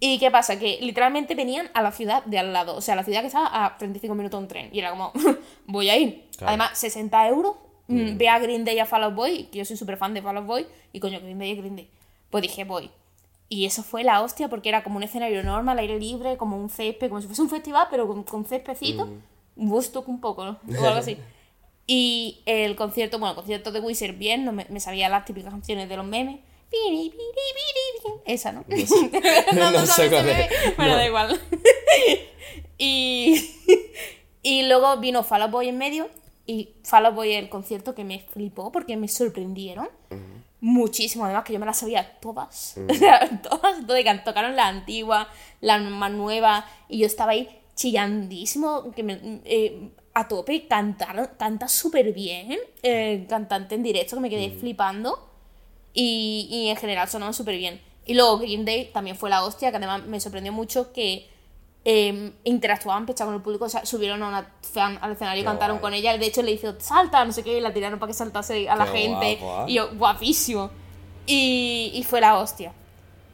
¿Y 0.00 0.18
qué 0.18 0.30
pasa? 0.30 0.58
Que 0.58 0.78
literalmente 0.80 1.34
venían 1.34 1.70
a 1.74 1.82
la 1.82 1.92
ciudad 1.92 2.24
de 2.24 2.38
al 2.38 2.52
lado. 2.52 2.74
O 2.74 2.80
sea, 2.80 2.96
la 2.96 3.04
ciudad 3.04 3.20
que 3.20 3.26
estaba 3.26 3.64
a 3.64 3.76
35 3.76 4.14
minutos 4.14 4.40
en 4.40 4.48
tren. 4.48 4.70
Y 4.72 4.78
era 4.78 4.90
como, 4.90 5.12
voy 5.66 5.90
a 5.90 5.96
ir. 5.96 6.26
Claro. 6.36 6.48
Además, 6.48 6.78
60 6.78 7.28
euros. 7.28 7.56
Mm, 7.90 8.18
Ve 8.18 8.28
a 8.28 8.38
Green 8.38 8.64
Day 8.64 8.76
y 8.76 8.78
a 8.80 8.86
Fall 8.86 9.04
Out 9.04 9.14
Boy, 9.14 9.44
que 9.44 9.58
yo 9.58 9.64
soy 9.64 9.76
súper 9.76 9.96
fan 9.96 10.14
de 10.14 10.22
Fall 10.22 10.36
Out 10.38 10.46
Boy. 10.46 10.66
Y 10.92 11.00
coño, 11.00 11.20
Green 11.20 11.38
Day 11.38 11.50
y 11.50 11.56
Green 11.56 11.76
Day. 11.76 11.88
Pues 12.30 12.42
dije, 12.42 12.64
voy. 12.64 12.90
Y 13.48 13.66
eso 13.66 13.82
fue 13.82 14.04
la 14.04 14.22
hostia 14.22 14.48
porque 14.48 14.68
era 14.68 14.84
como 14.84 14.96
un 14.96 15.02
escenario 15.02 15.42
normal, 15.42 15.76
al 15.78 15.80
aire 15.80 15.98
libre, 15.98 16.36
como 16.36 16.56
un 16.56 16.70
césped, 16.70 17.08
como 17.08 17.20
si 17.20 17.26
fuese 17.26 17.42
un 17.42 17.50
festival, 17.50 17.88
pero 17.90 18.06
con, 18.06 18.22
con 18.22 18.44
céspedcito. 18.44 19.08
Un 19.56 19.70
Woodstock 19.70 20.08
un 20.08 20.20
poco, 20.20 20.44
¿no? 20.44 20.60
O 20.80 20.86
algo 20.86 20.98
así. 21.00 21.16
Y 21.92 22.42
el 22.46 22.76
concierto, 22.76 23.18
bueno, 23.18 23.30
el 23.32 23.36
concierto 23.36 23.72
de 23.72 23.80
Wizard 23.80 24.14
bien, 24.14 24.44
no 24.44 24.52
me, 24.52 24.64
me 24.68 24.78
sabía 24.78 25.08
las 25.08 25.24
típicas 25.24 25.50
canciones 25.50 25.88
de 25.88 25.96
los 25.96 26.06
memes. 26.06 26.38
Piri, 26.70 27.10
piri, 27.10 27.10
piri, 27.10 28.00
piri. 28.04 28.14
Esa, 28.32 28.52
¿no? 28.52 28.64
no, 29.54 29.70
no 29.72 29.86
sé 29.86 30.08
cuál 30.08 30.28
es. 30.28 30.76
Bueno, 30.76 30.92
No. 30.92 30.96
da 30.98 31.06
igual. 31.06 31.40
y, 32.78 33.50
y 34.42 34.62
luego 34.68 34.96
vino 34.98 35.24
Fall 35.24 35.42
Out 35.42 35.50
Boy 35.50 35.68
en 35.68 35.78
medio. 35.78 36.08
Y 36.50 36.74
Fall 36.82 37.14
Boy 37.14 37.32
el 37.34 37.48
concierto 37.48 37.94
que 37.94 38.02
me 38.02 38.18
flipó 38.18 38.72
porque 38.72 38.96
me 38.96 39.06
sorprendieron 39.06 39.88
muchísimo. 40.60 41.24
Además, 41.24 41.44
que 41.44 41.52
yo 41.52 41.60
me 41.60 41.66
las 41.66 41.78
sabía 41.78 42.18
todas. 42.18 42.74
O 42.90 42.94
sea, 42.94 43.20
todas, 43.40 43.86
todas. 43.86 44.24
tocaron 44.24 44.56
la 44.56 44.66
antigua, 44.66 45.28
la 45.60 45.78
más 45.78 46.10
nueva. 46.10 46.66
Y 46.88 46.98
yo 46.98 47.06
estaba 47.06 47.30
ahí 47.30 47.48
chillandísimo. 47.76 48.90
Que 48.90 49.04
me, 49.04 49.40
eh, 49.44 49.90
a 50.12 50.26
tope, 50.26 50.66
cantaron, 50.66 51.28
canta 51.38 51.68
súper 51.68 52.12
bien. 52.12 52.58
eh, 52.82 53.26
cantante 53.28 53.76
en 53.76 53.84
directo 53.84 54.16
que 54.16 54.22
me 54.22 54.28
quedé 54.30 54.50
flipando. 54.50 55.30
Y, 55.94 56.48
y 56.50 56.68
en 56.68 56.76
general 56.76 57.08
sonaban 57.08 57.32
súper 57.32 57.58
bien. 57.58 57.80
Y 58.06 58.14
luego 58.14 58.38
Green 58.38 58.64
Day 58.64 58.90
también 58.92 59.14
fue 59.14 59.30
la 59.30 59.44
hostia, 59.44 59.70
que 59.70 59.76
además 59.76 60.04
me 60.04 60.18
sorprendió 60.18 60.52
mucho 60.52 60.92
que 60.92 61.30
eh, 61.84 62.32
interactuaban 62.44 63.06
pecha 63.06 63.24
con 63.24 63.34
el 63.34 63.40
público, 63.40 63.64
o 63.64 63.68
sea, 63.68 63.86
subieron 63.86 64.22
a 64.22 64.28
una 64.28 64.50
fan 64.60 64.98
al 65.00 65.12
escenario 65.12 65.40
y 65.40 65.44
Qué 65.44 65.48
cantaron 65.48 65.76
guay. 65.78 65.82
con 65.82 65.94
ella. 65.94 66.16
De 66.18 66.26
hecho, 66.26 66.42
le 66.42 66.52
hizo 66.52 66.78
salta, 66.80 67.24
no 67.24 67.32
sé 67.32 67.42
qué, 67.42 67.56
y 67.56 67.60
la 67.60 67.72
tiraron 67.72 67.98
para 67.98 68.08
que 68.10 68.14
saltase 68.14 68.68
a 68.68 68.76
la 68.76 68.84
Qué 68.92 68.98
gente. 68.98 69.36
guapo, 69.40 69.62
¿eh? 69.62 69.70
Y 69.70 69.74
yo, 69.74 69.88
guapísimo. 69.94 70.70
Y, 71.26 71.90
y 71.94 72.02
fue 72.04 72.20
la 72.20 72.38
hostia. 72.38 72.72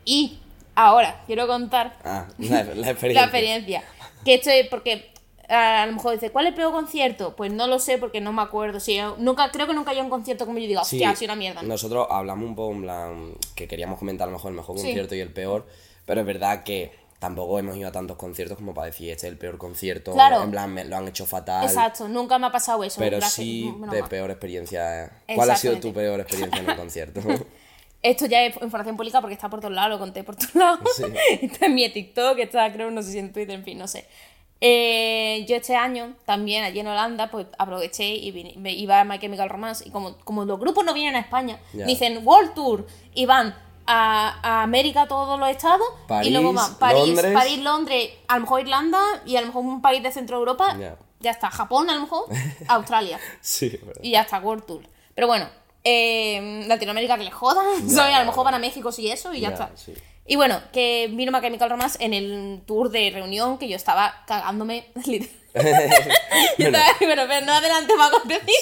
Y 0.04 0.38
ahora, 0.74 1.22
quiero 1.26 1.46
contar 1.46 1.96
Ah, 2.04 2.26
la, 2.38 2.62
la 2.74 2.90
experiencia. 2.90 3.12
la 3.12 3.22
experiencia. 3.24 3.84
Que 4.24 4.34
esto 4.34 4.50
es 4.50 4.68
porque 4.68 5.12
a 5.48 5.86
lo 5.86 5.92
mejor 5.92 6.12
dice, 6.14 6.30
¿cuál 6.30 6.46
es 6.46 6.50
el 6.50 6.56
peor 6.56 6.72
concierto? 6.72 7.36
Pues 7.36 7.52
no 7.52 7.66
lo 7.68 7.78
sé 7.78 7.98
porque 7.98 8.20
no 8.20 8.32
me 8.32 8.42
acuerdo. 8.42 8.80
Sí, 8.80 8.98
nunca, 9.18 9.50
creo 9.50 9.66
que 9.66 9.74
nunca 9.74 9.92
haya 9.92 10.02
un 10.02 10.10
concierto 10.10 10.44
como 10.46 10.58
yo 10.58 10.66
diga, 10.66 10.84
Sí, 10.84 10.96
hostia, 10.96 11.10
ha 11.10 11.16
sido 11.16 11.32
una 11.32 11.38
mierda. 11.38 11.62
Nosotros 11.62 12.06
hablamos 12.10 12.44
un 12.48 12.54
poco 12.56 12.72
en 12.74 12.82
plan 12.82 13.34
que 13.54 13.66
queríamos 13.68 13.98
comentar 13.98 14.26
a 14.28 14.30
lo 14.30 14.36
mejor 14.36 14.50
el 14.50 14.56
mejor 14.56 14.76
Sí. 14.76 14.82
concierto 14.84 15.14
y 15.14 15.20
el 15.20 15.32
peor, 15.32 15.66
pero 16.04 16.20
es 16.20 16.26
verdad 16.26 16.64
que 16.64 16.92
tampoco 17.26 17.58
hemos 17.58 17.76
ido 17.76 17.88
a 17.88 17.92
tantos 17.92 18.16
conciertos 18.16 18.56
como 18.56 18.72
para 18.72 18.86
decir 18.86 19.10
este 19.10 19.26
es 19.26 19.32
el 19.32 19.38
peor 19.38 19.58
concierto, 19.58 20.12
Claro. 20.12 20.42
en 20.42 20.50
plan 20.50 20.72
me- 20.72 20.84
lo 20.84 20.96
han 20.96 21.08
hecho 21.08 21.26
fatal. 21.26 21.64
Exacto, 21.64 22.08
nunca 22.08 22.38
me 22.38 22.46
ha 22.46 22.52
pasado 22.52 22.84
eso. 22.84 22.98
Pero 23.00 23.20
sí 23.20 23.72
de 23.90 24.02
peor 24.04 24.30
experiencia. 24.30 25.10
¿Cuál 25.34 25.50
ha 25.50 25.56
sido 25.56 25.78
tu 25.78 25.92
peor 25.92 26.20
experiencia 26.20 26.60
en 26.60 26.70
un 26.70 26.76
concierto? 26.84 27.20
Esto 28.02 28.26
ya 28.26 28.42
es 28.44 28.54
información 28.62 28.96
pública 28.96 29.20
porque 29.20 29.34
está 29.34 29.48
por 29.50 29.60
todos 29.60 29.74
lados, 29.74 29.90
lo 29.90 29.98
conté 29.98 30.22
por 30.22 30.36
todos 30.36 30.54
lados. 30.54 30.80
Sí. 30.96 31.02
está 31.42 31.66
en 31.66 31.74
mi 31.74 31.88
TikTok, 31.88 32.38
está 32.38 32.72
creo, 32.72 32.90
no 32.90 33.02
sé 33.02 33.10
si 33.12 33.18
en 33.18 33.32
Twitter, 33.32 33.54
en 33.56 33.64
fin, 33.64 33.78
no 33.78 33.88
sé. 33.88 34.06
Eh, 34.60 35.44
yo 35.48 35.56
este 35.56 35.76
año, 35.76 36.14
también 36.24 36.64
allí 36.64 36.80
en 36.80 36.86
Holanda, 36.86 37.30
pues 37.30 37.46
aproveché 37.58 38.06
y 38.14 38.30
vine- 38.30 38.72
iba 38.72 39.00
a 39.00 39.04
My 39.04 39.18
Chemical 39.18 39.50
Romance 39.50 39.86
y 39.86 39.90
como, 39.90 40.16
como 40.18 40.44
los 40.44 40.58
grupos 40.58 40.84
no 40.84 40.94
vienen 40.94 41.14
a 41.16 41.20
España, 41.20 41.58
dicen 41.72 42.26
World 42.26 42.54
Tour 42.54 42.86
y 43.14 43.26
van 43.26 43.54
a, 43.86 44.38
a 44.42 44.62
América 44.62 45.06
todos 45.06 45.38
los 45.38 45.48
estados 45.48 45.86
París, 46.08 46.28
y 46.28 46.32
luego 46.32 46.52
van 46.52 46.74
París, 46.76 47.06
Londres. 47.06 47.32
París, 47.34 47.58
Londres, 47.60 48.10
a 48.28 48.34
lo 48.36 48.40
mejor 48.42 48.60
Irlanda 48.60 49.00
y 49.24 49.36
a 49.36 49.40
lo 49.40 49.46
mejor 49.48 49.64
un 49.64 49.80
país 49.82 50.02
de 50.02 50.12
Centro 50.12 50.38
Europa, 50.38 50.76
Ya. 50.78 50.96
ya 51.20 51.30
está, 51.30 51.50
Japón 51.50 51.88
a 51.90 51.94
lo 51.94 52.00
mejor, 52.02 52.24
Australia 52.68 53.18
sí, 53.40 53.66
es 53.66 53.86
verdad. 53.86 54.02
y 54.02 54.10
ya 54.12 54.22
está, 54.22 54.38
World 54.40 54.64
Tour. 54.66 54.82
Pero 55.14 55.26
bueno, 55.26 55.48
eh, 55.84 56.64
Latinoamérica 56.66 57.16
que 57.16 57.24
le 57.24 57.30
joda, 57.30 57.62
¿sabes? 57.88 58.14
A 58.14 58.20
lo 58.20 58.26
mejor 58.26 58.44
van 58.44 58.54
a 58.54 58.58
México 58.58 58.90
sí 58.92 59.10
eso 59.10 59.32
y 59.32 59.40
ya, 59.40 59.48
Ya, 59.50 59.54
está. 59.54 59.70
sí. 59.76 59.94
Y 60.28 60.34
bueno, 60.34 60.60
que 60.72 61.08
vino 61.12 61.30
My 61.30 61.40
Chemical 61.40 61.70
Romance 61.70 62.04
en 62.04 62.12
el 62.12 62.60
tour 62.66 62.90
de 62.90 63.10
reunión 63.10 63.58
que 63.58 63.68
yo 63.68 63.76
estaba 63.76 64.24
cagándome. 64.26 64.88
literal. 65.06 65.30
Yo 66.58 66.66
estaba- 66.66 66.84
pero 66.98 67.26
no 67.42 67.52
adelante 67.52 67.96
más 67.96 68.10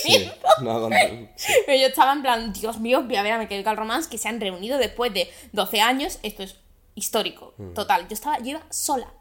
Sí, 0.02 0.30
no, 0.62 0.88
sí. 0.88 1.28
Pero 1.66 1.78
yo 1.80 1.86
estaba 1.88 2.12
en 2.12 2.22
plan, 2.22 2.52
Dios 2.52 2.78
mío, 2.78 3.02
voy 3.02 3.16
a 3.16 3.22
ver 3.22 3.32
a 3.32 3.38
My 3.38 3.48
Chemical 3.48 3.76
Romance 3.76 4.08
que 4.08 4.18
se 4.18 4.28
han 4.28 4.40
reunido 4.40 4.78
después 4.78 5.12
de 5.12 5.30
12 5.52 5.80
años. 5.80 6.18
Esto 6.22 6.42
es 6.42 6.56
histórico, 6.94 7.54
Mm. 7.58 7.72
total. 7.74 8.06
Yo 8.08 8.14
estaba, 8.14 8.38
yo 8.38 8.50
iba 8.50 8.62
sola. 8.70 9.12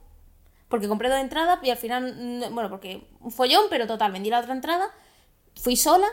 Porque 0.70 0.88
compré 0.88 1.10
dos 1.10 1.20
entradas 1.20 1.60
y 1.64 1.70
al 1.70 1.78
final, 1.78 2.16
mm, 2.18 2.54
bueno, 2.54 2.70
porque 2.70 3.02
un 3.22 3.32
follón, 3.32 3.66
pero 3.70 3.88
total, 3.88 4.12
vendí 4.12 4.30
la 4.30 4.40
otra 4.40 4.54
entrada. 4.54 4.90
Fui 5.56 5.76
sola, 5.76 6.08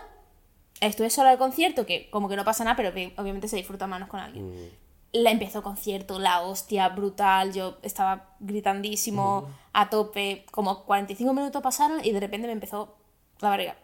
estuve 0.80 1.10
sola 1.10 1.30
al 1.30 1.38
concierto, 1.38 1.86
que 1.86 2.10
como 2.10 2.28
que 2.28 2.36
no 2.36 2.44
pasa 2.44 2.64
nada, 2.64 2.76
pero 2.76 2.92
que 2.92 3.12
obviamente 3.16 3.48
se 3.48 3.56
disfruta 3.56 3.86
menos 3.86 4.08
con 4.08 4.20
alguien. 4.20 4.50
Mm. 4.50 4.68
La 5.12 5.30
empezó 5.30 5.58
el 5.58 5.64
concierto, 5.64 6.18
la 6.18 6.40
hostia, 6.42 6.88
brutal, 6.88 7.52
yo 7.52 7.78
estaba 7.82 8.36
gritandísimo, 8.38 9.48
a 9.72 9.90
tope, 9.90 10.46
como 10.52 10.84
45 10.84 11.32
minutos 11.34 11.62
pasaron 11.62 12.04
y 12.04 12.12
de 12.12 12.20
repente 12.20 12.46
me 12.46 12.52
empezó 12.52 12.96
la 13.40 13.48
barriga. 13.50 13.76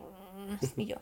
Y 0.77 0.87
yo, 0.87 0.97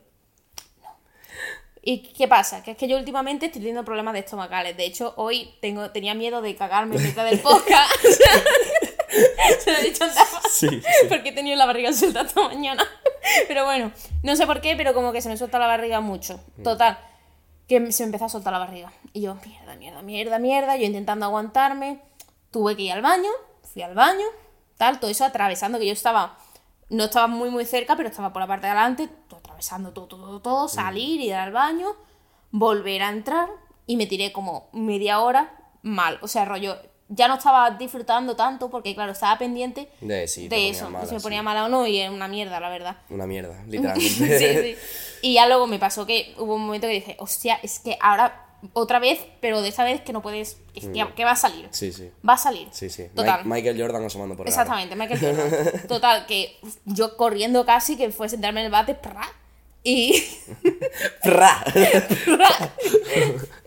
¿Y 1.87 1.99
qué 1.99 2.27
pasa? 2.27 2.63
Que 2.63 2.71
es 2.71 2.77
que 2.79 2.89
yo 2.89 2.97
últimamente 2.97 3.47
estoy 3.47 3.61
teniendo 3.61 3.85
problemas 3.85 4.15
de 4.15 4.21
estomacales. 4.21 4.75
De 4.75 4.87
hecho, 4.87 5.13
hoy 5.17 5.55
tengo, 5.61 5.91
tenía 5.91 6.15
miedo 6.15 6.41
de 6.41 6.57
cagarme 6.57 6.97
en 6.97 7.03
mitad 7.03 7.27
del 7.27 7.39
podcast. 7.43 7.93
Se 9.61 9.71
lo 9.71 9.79
he 9.79 9.85
dicho 9.85 10.05
antes. 10.05 10.23
Sí, 10.51 10.69
sí. 10.69 11.07
Porque 11.11 11.29
he 11.29 11.33
tenido 11.33 11.57
la 11.57 11.67
barriga 11.67 11.93
suelta 11.93 12.23
esta 12.23 12.49
mañana. 12.49 12.83
Pero 13.49 13.65
bueno, 13.65 13.93
no 14.23 14.35
sé 14.35 14.47
por 14.47 14.63
qué, 14.63 14.77
pero 14.77 14.95
como 14.95 15.13
que 15.13 15.21
se 15.21 15.29
me 15.29 15.37
suelta 15.37 15.59
la 15.59 15.67
barriga 15.67 16.01
mucho. 16.01 16.41
Total, 16.63 16.99
que 17.69 17.93
se 17.93 18.03
me 18.03 18.07
empezó 18.07 18.27
a 18.27 18.29
soltar 18.29 18.53
la 18.53 18.59
barriga. 18.59 18.93
Y 19.13 19.23
yo, 19.23 19.37
mierda, 19.45 19.75
mierda, 19.77 20.03
mierda, 20.03 20.39
mierda. 20.39 20.77
Yo 20.77 20.85
intentando 20.85 21.27
aguantarme. 21.27 22.01
Tuve 22.51 22.77
que 22.77 22.83
ir 22.83 22.93
al 22.93 23.03
baño. 23.03 23.31
Fui 23.73 23.83
al 23.83 23.95
baño. 23.95 24.25
Tal, 24.77 25.01
todo 25.01 25.11
eso 25.11 25.25
atravesando, 25.25 25.79
que 25.79 25.87
yo 25.87 25.93
estaba. 25.93 26.37
No 26.91 27.05
estaba 27.05 27.27
muy, 27.27 27.51
muy 27.51 27.65
cerca, 27.65 27.97
pero 27.97 28.09
estaba 28.09 28.33
por 28.33 28.41
la 28.41 28.47
parte 28.47 28.67
de 28.67 28.73
adelante. 28.73 29.09
Todo 29.29 29.39
atravesando 29.41 29.93
todo, 29.93 30.07
todo, 30.07 30.41
todo. 30.41 30.69
Salir, 30.69 31.21
ir 31.21 31.35
al 31.35 31.53
baño. 31.53 31.95
Volver 32.51 33.03
a 33.03 33.09
entrar. 33.11 33.49
Y 33.87 33.97
me 33.97 34.07
tiré 34.07 34.33
como 34.33 34.69
media 34.73 35.21
hora 35.21 35.55
mal. 35.83 36.19
O 36.23 36.29
sea, 36.29 36.45
rollo. 36.45 36.77
Ya 37.09 37.29
no 37.29 37.35
estaba 37.35 37.71
disfrutando 37.73 38.35
tanto 38.35 38.71
porque, 38.71 38.95
claro, 38.95 39.13
estaba 39.13 39.37
pendiente 39.37 39.91
De, 40.01 40.27
sí, 40.27 40.49
eso, 40.51 40.89
mala, 40.89 41.05
si 41.05 41.13
me 41.13 41.21
sí. 41.21 41.23
ponía 41.23 41.43
mala 41.43 41.67
o 41.67 41.69
no, 41.69 41.87
y 41.87 42.01
es 42.01 42.11
una 42.11 42.29
mierda, 42.29 42.59
la 42.61 42.71
verdad. 42.71 42.97
Una 43.11 43.27
mierda, 43.27 43.55
sí, 43.63 43.71
literalmente. 43.71 44.77
sí. 44.77 45.14
Y 45.25 45.33
ya 45.35 45.47
luego 45.47 45.67
me 45.67 45.79
pasó 45.79 46.05
que 46.05 46.35
hubo 46.37 46.57
un 46.57 46.67
momento 46.67 46.87
que 46.87 46.93
dije, 46.93 47.17
hostia, 47.19 47.59
es 47.63 47.79
que 47.81 47.97
ahora 47.99 48.45
otra 48.75 48.99
vez, 48.99 49.19
pero 49.41 49.63
de 49.63 49.69
esta 49.71 49.83
vez 49.83 50.03
que 50.03 50.13
no 50.13 50.21
puedes, 50.21 50.59
es 50.75 50.87
que, 51.17 51.25
va 51.25 51.31
a 51.31 51.37
salir. 51.37 51.65
Mm. 51.67 51.73
Sí, 51.73 51.93
sí. 51.93 52.11
Va 52.29 52.35
a 52.35 52.37
salir. 52.37 52.69
Sí, 52.73 52.91
sí. 52.91 53.07
Total. 53.15 53.43
Mi- 53.43 53.53
Michael 53.55 53.81
Jordan 53.81 54.05
asomando 54.05 54.37
por 54.37 54.47
aro. 54.47 54.51
Exactamente, 54.51 54.95
Michael 54.97 55.21
Jordan. 55.21 55.83
Total, 55.89 56.27
que 56.27 56.59
yo 56.85 57.17
corriendo 57.17 57.65
casi, 57.65 57.97
que 57.97 58.11
fue 58.11 58.29
sentarme 58.29 58.61
en 58.61 58.67
el 58.67 58.73
bate, 58.73 58.95
¡prá! 58.95 59.33
y, 59.83 60.23
¡Pra! 61.23 61.65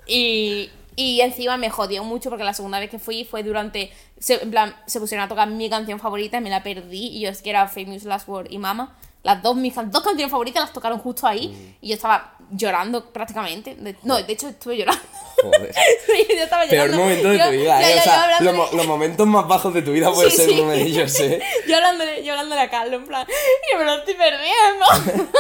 y, 0.06 0.70
y 0.96 1.22
encima 1.22 1.58
me 1.58 1.70
jodió 1.70 2.04
mucho 2.04 2.30
porque 2.30 2.44
la 2.44 2.54
segunda 2.54 2.80
vez 2.80 2.90
que 2.90 3.00
fui 3.00 3.24
fue 3.26 3.44
durante, 3.44 3.92
se, 4.20 4.42
en 4.44 4.52
plan, 4.52 4.76
se 4.86 5.00
pusieron 5.00 5.26
a 5.26 5.28
tocar 5.28 5.48
mi 5.50 5.70
canción 5.70 6.00
favorita 6.00 6.38
y 6.38 6.42
me 6.42 6.50
la 6.50 6.64
perdí, 6.64 7.08
y 7.08 7.22
yo 7.22 7.30
es 7.30 7.42
que 7.42 7.50
era 7.50 7.68
Famous 7.68 8.04
Last 8.04 8.28
Word 8.28 8.48
y 8.52 8.58
Mama. 8.58 8.96
Las 9.24 9.42
dos, 9.44 9.56
mis 9.56 9.74
can- 9.74 9.92
dos 9.92 10.04
canciones 10.04 10.32
favoritas 10.32 10.64
las 10.64 10.74
tocaron 10.74 11.00
justo 11.00 11.28
ahí 11.28 11.50
Mm. 11.50 11.76
y 11.86 11.90
yo 11.90 11.96
estaba 11.96 12.36
llorando 12.52 13.12
prácticamente. 13.12 13.76
De- 13.76 13.96
no, 14.04 14.16
de 14.22 14.32
hecho 14.34 14.48
estuve 14.48 14.78
llorando. 14.78 15.02
Joder. 15.42 15.74
yo 16.30 16.44
estaba 16.44 16.64
Peor 16.66 16.88
llorando. 16.90 16.98
momento 17.04 17.30
de 17.30 17.38
Yo- 17.38 17.46
tu 17.46 17.52
vida, 17.52 17.82
¿eh? 17.82 17.94
o 17.94 17.98
yo 17.98 18.02
sea, 18.04 18.42
los, 18.74 18.88
momentos 18.88 19.28
más 19.28 19.48
bajos 19.48 19.74
de 19.74 19.82
tu 19.82 19.92
vida 19.92 20.12
puede 20.14 20.30
Sí, 20.32 20.38
ser 20.38 20.50
uno 20.62 20.72
de 20.72 20.82
ellos, 20.82 21.20
¿eh? 21.20 21.42
yo 21.68 21.76
hablándole, 21.76 22.24
yo 22.24 22.32
hablándole 22.34 22.62
a 22.62 22.70
Carlos, 22.70 23.02
en 23.02 23.08
plan, 23.08 23.26
que 23.28 23.78
me 23.78 23.84
lo 23.86 23.96
estoy 23.98 24.14
perdiendo. 24.14 25.28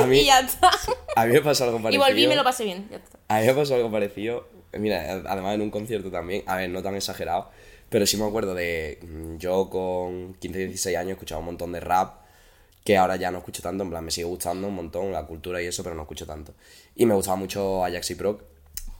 A 0.00 0.06
mí, 0.06 0.20
y 0.20 0.24
ya 0.26 0.40
está. 0.40 0.70
a 1.14 1.26
mí 1.26 1.32
me 1.34 1.40
pasó 1.42 1.64
algo 1.64 1.78
Y 1.78 1.82
parecido. 1.82 2.04
volví 2.04 2.24
y 2.24 2.26
me 2.26 2.36
lo 2.36 2.44
pasé 2.44 2.64
bien. 2.64 2.88
ya 2.90 2.96
está. 2.96 3.18
A 3.28 3.40
mí 3.40 3.46
me 3.46 3.54
pasó 3.54 3.74
algo 3.74 3.90
parecido. 3.90 4.48
Mira, 4.72 5.22
además 5.28 5.54
en 5.54 5.60
un 5.60 5.70
concierto 5.70 6.10
también. 6.10 6.42
A 6.46 6.56
ver, 6.56 6.70
no 6.70 6.82
tan 6.82 6.94
exagerado. 6.96 7.50
Pero 7.90 8.06
sí 8.06 8.16
me 8.16 8.26
acuerdo 8.26 8.54
de. 8.54 8.98
mm, 9.02 9.36
Yo 9.36 9.68
con 9.68 10.34
15, 10.40 10.58
16 10.58 10.96
años 10.96 11.12
escuchaba 11.12 11.40
un 11.40 11.46
montón 11.46 11.72
de 11.72 11.80
rap. 11.80 12.23
Que 12.84 12.96
ahora 12.96 13.16
ya 13.16 13.30
no 13.30 13.38
escucho 13.38 13.62
tanto. 13.62 13.82
En 13.82 13.90
plan, 13.90 14.04
me 14.04 14.10
sigue 14.10 14.26
gustando 14.26 14.68
un 14.68 14.74
montón 14.74 15.10
la 15.10 15.24
cultura 15.26 15.60
y 15.62 15.66
eso, 15.66 15.82
pero 15.82 15.94
no 15.94 16.02
escucho 16.02 16.26
tanto. 16.26 16.54
Y 16.94 17.06
me 17.06 17.14
gustaba 17.14 17.36
mucho 17.36 17.84
Ajax 17.84 18.10
y 18.10 18.14
Proc. 18.14 18.42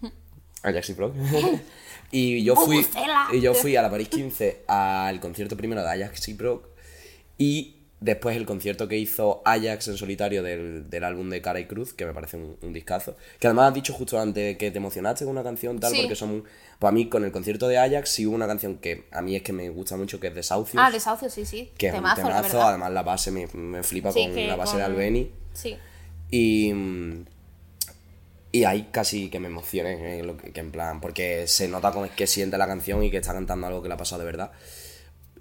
Ajax 0.62 0.90
y 0.90 0.94
Proc. 0.94 1.14
y 2.10 2.42
yo 2.42 2.56
fui. 2.56 2.78
Bubucela. 2.78 3.28
Y 3.32 3.40
yo 3.40 3.54
fui 3.54 3.76
a 3.76 3.82
la 3.82 3.90
París 3.90 4.08
15 4.08 4.64
al 4.66 5.20
concierto 5.20 5.56
primero 5.56 5.82
de 5.82 5.90
Ajax 5.90 6.28
y 6.28 6.34
Proc. 6.34 6.66
Y 7.36 7.83
después 8.04 8.36
el 8.36 8.44
concierto 8.44 8.86
que 8.86 8.98
hizo 8.98 9.40
Ajax 9.46 9.88
en 9.88 9.96
solitario 9.96 10.42
del, 10.42 10.90
del 10.90 11.04
álbum 11.04 11.30
de 11.30 11.40
Cara 11.40 11.58
y 11.58 11.64
Cruz, 11.64 11.94
que 11.94 12.04
me 12.04 12.12
parece 12.12 12.36
un, 12.36 12.56
un 12.60 12.72
discazo. 12.72 13.16
Que 13.38 13.46
además 13.46 13.68
has 13.68 13.74
dicho 13.74 13.94
justo 13.94 14.20
antes 14.20 14.58
que 14.58 14.70
te 14.70 14.76
emocionaste 14.78 15.24
con 15.24 15.32
una 15.32 15.42
canción 15.42 15.80
tal, 15.80 15.92
Sí. 15.92 16.00
porque 16.02 16.14
son... 16.14 16.44
Pues 16.78 16.88
a 16.90 16.92
mí 16.92 17.08
con 17.08 17.24
el 17.24 17.32
concierto 17.32 17.66
de 17.66 17.78
Ajax 17.78 18.10
sí 18.10 18.26
hubo 18.26 18.34
una 18.34 18.46
canción 18.46 18.76
que 18.76 19.04
a 19.10 19.22
mí 19.22 19.36
es 19.36 19.42
que 19.42 19.52
me 19.54 19.68
gusta 19.70 19.96
mucho, 19.96 20.20
que 20.20 20.26
es 20.26 20.34
Desahucios. 20.34 20.82
Ah, 20.84 20.90
desahucio, 20.90 21.30
sí, 21.30 21.46
sí. 21.46 21.70
que 21.78 21.86
es 21.86 21.94
Temazo, 21.94 22.20
un 22.22 22.28
la 22.28 22.36
temazo, 22.42 22.62
además 22.62 22.92
la 22.92 23.02
base 23.02 23.30
me, 23.30 23.46
me 23.54 23.82
flipa 23.82 24.12
Sí, 24.12 24.24
con 24.26 24.46
la 24.48 24.56
base 24.56 24.76
de 24.76 24.82
Albeni. 24.82 25.30
Sí. 25.54 25.76
Y, 26.30 26.72
y 28.52 28.64
ahí 28.64 28.88
casi 28.92 29.30
que 29.30 29.40
me 29.40 29.48
emocioné, 29.48 30.20
eh, 30.20 30.22
lo 30.22 30.36
que, 30.36 30.52
que 30.52 30.60
en 30.60 30.70
plan, 30.70 31.00
porque 31.00 31.46
se 31.46 31.68
nota 31.68 31.90
como 31.90 32.04
es 32.04 32.10
que 32.12 32.26
siente 32.26 32.58
la 32.58 32.66
canción 32.66 33.02
y 33.02 33.10
que 33.10 33.16
está 33.18 33.32
cantando 33.32 33.66
algo 33.66 33.82
que 33.82 33.88
le 33.88 33.94
ha 33.94 33.96
pasado 33.96 34.20
de 34.20 34.26
verdad. 34.26 34.52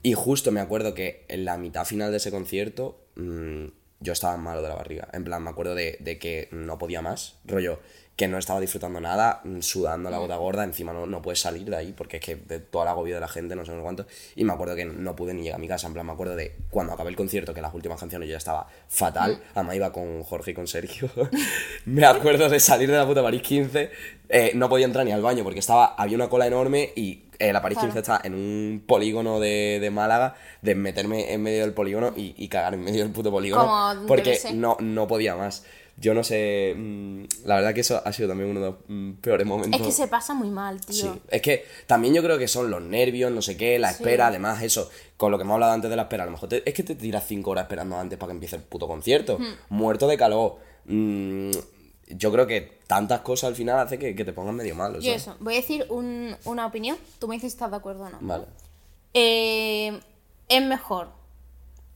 Y 0.03 0.13
justo 0.13 0.51
me 0.51 0.59
acuerdo 0.59 0.93
que 0.93 1.25
en 1.29 1.45
la 1.45 1.57
mitad 1.57 1.85
final 1.85 2.11
de 2.11 2.17
ese 2.17 2.29
concierto 2.29 3.07
mm, 3.15 3.67
yo 4.01 4.13
estaba 4.13 4.35
malo 4.37 4.61
de 4.61 4.67
la 4.67 4.75
barriga. 4.75 5.07
En 5.13 5.23
plan, 5.23 5.41
me 5.41 5.49
acuerdo 5.49 5.75
de, 5.75 5.97
de 6.01 6.19
que 6.19 6.49
no 6.51 6.77
podía 6.77 7.01
más, 7.01 7.39
rollo, 7.45 7.79
que 8.15 8.27
no 8.27 8.37
estaba 8.37 8.59
disfrutando 8.59 9.01
nada, 9.01 9.41
mm, 9.43 9.61
sudando 9.61 10.09
la 10.09 10.19
gota 10.19 10.35
gorda, 10.35 10.63
encima 10.63 10.93
no, 10.93 11.07
no 11.07 11.21
puedes 11.21 11.39
salir 11.39 11.67
de 11.69 11.75
ahí 11.75 11.93
porque 11.93 12.17
es 12.17 12.23
que 12.23 12.35
de 12.35 12.59
todo 12.59 12.83
el 12.83 12.89
agobio 12.89 13.15
de 13.15 13.21
la 13.21 13.27
gente, 13.27 13.55
no 13.55 13.65
sé 13.65 13.71
cuánto. 13.81 14.05
Y 14.35 14.43
me 14.43 14.53
acuerdo 14.53 14.75
que 14.75 14.85
no 14.85 15.15
pude 15.15 15.33
ni 15.33 15.43
llegar 15.43 15.57
a 15.57 15.59
mi 15.59 15.67
casa, 15.67 15.87
en 15.87 15.93
plan, 15.93 16.05
me 16.05 16.11
acuerdo 16.11 16.35
de 16.35 16.55
cuando 16.69 16.93
acabé 16.93 17.09
el 17.09 17.15
concierto, 17.15 17.53
que 17.53 17.61
las 17.61 17.73
últimas 17.73 17.99
canciones 17.99 18.27
yo 18.27 18.33
ya 18.33 18.37
estaba 18.37 18.67
fatal, 18.87 19.41
además 19.55 19.75
iba 19.75 19.91
con 19.91 20.23
Jorge 20.23 20.51
y 20.51 20.53
con 20.53 20.67
Sergio. 20.67 21.09
me 21.85 22.05
acuerdo 22.05 22.49
de 22.49 22.59
salir 22.59 22.89
de 22.89 22.97
la 22.97 23.07
puta 23.07 23.23
París 23.23 23.41
15, 23.41 23.91
eh, 24.29 24.51
no 24.53 24.69
podía 24.69 24.85
entrar 24.85 25.05
ni 25.05 25.11
al 25.11 25.21
baño 25.21 25.43
porque 25.43 25.59
estaba, 25.59 25.95
había 25.95 26.15
una 26.15 26.29
cola 26.29 26.45
enorme 26.45 26.91
y 26.95 27.23
eh, 27.39 27.51
la 27.51 27.61
París 27.61 27.77
Claro. 27.79 27.93
15 27.93 27.99
está 27.99 28.21
en 28.23 28.35
un 28.35 28.83
polígono 28.85 29.39
de, 29.39 29.79
de 29.81 29.89
Málaga, 29.89 30.35
de 30.61 30.75
meterme 30.75 31.33
en 31.33 31.41
medio 31.41 31.61
del 31.61 31.73
polígono 31.73 32.13
y, 32.15 32.35
y 32.37 32.47
cagar 32.47 32.75
en 32.75 32.83
medio 32.83 33.03
del 33.03 33.11
puto 33.11 33.31
polígono. 33.31 34.05
Porque 34.07 34.39
no, 34.53 34.77
no 34.79 35.07
podía 35.07 35.35
más. 35.35 35.65
Yo 35.97 36.13
no 36.13 36.23
sé. 36.23 36.73
mm, 36.75 37.23
la 37.45 37.55
verdad 37.55 37.73
que 37.73 37.81
eso 37.81 38.01
ha 38.03 38.11
sido 38.13 38.27
también 38.29 38.49
uno 38.49 38.59
de 38.59 38.65
los 38.67 38.75
mm, 38.87 39.11
peores 39.21 39.45
momentos. 39.47 39.79
Es 39.81 39.85
que 39.87 39.91
se 39.93 40.07
pasa 40.07 40.33
muy 40.33 40.49
mal, 40.49 40.81
tío. 40.81 41.13
Sí, 41.13 41.21
es 41.29 41.41
que 41.41 41.65
también 41.87 42.13
yo 42.13 42.23
creo 42.23 42.37
que 42.37 42.47
son 42.47 42.69
los 42.71 42.81
nervios, 42.81 43.31
no 43.31 43.41
sé 43.41 43.55
qué, 43.57 43.77
la 43.79 43.89
Sí. 43.89 43.95
espera, 44.03 44.27
además 44.27 44.61
eso, 44.63 44.89
con 45.17 45.31
lo 45.31 45.37
que 45.37 45.43
hemos 45.43 45.53
hablado 45.55 45.73
antes 45.73 45.89
de 45.89 45.95
la 45.95 46.03
espera, 46.03 46.23
a 46.23 46.25
lo 46.25 46.31
mejor 46.33 46.49
te- 46.49 46.67
es 46.67 46.73
que 46.73 46.83
te 46.83 46.95
tiras 46.95 47.25
cinco 47.27 47.51
horas 47.51 47.63
esperando 47.65 47.97
antes 47.97 48.17
para 48.17 48.29
que 48.31 48.33
empiece 48.35 48.55
el 48.55 48.63
puto 48.63 48.87
concierto, 48.87 49.37
Hmm. 49.37 49.45
muerto 49.69 50.07
de 50.07 50.17
calor. 50.17 50.57
Mm, 50.85 51.51
yo 52.09 52.31
creo 52.31 52.45
que 52.47 52.79
tantas 52.87 53.21
cosas 53.21 53.47
al 53.49 53.55
final 53.55 53.79
hace 53.79 53.97
que, 53.97 54.13
que 54.15 54.25
te 54.25 54.33
pongan 54.33 54.55
medio 54.55 54.75
mal. 54.75 54.95
o 54.95 54.99
Yo 54.99 55.13
eso, 55.13 55.35
voy 55.39 55.53
a 55.53 55.57
decir 55.57 55.85
un- 55.89 56.35
una 56.45 56.65
opinión. 56.65 56.97
Tú 57.19 57.27
me 57.27 57.35
dices 57.35 57.51
si 57.53 57.55
estás 57.55 57.71
de 57.71 57.77
acuerdo 57.77 58.03
o 58.03 58.09
no. 58.09 58.17
Vale. 58.21 58.45
Eh, 59.13 59.99
es 60.49 60.65
mejor. 60.65 61.09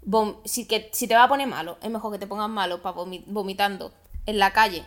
Vom- 0.07 0.37
si, 0.45 0.65
que, 0.67 0.89
si 0.93 1.07
te 1.07 1.15
va 1.15 1.23
a 1.23 1.27
poner 1.27 1.47
malo, 1.47 1.77
es 1.81 1.89
mejor 1.89 2.11
que 2.13 2.19
te 2.19 2.27
pongas 2.27 2.49
malo 2.49 2.81
para 2.81 2.95
vomitando 3.27 3.91
en 4.25 4.39
la 4.39 4.51
calle 4.53 4.85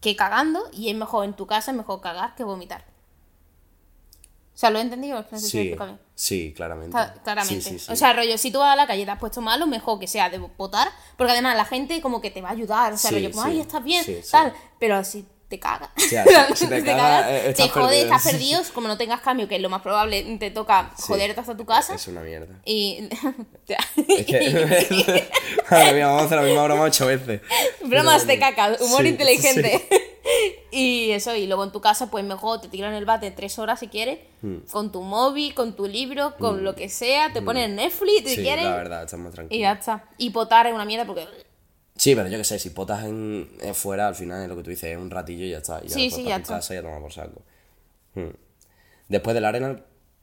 que 0.00 0.16
cagando. 0.16 0.68
Y 0.72 0.90
es 0.90 0.96
mejor 0.96 1.24
en 1.24 1.34
tu 1.34 1.46
casa, 1.46 1.70
es 1.70 1.76
mejor 1.76 2.00
cagar 2.00 2.34
que 2.34 2.44
vomitar. 2.44 2.84
O 4.54 4.56
sea, 4.56 4.70
lo 4.70 4.78
he 4.78 4.82
entendido. 4.82 5.16
No 5.30 5.38
sé 5.40 5.48
si 5.48 5.70
lo 5.74 5.86
Sí, 5.86 5.94
sí, 6.14 6.52
claramente. 6.54 6.96
Cla- 6.96 7.12
Claramente. 7.24 7.60
Sí, 7.60 7.70
sí, 7.70 7.78
sí. 7.86 7.92
O 7.92 7.96
sea, 7.96 8.12
rollo, 8.12 8.38
si 8.38 8.52
tú 8.52 8.60
vas 8.60 8.72
a 8.72 8.76
la 8.76 8.86
calle 8.86 9.02
y 9.02 9.04
te 9.04 9.10
has 9.10 9.18
puesto 9.18 9.40
malo, 9.40 9.66
mejor 9.66 9.98
que 9.98 10.06
sea 10.06 10.30
de 10.30 10.38
votar. 10.38 10.88
Porque 11.16 11.32
además 11.32 11.56
la 11.56 11.64
gente 11.64 12.00
como 12.00 12.20
que 12.20 12.30
te 12.30 12.40
va 12.40 12.50
a 12.50 12.52
ayudar. 12.52 12.92
O 12.92 12.96
sea, 12.96 13.10
rollo, 13.16 13.30
como, 13.32 13.42
ay, 13.42 13.60
estás 13.60 13.82
bien, 13.82 14.04
tal. 14.30 14.54
Pero 14.78 15.02
si 15.02 15.26
te 15.96 16.02
si 16.56 16.66
te 16.66 16.82
te 16.82 16.84
cagas, 16.86 17.22
cagas, 17.22 17.30
eh, 17.30 17.40
te 17.44 17.50
estás 17.50 17.70
jodes, 17.70 17.86
perdido. 17.88 18.04
estás 18.16 18.32
perdido. 18.32 18.62
Como 18.74 18.88
no 18.88 18.96
tengas 18.96 19.20
cambio, 19.20 19.48
que 19.48 19.56
es 19.56 19.62
lo 19.62 19.68
más 19.70 19.82
probable, 19.82 20.36
te 20.38 20.50
toca 20.50 20.90
joderte 20.98 21.40
hasta 21.40 21.56
tu 21.56 21.64
casa. 21.64 21.94
Es 21.94 22.06
una 22.08 22.20
mierda. 22.22 22.54
Y. 22.64 23.08
Es 24.08 24.26
que. 24.26 25.28
Vamos 25.70 26.22
a 26.22 26.24
hacer 26.26 26.38
la 26.38 26.44
misma 26.44 26.64
broma 26.64 26.82
ocho 26.84 27.06
veces. 27.06 27.40
Bromas 27.82 28.26
de 28.26 28.38
caca, 28.38 28.76
humor 28.80 29.06
inteligente. 29.06 29.86
y 30.70 31.10
eso, 31.12 31.34
y 31.34 31.46
luego 31.46 31.64
en 31.64 31.72
tu 31.72 31.80
casa, 31.80 32.10
pues 32.10 32.24
mejor 32.24 32.60
te 32.60 32.68
tiran 32.68 32.94
el 32.94 33.04
bate 33.04 33.30
tres 33.30 33.58
horas 33.58 33.80
si 33.80 33.88
quieres, 33.88 34.18
Hmm. 34.42 34.58
con 34.70 34.92
tu 34.92 35.00
móvil, 35.00 35.54
con 35.54 35.74
tu 35.74 35.86
libro, 35.86 36.34
con 36.38 36.64
lo 36.64 36.74
que 36.74 36.90
sea, 36.90 37.32
te 37.32 37.40
pones 37.40 37.70
Netflix 37.70 38.28
si 38.28 38.36
Sí, 38.36 38.42
quieres. 38.42 38.64
la 38.66 38.76
verdad, 38.76 39.04
estás 39.04 39.18
más 39.18 39.32
Y 39.32 39.34
tranquilo. 39.34 39.60
ya 39.62 39.72
está. 39.72 40.04
Y 40.18 40.30
potar 40.30 40.66
es 40.66 40.74
una 40.74 40.84
mierda 40.84 41.06
porque. 41.06 41.26
Sí, 41.96 42.14
pero 42.16 42.28
yo 42.28 42.38
qué 42.38 42.44
sé, 42.44 42.58
si 42.58 42.70
potas 42.70 43.04
en, 43.04 43.48
en 43.60 43.74
fuera, 43.74 44.08
al 44.08 44.14
final 44.16 44.42
es 44.42 44.48
lo 44.48 44.56
que 44.56 44.62
tú 44.64 44.70
dices, 44.70 44.90
es 44.90 44.98
un 44.98 45.10
ratillo 45.10 45.44
y 45.44 45.50
ya 45.50 45.58
está. 45.58 45.80
Y 45.84 45.88
ya 45.88 45.94
Sí, 45.94 46.10
sí, 46.10 46.24
ya 46.24 46.36
está. 46.36 46.54
casa 46.54 46.74
y 46.74 46.78
a 46.78 46.82
tomar 46.82 47.00
por 47.00 47.12
saco. 47.12 47.42
Hmm. 48.14 48.30
Después 49.08 49.34
del 49.34 49.44
Arena, 49.44 49.80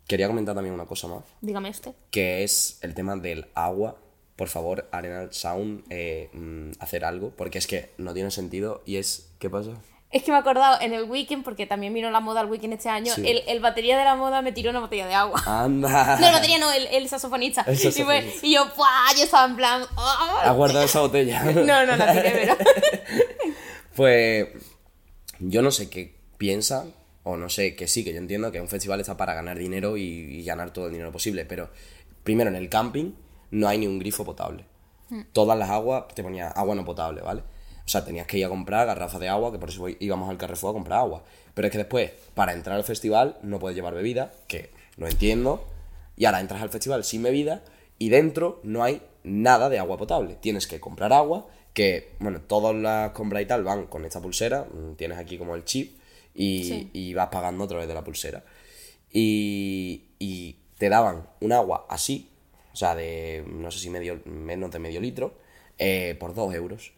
quería 0.08 0.28
comentar 0.28 0.54
también 0.56 0.74
una 0.74 0.86
cosa 0.86 1.08
más, 1.08 1.24
Dígame 1.42 1.70
usted. 1.70 1.94
que 2.10 2.44
es 2.44 2.78
el 2.82 2.94
tema 2.94 3.16
del 3.16 3.48
agua. 3.54 3.98
Por 4.36 4.48
favor, 4.50 4.88
Arenal 4.92 5.32
Sound, 5.34 5.84
eh, 5.90 6.30
mm, 6.34 6.72
hacer 6.80 7.06
algo, 7.06 7.30
porque 7.38 7.58
es 7.60 7.68
que 7.68 7.92
no 7.98 8.14
tiene 8.14 8.32
sentido 8.32 8.82
y 8.86 8.96
es... 8.98 9.30
¿Qué 9.40 9.50
pasa? 9.50 9.72
Es 10.12 10.24
que 10.24 10.32
me 10.32 10.38
he 10.38 10.42
acordado 10.42 10.82
en 10.82 10.92
el 10.94 11.06
weekend, 11.06 11.44
porque 11.44 11.66
también 11.66 11.94
vino 11.94 12.12
la 12.12 12.20
moda 12.20 12.42
el 12.42 12.48
weekend 12.48 12.74
este 12.74 12.90
año, 12.90 13.14
Sí. 13.16 13.24
el, 13.26 13.44
el 13.48 13.60
batería 13.62 13.98
de 13.98 14.04
la 14.04 14.16
moda 14.16 14.42
me 14.42 14.52
tiró 14.52 14.70
una 14.72 14.82
botella 14.82 15.08
de 15.08 15.14
agua. 15.14 15.42
¡Anda! 15.46 16.18
No, 16.20 16.28
el 16.28 16.34
batería 16.34 16.58
no, 16.58 16.70
el, 16.72 16.88
el 16.88 17.08
saxofonista. 17.08 17.62
El 17.66 17.76
Y, 17.76 17.78
fue- 17.78 17.92
saxofonista. 17.92 18.46
y 18.46 18.54
yo, 18.54 18.66
¡buah! 18.76 19.16
Yo 19.18 19.24
estaba 19.24 19.46
en 19.46 19.56
plan. 19.56 19.84
¡ah! 19.96 20.42
¿Has 20.44 20.56
guardado 20.56 20.84
esa 20.86 21.00
botella? 21.00 21.44
No, 21.54 21.86
no, 21.86 21.96
la 21.96 22.12
tiré, 22.12 22.32
pero. 22.32 22.58
Pues 23.96 24.48
yo 25.40 25.62
no 25.62 25.72
sé 25.72 25.90
qué 25.90 26.16
piensa, 26.38 26.86
o 27.24 27.36
no 27.38 27.50
sé 27.50 27.76
que 27.76 27.88
sí, 27.88 28.04
que 28.04 28.14
yo 28.14 28.20
entiendo 28.20 28.52
que 28.52 28.62
un 28.62 28.68
festival 28.70 29.00
está 29.02 29.18
para 29.18 29.34
ganar 29.34 29.58
dinero 29.58 29.98
y, 29.98 30.04
y 30.04 30.44
ganar 30.44 30.72
todo 30.72 30.88
el 30.88 30.94
dinero 30.94 31.12
posible, 31.12 31.46
pero 31.46 31.70
primero 32.24 32.50
en 32.50 32.56
el 32.56 32.70
camping 32.70 33.14
no 33.52 33.68
hay 33.68 33.78
ni 33.80 33.88
un 33.88 34.00
grifo 34.00 34.24
potable. 34.26 34.66
Todas 35.34 35.60
las 35.60 35.70
aguas 35.70 36.06
te 36.16 36.24
ponía 36.24 36.48
agua 36.50 36.74
no 36.74 36.86
potable, 36.86 37.22
¿vale? 37.22 37.44
O 37.92 37.96
sea, 38.00 38.06
tenías 38.06 38.26
que 38.26 38.38
ir 38.38 38.46
a 38.46 38.48
comprar 38.48 38.88
garrafas 38.88 39.20
de 39.20 39.28
agua, 39.28 39.52
que 39.52 39.60
por 39.60 39.68
eso 39.68 39.86
íbamos 40.00 40.30
al 40.30 40.38
Carrefour 40.38 40.70
a 40.70 40.74
comprar 40.74 41.00
agua. 41.00 41.26
Pero 41.54 41.68
es 41.68 41.74
que 41.74 41.78
después, 41.78 42.12
para 42.34 42.54
entrar 42.54 42.78
al 42.78 42.86
festival, 42.86 43.38
no 43.42 43.60
puedes 43.60 43.76
llevar 43.76 43.94
bebida, 43.94 44.32
que 44.48 44.70
lo 44.96 45.10
entiendo, 45.10 45.68
y 46.16 46.24
ahora 46.24 46.40
entras 46.40 46.62
al 46.62 46.70
festival 46.70 47.04
sin 47.04 47.22
bebida 47.22 47.66
y 48.00 48.08
dentro 48.08 48.62
no 48.64 48.82
hay 48.82 49.02
nada 49.26 49.68
de 49.68 49.78
agua 49.78 49.98
potable. 49.98 50.38
Tienes 50.40 50.68
que 50.68 50.80
comprar 50.80 51.12
agua, 51.12 51.48
que, 51.74 52.14
bueno, 52.20 52.40
todas 52.40 52.74
las 52.74 53.12
compras 53.12 53.42
y 53.44 53.46
tal 53.46 53.66
van 53.66 53.88
con 53.88 54.06
esta 54.06 54.22
pulsera, 54.22 54.64
mm, 54.72 54.96
tienes 54.96 55.18
aquí 55.18 55.38
como 55.38 55.56
el 55.56 55.66
chip 55.66 56.00
y, 56.34 56.64
Sí. 56.64 56.90
y 56.94 57.14
vas 57.14 57.28
pagando 57.28 57.66
a 57.66 57.68
través 57.68 57.90
de 57.90 57.94
la 57.94 58.06
pulsera. 58.06 58.42
Y, 59.12 60.04
y 60.18 60.56
te 60.78 60.88
daban 60.88 61.28
un 61.42 61.52
agua 61.52 61.86
así, 61.90 62.30
o 62.72 62.76
sea, 62.78 62.96
de 62.96 63.44
no 63.48 63.70
sé 63.70 63.80
si 63.80 63.90
medio, 63.90 64.22
menos 64.24 64.72
de 64.72 64.80
medio 64.80 65.02
litro, 65.02 65.34
eh, 65.78 66.16
por 66.18 66.34
dos 66.34 66.54
euros. 66.56 66.94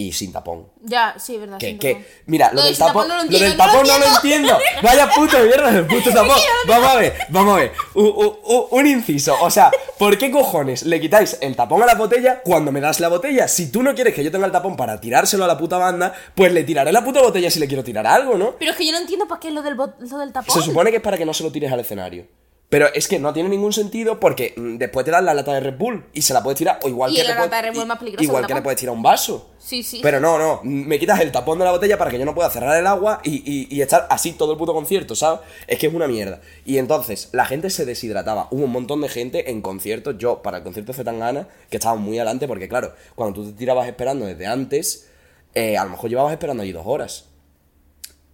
Y 0.00 0.12
sin 0.12 0.32
tapón. 0.32 0.68
Ya, 0.82 1.16
sí, 1.18 1.36
verdad. 1.38 1.58
Que, 1.58 1.70
sin 1.70 1.78
que, 1.80 1.94
tapón. 1.94 2.06
mira, 2.26 2.52
Lo 2.52 2.62
del 2.62 2.78
tapón, 2.78 3.08
no 3.08 3.16
lo 3.24 3.24
del 3.28 3.56
tapón 3.56 3.84
no 3.84 3.98
lo 3.98 4.06
entiendo. 4.06 4.56
Vaya 4.80 5.10
puto 5.10 5.36
mierda 5.42 5.72
del 5.72 5.86
puto 5.86 6.10
tapón. 6.14 6.38
Vamos 6.68 6.88
a 6.88 6.96
ver, 6.96 7.14
vamos 7.30 7.54
a 7.54 7.56
ver. 7.58 7.72
U- 7.94 8.02
u- 8.02 8.38
u- 8.44 8.68
un 8.78 8.86
inciso. 8.86 9.34
O 9.40 9.50
sea, 9.50 9.72
¿por 9.98 10.16
qué 10.16 10.30
cojones 10.30 10.84
le 10.84 11.00
quitáis 11.00 11.36
el 11.40 11.56
tapón 11.56 11.82
a 11.82 11.86
la 11.86 11.96
botella 11.96 12.42
cuando 12.44 12.70
me 12.70 12.80
das 12.80 13.00
la 13.00 13.08
botella? 13.08 13.48
Si 13.48 13.72
tú 13.72 13.82
no 13.82 13.92
quieres 13.96 14.14
que 14.14 14.22
yo 14.22 14.30
tenga 14.30 14.46
el 14.46 14.52
tapón 14.52 14.76
para 14.76 15.00
tirárselo 15.00 15.42
a 15.42 15.48
la 15.48 15.58
puta 15.58 15.78
banda, 15.78 16.14
pues 16.36 16.52
le 16.52 16.62
tiraré 16.62 16.92
la 16.92 17.02
puta 17.02 17.20
botella 17.20 17.50
si 17.50 17.58
le 17.58 17.66
quiero 17.66 17.82
tirar 17.82 18.06
algo, 18.06 18.38
¿no? 18.38 18.54
Pero 18.56 18.70
es 18.70 18.76
que 18.76 18.86
yo 18.86 18.92
no 18.92 18.98
entiendo 18.98 19.26
para 19.26 19.40
qué 19.40 19.48
es 19.48 19.54
lo 19.54 19.62
del, 19.62 19.74
lo 19.74 20.18
del 20.18 20.32
tapón. 20.32 20.54
Se 20.54 20.62
supone 20.62 20.90
que 20.92 20.98
es 20.98 21.02
para 21.02 21.18
que 21.18 21.26
no 21.26 21.34
se 21.34 21.42
lo 21.42 21.50
tires 21.50 21.72
al 21.72 21.80
escenario. 21.80 22.24
Pero 22.70 22.92
es 22.92 23.08
que 23.08 23.18
no 23.18 23.32
tiene 23.32 23.48
ningún 23.48 23.72
sentido 23.72 24.20
porque 24.20 24.52
mm, 24.54 24.76
después 24.76 25.02
te 25.06 25.10
dan 25.10 25.24
la 25.24 25.32
lata 25.32 25.54
de 25.54 25.60
Red 25.60 25.78
Bull 25.78 26.04
y 26.12 26.20
se 26.20 26.34
la 26.34 26.42
puedes 26.42 26.58
tirar. 26.58 26.78
O 26.82 26.88
igual 26.90 27.10
Y 27.12 27.16
que 27.16 27.24
la 27.24 27.34
lata 27.34 27.56
de 27.56 27.62
Red 27.62 27.72
Bull 27.72 27.80
es 27.82 27.86
más 27.88 27.98
peligrosa 27.98 28.22
Igual 28.24 28.46
que 28.46 28.52
le 28.52 28.60
puedes 28.60 28.78
tirar 28.78 28.94
un 28.94 29.02
vaso. 29.02 29.50
Sí, 29.58 29.82
sí. 29.82 30.00
Pero 30.02 30.20
no, 30.20 30.38
no, 30.38 30.60
me 30.64 30.98
quitas 30.98 31.18
el 31.20 31.32
tapón 31.32 31.58
de 31.58 31.64
la 31.64 31.70
botella 31.70 31.96
para 31.96 32.10
que 32.10 32.18
yo 32.18 32.26
no 32.26 32.34
pueda 32.34 32.50
cerrar 32.50 32.78
el 32.78 32.86
agua 32.86 33.20
y, 33.24 33.36
y- 33.50 33.74
y 33.74 33.80
estar 33.80 34.06
así 34.10 34.32
todo 34.32 34.52
el 34.52 34.58
puto 34.58 34.74
concierto, 34.74 35.14
¿sabes? 35.16 35.40
Es 35.66 35.78
que 35.78 35.86
es 35.86 35.94
una 35.94 36.06
mierda. 36.08 36.42
Y 36.66 36.76
entonces, 36.76 37.30
la 37.32 37.46
gente 37.46 37.70
se 37.70 37.86
deshidrataba. 37.86 38.48
Hubo 38.50 38.64
un 38.64 38.72
montón 38.72 39.00
de 39.00 39.08
gente 39.08 39.50
en 39.50 39.62
conciertos. 39.62 40.16
Yo, 40.18 40.42
para 40.42 40.58
el 40.58 40.62
concierto 40.62 40.92
de 40.92 40.98
Zetangana, 40.98 41.48
que 41.70 41.78
estaba 41.78 41.96
muy 41.96 42.18
adelante, 42.18 42.46
porque 42.46 42.68
claro, 42.68 42.92
cuando 43.14 43.40
tú 43.40 43.50
te 43.50 43.56
tirabas 43.56 43.88
esperando 43.88 44.26
desde 44.26 44.46
antes, 44.46 45.08
eh, 45.54 45.78
a 45.78 45.84
lo 45.84 45.90
mejor 45.90 46.10
llevabas 46.10 46.32
esperando 46.32 46.62
allí 46.62 46.72
dos 46.72 46.84
horas. 46.86 47.24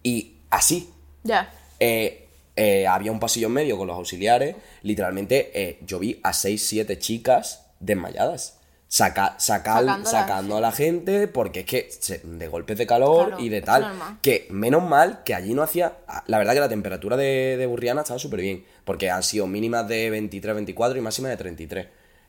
Y 0.03 0.35
así, 0.49 0.89
Ya. 1.23 1.51
eh, 1.79 2.24
eh, 2.55 2.87
había 2.87 3.11
un 3.11 3.19
pasillo 3.19 3.47
en 3.47 3.53
medio 3.53 3.77
con 3.77 3.87
los 3.87 3.97
auxiliares. 3.97 4.55
Literalmente, 4.83 5.51
eh, 5.53 5.79
yo 5.85 5.99
vi 5.99 6.19
a 6.23 6.33
6, 6.33 6.65
7 6.67 6.97
chicas 6.99 7.65
desmayadas. 7.79 8.59
Saca, 8.87 9.35
sacando 9.39 10.55
a 10.57 10.61
la 10.61 10.71
gente 10.71 11.27
porque 11.27 11.61
es 11.61 11.65
que 11.65 11.89
se- 11.91 12.19
de 12.19 12.47
golpes 12.47 12.77
de 12.77 12.85
calor 12.87 13.27
Claro, 13.29 13.43
y 13.43 13.49
de 13.49 13.61
tal. 13.61 13.81
normal. 13.81 14.17
Que 14.21 14.47
menos 14.51 14.83
mal 14.87 15.23
que 15.25 15.33
allí 15.33 15.53
no 15.53 15.63
hacía. 15.63 15.97
La 16.27 16.37
verdad 16.37 16.53
que 16.53 16.59
la 16.59 16.69
temperatura 16.69 17.17
de, 17.17 17.57
de 17.57 17.65
Burriana 17.65 18.01
estaba 18.01 18.19
súper 18.19 18.41
bien. 18.41 18.63
Porque 18.85 19.09
han 19.09 19.23
sido 19.23 19.47
mínimas 19.47 19.87
de 19.87 20.09
23, 20.11 20.53
24 20.55 20.97
y 20.97 21.01
máximas 21.01 21.31
de 21.31 21.37
33. 21.37 21.87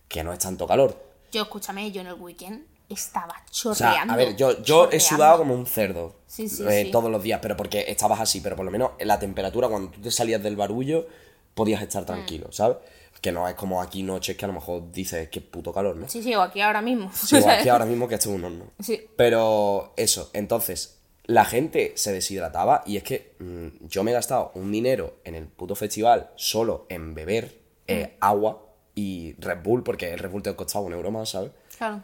Que 0.09 0.25
no 0.25 0.33
es 0.33 0.39
tanto 0.39 0.67
calor. 0.67 1.01
Yo, 1.31 1.43
escúchame, 1.43 1.93
yo 1.93 2.01
en 2.01 2.07
el 2.09 2.15
weekend 2.15 2.65
estaba 2.89 3.35
O 3.49 3.51
chorreando. 3.53 3.75
sea, 3.75 4.15
a 4.15 4.17
ver, 4.17 4.37
yo, 4.37 4.63
yo 4.63 4.89
he 4.91 5.01
sudado 5.01 5.39
como 5.39 5.55
un 5.55 5.67
cerdo 5.67 6.15
Sí, 6.27 6.49
sí, 6.49 6.63
eh, 6.69 6.85
sí. 6.87 6.91
todos 6.91 7.11
los 7.11 7.23
días, 7.23 7.41
pero 7.43 7.57
porque 7.57 7.85
estabas 7.89 8.21
así, 8.21 8.41
pero 8.41 8.57
por 8.57 8.65
lo 8.65 8.71
menos 8.71 8.91
la 9.01 9.19
temperatura, 9.19 9.69
cuando 9.69 9.91
tú 9.91 10.01
te 10.01 10.11
salías 10.11 10.43
del 10.43 10.57
barullo, 10.57 11.07
podías 11.55 11.83
estar 11.83 12.03
Mm. 12.03 12.07
tranquilo, 12.07 12.53
¿sabes? 12.53 12.77
Que 13.21 13.33
no 13.33 13.49
es 13.49 13.55
como 13.55 13.81
aquí 13.81 14.03
noches 14.03 14.37
que 14.37 14.45
a 14.45 14.49
lo 14.49 14.55
mejor 14.55 14.93
dices 14.93 15.29
que 15.31 15.41
puto 15.41 15.73
calor, 15.73 15.97
¿no? 15.97 16.09
Sí, 16.09 16.23
sí, 16.23 16.35
o 16.35 16.43
aquí 16.43 16.61
ahora 16.61 16.83
mismo. 16.83 17.11
Sí, 17.15 17.37
o 17.37 17.49
aquí 17.49 17.69
ahora 17.71 17.87
mismo 17.87 18.07
que 18.09 18.15
esto 18.17 18.29
es 18.31 18.37
un 18.37 18.45
horno. 18.45 18.67
Sí. 18.79 19.07
Pero 19.17 19.95
eso, 19.97 20.29
entonces, 20.35 20.99
la 21.25 21.45
gente 21.47 21.93
se 21.97 22.13
deshidrataba 22.13 22.83
y 22.87 22.99
es 22.99 23.03
que 23.03 23.35
mm, 23.41 23.87
yo 23.89 24.05
me 24.05 24.11
he 24.11 24.15
gastado 24.15 24.53
un 24.55 24.71
dinero 24.71 25.15
en 25.25 25.35
el 25.35 25.47
puto 25.49 25.75
festival 25.75 26.31
solo 26.37 26.87
en 26.91 27.15
beber 27.15 27.59
eh, 27.89 28.13
Mm. 28.13 28.25
agua 28.25 28.63
y 28.95 29.35
Red 29.39 29.63
Bull, 29.63 29.83
porque 29.83 30.13
el 30.13 30.19
Red 30.19 30.31
Bull 30.31 30.43
te 30.43 30.55
costaba 30.55 30.85
un 30.85 30.93
euro 30.93 31.11
más, 31.11 31.31
¿sabes? 31.31 31.51
Claro. 31.79 32.03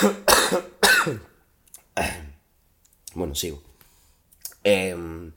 Bueno, 3.14 3.34
sigo. 3.34 3.60
Em, 4.62 5.32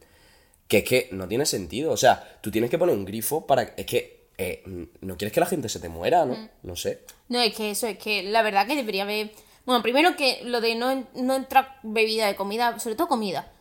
que 0.68 0.78
es 0.80 0.84
que 0.84 1.09
no 1.11 1.28
tiene 1.28 1.45
sentido. 1.45 1.91
O 1.91 1.97
sea, 1.97 2.38
tú 2.41 2.51
tienes 2.51 2.70
que 2.70 2.78
poner 2.78 2.95
un 2.95 3.05
grifo 3.05 3.45
para. 3.47 3.64
Es 3.64 3.86
que. 3.86 4.28
eh, 4.38 4.64
no 5.01 5.18
quieres 5.18 5.34
que 5.34 5.39
la 5.39 5.45
gente 5.45 5.70
se 5.70 5.80
te 5.80 5.89
muera, 5.89 6.26
¿no? 6.26 6.49
No 6.64 6.76
sé. 6.76 7.01
No, 7.30 7.39
es 7.39 7.55
que 7.55 7.72
eso, 7.72 7.88
es 7.88 7.97
que 7.97 8.24
la 8.24 8.41
verdad 8.41 8.68
que 8.68 8.76
debería 8.76 9.03
haber. 9.03 9.32
Bueno, 9.66 9.82
primero 9.82 10.16
que 10.16 10.41
lo 10.43 10.61
de 10.61 10.76
no, 10.76 11.07
no 11.16 11.36
entrar 11.36 11.80
bebida 11.84 12.28
de 12.28 12.36
comida, 12.36 12.80
sobre 12.80 12.95
todo 12.95 13.07
comida. 13.07 13.51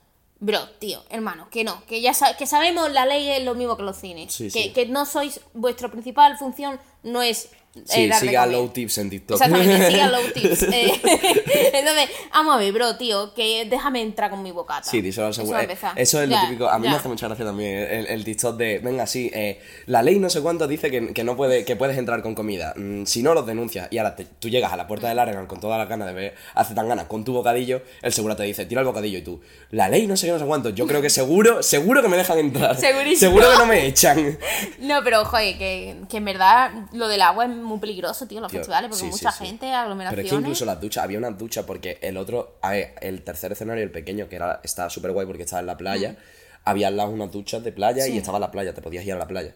Bro, 0.40 0.68
tío, 0.80 1.04
hermano, 1.08 1.48
que 1.50 1.62
no, 1.62 1.86
que 1.86 2.00
ya 2.00 2.12
que 2.36 2.46
sabemos 2.46 2.90
la 2.90 3.06
ley 3.06 3.28
es 3.28 3.44
lo 3.44 3.54
mismo 3.54 3.76
que 3.76 3.84
los 3.84 3.96
cines. 3.96 4.32
Sí, 4.34 4.50
que, 4.50 4.62
sí. 4.64 4.72
que 4.72 4.86
no 4.86 5.06
sois, 5.06 5.40
vuestra 5.54 5.88
principal 5.88 6.36
función 6.36 6.80
no 7.02 7.22
es 7.22 7.48
Sí, 7.86 8.06
la 8.06 8.20
sigue 8.20 8.36
a 8.36 8.40
recomiendo. 8.42 8.66
Low 8.66 8.68
Tips 8.74 8.98
en 8.98 9.08
TikTok. 9.08 9.40
Exactamente, 9.40 9.90
siga 9.90 10.08
low 10.10 10.20
tips. 10.34 10.62
Eh, 10.64 10.92
entonces, 11.72 12.10
vamos 12.30 12.54
a 12.54 12.58
ver, 12.58 12.70
bro, 12.70 12.96
tío, 12.96 13.32
que 13.32 13.64
déjame 13.64 14.02
entrar 14.02 14.28
con 14.28 14.42
mi 14.42 14.50
bocata. 14.50 14.82
Sí, 14.82 15.00
díselo 15.00 15.28
al 15.28 15.32
Eso 15.32 15.54
a 15.56 15.62
Eh. 15.62 15.78
Eso 15.96 16.22
es 16.22 16.28
lo 16.28 16.38
típico. 16.42 16.68
A 16.68 16.78
mí 16.78 16.84
ya. 16.84 16.90
me 16.90 16.96
hace 16.98 17.08
mucha 17.08 17.28
gracia 17.28 17.46
también 17.46 17.78
el, 17.78 18.06
el 18.08 18.24
TikTok 18.24 18.58
de, 18.58 18.78
venga, 18.80 19.06
sí, 19.06 19.30
eh, 19.32 19.58
la 19.86 20.02
ley 20.02 20.18
no 20.18 20.28
sé 20.28 20.42
cuánto 20.42 20.68
dice 20.68 20.90
que, 20.90 21.14
que 21.14 21.24
no 21.24 21.34
puede, 21.34 21.64
que 21.64 21.74
puedes 21.74 21.96
entrar 21.96 22.20
con 22.20 22.34
comida. 22.34 22.74
Mm, 22.76 23.06
si 23.06 23.22
no, 23.22 23.32
los 23.32 23.46
denuncias. 23.46 23.88
Y 23.90 23.96
ahora 23.96 24.16
te- 24.16 24.26
tú 24.26 24.50
llegas 24.50 24.70
a 24.70 24.76
la 24.76 24.86
puerta 24.86 25.08
del 25.08 25.18
Arenal 25.18 25.46
con 25.46 25.58
todas 25.58 25.78
las 25.78 25.88
ganas 25.88 26.08
de 26.08 26.12
ver 26.12 26.34
hace 26.54 26.74
tan 26.74 26.88
ganas 26.88 27.06
con 27.06 27.24
tu 27.24 27.32
bocadillo, 27.32 27.80
el 28.02 28.12
seguro 28.12 28.36
te 28.36 28.42
dice, 28.42 28.66
tira 28.66 28.82
el 28.82 28.86
bocadillo 28.86 29.16
y 29.16 29.22
tú, 29.22 29.40
la 29.70 29.88
ley 29.88 30.06
no 30.06 30.18
sé 30.18 30.26
qué, 30.26 30.32
no 30.34 30.38
sé 30.38 30.44
cuánto. 30.44 30.68
Yo 30.68 30.86
creo 30.86 31.00
que 31.00 31.08
seguro, 31.08 31.62
seguro 31.62 32.02
que 32.02 32.08
me 32.08 32.18
dejan 32.18 32.38
entrar. 32.38 32.76
Segurísimo. 32.78 33.30
Seguro 33.30 33.50
que 33.50 33.56
no 33.58 33.64
me 33.66 33.86
echan. 33.86 34.38
No, 34.80 35.02
pero, 35.02 35.24
joder, 35.24 35.56
que, 35.56 35.96
que 36.10 36.18
en 36.18 36.24
verdad 36.26 36.70
lo 36.92 37.08
del 37.08 37.22
agua 37.22 37.44
es 37.46 37.50
muy 37.50 37.78
peligroso, 37.78 38.26
tío, 38.26 38.40
los 38.40 38.50
Tío, 38.50 38.60
festivales, 38.60 38.88
porque 38.90 39.00
sí, 39.04 39.06
sí, 39.12 39.24
mucha 39.24 39.32
sí. 39.32 39.46
gente, 39.46 39.66
Pero 39.66 39.76
aglomeraciones. 39.76 40.24
es 40.26 40.30
que 40.30 40.36
incluso 40.36 40.64
las 40.64 40.80
duchas, 40.80 41.04
había 41.04 41.18
unas 41.18 41.36
duchas 41.38 41.64
porque 41.64 41.98
el 42.02 42.16
otro, 42.16 42.58
a 42.62 42.70
ver, 42.72 42.94
el 43.00 43.22
tercer 43.22 43.52
escenario, 43.52 43.82
el 43.82 43.90
pequeño, 43.90 44.28
que 44.28 44.36
era, 44.36 44.60
estaba 44.62 44.90
súper 44.90 45.12
guay 45.12 45.26
porque 45.26 45.42
estaba 45.44 45.60
en 45.60 45.66
la 45.66 45.76
playa, 45.76 46.16
había 46.64 46.88
al 46.88 46.96
lado 46.96 47.10
unas 47.10 47.32
duchas 47.32 47.64
de 47.64 47.72
playa 47.72 48.06
y 48.06 48.10
Mm. 48.10 48.12
Sí. 48.12 48.18
estaba 48.18 48.38
la 48.38 48.50
playa, 48.50 48.74
te 48.74 48.82
podías 48.82 49.04
ir 49.04 49.12
a 49.14 49.18
la 49.18 49.26
playa. 49.26 49.54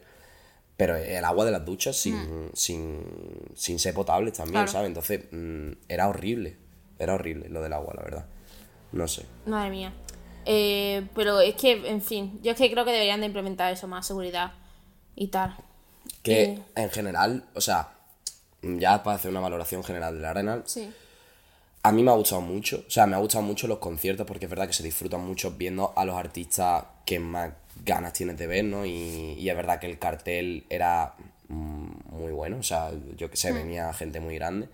Pero 0.77 0.95
el 0.97 1.25
agua 1.25 1.45
de 1.47 1.53
las 1.53 1.65
duchas 1.65 1.97
sin, 1.97 2.17
Mm. 2.17 2.51
sin, 2.53 3.03
sin 3.55 3.79
ser 3.79 3.95
potable 3.95 4.31
también, 4.33 4.53
Claro. 4.65 4.69
¿sabes? 4.73 4.89
Entonces 4.89 5.21
mm, 5.31 5.71
era 5.89 6.09
horrible, 6.09 6.57
era 6.99 7.15
horrible 7.15 7.49
lo 7.49 7.63
del 7.63 7.73
agua, 7.73 7.95
la 7.97 8.03
verdad. 8.03 8.27
No 8.93 9.07
sé. 9.09 9.25
Madre 9.47 9.71
mía. 9.71 9.93
Eh, 10.45 11.07
pero 11.15 11.41
es 11.41 11.55
que, 11.57 11.89
en 11.89 12.01
fin, 12.03 12.39
yo 12.43 12.53
es 12.53 12.57
que 12.59 12.71
creo 12.71 12.85
que 12.85 12.93
deberían 12.93 13.21
de 13.21 13.27
implementar 13.27 13.73
eso, 13.73 13.89
más 13.89 14.07
seguridad 14.07 14.53
y 15.15 15.29
tal. 15.29 15.57
Que 16.27 16.59
en 16.75 16.91
general, 16.91 17.45
o 17.55 17.61
sea, 17.61 17.91
ya 18.63 19.03
para 19.03 19.17
hacer 19.17 19.31
una 19.31 19.41
valoración 19.41 19.85
general 19.85 20.17
del 20.17 20.25
Arenal, 20.25 20.63
sí. 20.67 20.93
A 21.83 21.93
mí 21.93 22.03
me 22.03 22.11
ha 22.11 22.15
gustado 22.15 22.41
mucho, 22.41 22.85
o 22.85 22.91
sea, 22.91 23.07
me 23.07 23.15
ha 23.15 23.21
gustado 23.21 23.45
mucho 23.45 23.69
los 23.69 23.79
conciertos 23.79 24.27
porque 24.27 24.47
es 24.47 24.51
verdad 24.51 24.67
que 24.67 24.73
se 24.73 24.83
disfrutan 24.83 25.25
mucho 25.25 25.53
viendo 25.53 25.93
a 25.95 26.05
los 26.05 26.17
artistas 26.17 26.85
que 27.05 27.21
más 27.21 27.53
ganas 27.85 28.13
tienes 28.13 28.37
de 28.39 28.49
ver, 28.49 28.65
¿no? 28.65 28.85
Y, 28.85 29.37
y 29.39 29.49
es 29.49 29.55
verdad 29.55 29.79
que 29.79 29.87
el 29.87 29.97
cartel 30.01 30.65
era 30.69 31.15
muy 31.49 32.33
bueno, 32.33 32.59
o 32.59 32.63
sea, 32.63 32.91
yo 33.17 33.31
que 33.31 33.37
sé, 33.37 33.53
venía 33.53 33.93
gente 33.93 34.21
muy 34.21 34.35
grande, 34.35 34.69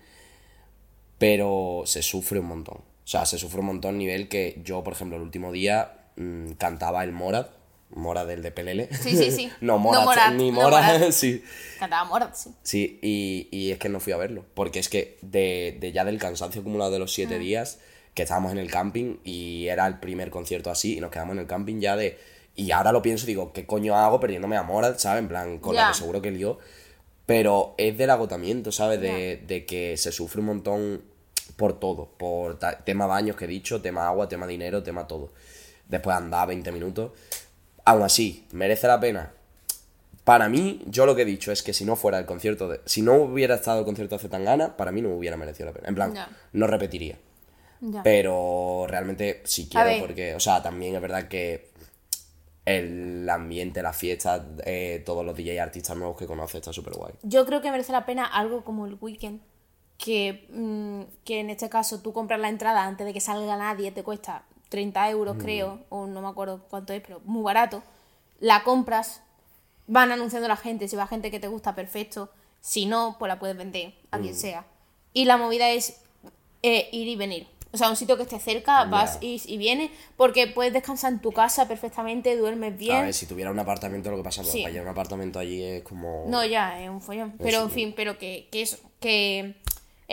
pero 1.17 1.83
se 1.85 2.01
sufre 2.01 2.39
un 2.39 2.47
montón, 2.47 2.77
o 2.77 3.07
sea, 3.07 3.25
se 3.25 3.37
sufre 3.37 3.59
un 3.59 3.67
montón 3.67 3.97
nivel 3.97 4.27
que 4.27 4.59
yo, 4.63 4.83
por 4.83 4.93
ejemplo, 4.93 5.17
el 5.17 5.23
último 5.23 5.51
día 5.51 5.93
mm, 6.15 6.53
cantaba 6.53 7.03
el 7.03 7.11
Morad, 7.11 7.47
Morad 7.95 8.27
del 8.27 8.41
de 8.41 8.51
Pelele. 8.51 8.89
Sí, 8.91 9.15
sí, 9.15 9.31
sí. 9.31 9.51
no 9.61 9.73
No 9.73 9.79
Morad, 9.79 10.03
Morat, 10.03 10.33
ni 10.33 10.49
no 10.51 10.61
Morad, 10.61 10.93
Morat. 10.99 11.11
sí. 11.11 11.43
Cantaba 11.79 12.05
Morat, 12.05 12.35
sí. 12.35 12.49
Sí, 12.63 12.99
y, 13.01 13.47
y 13.51 13.71
es 13.71 13.79
que 13.79 13.89
no 13.89 13.99
fui 13.99 14.13
a 14.13 14.17
verlo, 14.17 14.45
porque 14.53 14.79
es 14.79 14.89
que 14.89 15.17
de, 15.21 15.77
de 15.79 15.91
ya 15.91 16.03
del 16.05 16.17
cansancio 16.19 16.61
acumulado 16.61 16.91
de 16.91 16.99
los 16.99 17.11
Mm. 17.11 17.15
siete 17.15 17.39
días, 17.39 17.79
que 18.13 18.23
estábamos 18.23 18.51
en 18.51 18.57
el 18.59 18.69
camping 18.69 19.17
y 19.23 19.67
era 19.67 19.87
el 19.87 19.99
primer 19.99 20.29
concierto 20.29 20.69
así, 20.71 20.97
y 20.97 21.01
nos 21.01 21.11
quedamos 21.11 21.33
en 21.33 21.39
el 21.39 21.47
camping 21.47 21.79
ya 21.79 21.95
de... 21.95 22.19
Y 22.55 22.69
ahora 22.71 22.91
lo 22.91 23.01
pienso 23.01 23.25
y 23.25 23.27
digo, 23.29 23.51
¿qué 23.53 23.65
coño 23.65 23.95
hago 23.95 24.19
perdiéndome 24.19 24.55
a 24.57 24.61
Morad, 24.63 24.97
¿sabes? 24.99 25.21
En 25.23 25.27
plan, 25.27 25.57
con 25.57 25.75
la 25.75 25.87
que 25.89 25.97
seguro 25.97 26.21
que 26.21 26.29
lió. 26.29 26.59
Pero 27.25 27.73
es 27.77 27.97
del 27.97 28.09
agotamiento, 28.11 28.71
¿sabes? 28.71 28.99
De, 29.01 29.37
de 29.47 29.65
que 29.65 29.97
se 29.97 30.11
sufre 30.11 30.41
un 30.41 30.47
montón 30.47 31.01
por 31.55 31.79
todo, 31.79 32.09
por 32.17 32.59
tema 32.83 33.07
baños 33.07 33.35
que 33.37 33.45
he 33.45 33.47
dicho, 33.47 33.81
tema 33.81 34.07
agua, 34.07 34.27
tema 34.27 34.45
dinero, 34.45 34.83
tema 34.83 35.07
todo. 35.07 35.31
Después 35.87 36.15
andar 36.15 36.47
20 36.47 36.71
minutos. 36.71 37.11
Aún 37.85 38.03
así, 38.03 38.45
¿merece 38.51 38.87
la 38.87 38.99
pena? 38.99 39.33
Para 40.23 40.47
mí, 40.47 40.81
yo 40.85 41.05
lo 41.05 41.15
que 41.15 41.23
he 41.23 41.25
dicho 41.25 41.51
es 41.51 41.63
que 41.63 41.73
si 41.73 41.83
no 41.83 41.95
fuera 41.97 42.17
el 42.17 42.25
concierto 42.25 42.69
de. 42.69 42.79
Si 42.85 43.01
no 43.01 43.15
hubiera 43.15 43.55
estado 43.55 43.79
el 43.79 43.85
concierto 43.85 44.15
de 44.15 44.21
Zetangana, 44.21 44.77
para 44.77 44.91
mí 44.91 45.01
no 45.01 45.09
hubiera 45.09 45.35
merecido 45.35 45.67
la 45.67 45.73
pena. 45.73 45.89
En 45.89 45.95
plan, 45.95 46.13
no 46.53 46.67
repetiría. 46.67 47.17
Ya. 47.81 48.01
Pero 48.03 48.85
realmente 48.87 49.41
sí 49.43 49.67
quiero, 49.69 50.05
porque, 50.05 50.33
o 50.35 50.39
sea, 50.39 50.63
también 50.63 50.95
es 50.95 51.01
verdad 51.01 51.27
que 51.27 51.73
el 52.65 53.29
ambiente, 53.29 53.81
la 53.81 53.91
fiesta, 53.91 54.45
eh, 54.65 55.03
todos 55.05 55.25
los 55.25 55.35
DJ 55.35 55.59
artistas 55.59 55.97
nuevos 55.97 56.15
que 56.15 56.25
conoces 56.25 56.55
está 56.55 56.71
súper 56.71 56.93
guay. 56.93 57.13
Yo 57.23 57.45
creo 57.45 57.61
que 57.61 57.69
merece 57.69 57.91
la 57.91 58.05
pena 58.05 58.25
algo 58.25 58.63
como 58.63 58.85
el 58.85 58.97
weekend. 59.01 59.41
Que, 59.97 60.47
mm, 60.49 61.23
que 61.23 61.39
en 61.39 61.49
este 61.49 61.69
caso 61.69 62.01
tú 62.01 62.13
compras 62.13 62.39
la 62.39 62.49
entrada 62.49 62.85
antes 62.85 63.05
de 63.05 63.13
que 63.13 63.21
salga 63.21 63.55
nadie, 63.57 63.91
te 63.91 64.03
cuesta 64.03 64.43
30 64.73 65.07
euros, 65.11 65.37
creo, 65.39 65.81
o 65.89 66.07
no 66.07 66.19
me 66.19 66.27
acuerdo 66.27 66.65
cuánto 66.67 66.93
es, 66.93 67.01
pero 67.05 67.21
muy 67.25 67.43
barato. 67.43 67.83
La 68.39 68.63
compras, 68.63 69.21
van 69.85 70.11
anunciando 70.11 70.47
la 70.47 70.55
gente, 70.57 70.87
si 70.87 70.95
va 70.95 71.05
gente 71.05 71.29
que 71.29 71.39
te 71.39 71.47
gusta, 71.47 71.75
perfecto. 71.75 72.31
Si 72.59 72.87
no, 72.87 73.15
pues 73.19 73.29
la 73.29 73.37
puedes 73.37 73.55
vender 73.55 73.93
a 74.09 74.17
quien 74.17 74.33
sea. 74.33 74.65
Y 75.13 75.25
la 75.25 75.37
movida 75.37 75.69
es 75.69 76.01
eh, 76.63 76.89
ir 76.91 77.07
y 77.07 77.15
venir. 77.15 77.45
O 77.71 77.77
sea, 77.77 77.87
un 77.91 77.95
sitio 77.95 78.17
que 78.17 78.23
esté 78.23 78.39
cerca, 78.39 78.85
vas 78.85 79.19
y, 79.21 79.39
y 79.45 79.57
vienes, 79.57 79.91
porque 80.17 80.47
puedes 80.47 80.73
descansar 80.73 81.13
en 81.13 81.19
tu 81.19 81.31
casa 81.31 81.67
perfectamente, 81.67 82.35
duermes 82.35 82.75
bien. 82.75 82.95
A 82.95 83.01
ver, 83.03 83.13
si 83.13 83.27
tuviera 83.27 83.51
un 83.51 83.59
apartamento, 83.59 84.09
lo 84.09 84.17
que 84.17 84.23
pasa, 84.23 84.43
Sí. 84.43 84.63
para 84.63 84.81
un 84.81 84.87
apartamento 84.87 85.37
allí 85.37 85.61
es 85.61 85.83
como. 85.83 86.25
No, 86.27 86.43
ya, 86.43 86.81
es 86.83 86.89
un 86.89 86.99
follón. 87.01 87.33
Pero 87.37 87.61
en 87.61 87.69
fin, 87.69 87.93
pero 87.95 88.17
que, 88.17 88.47
que 88.51 88.63
eso, 88.63 88.77
que 88.99 89.55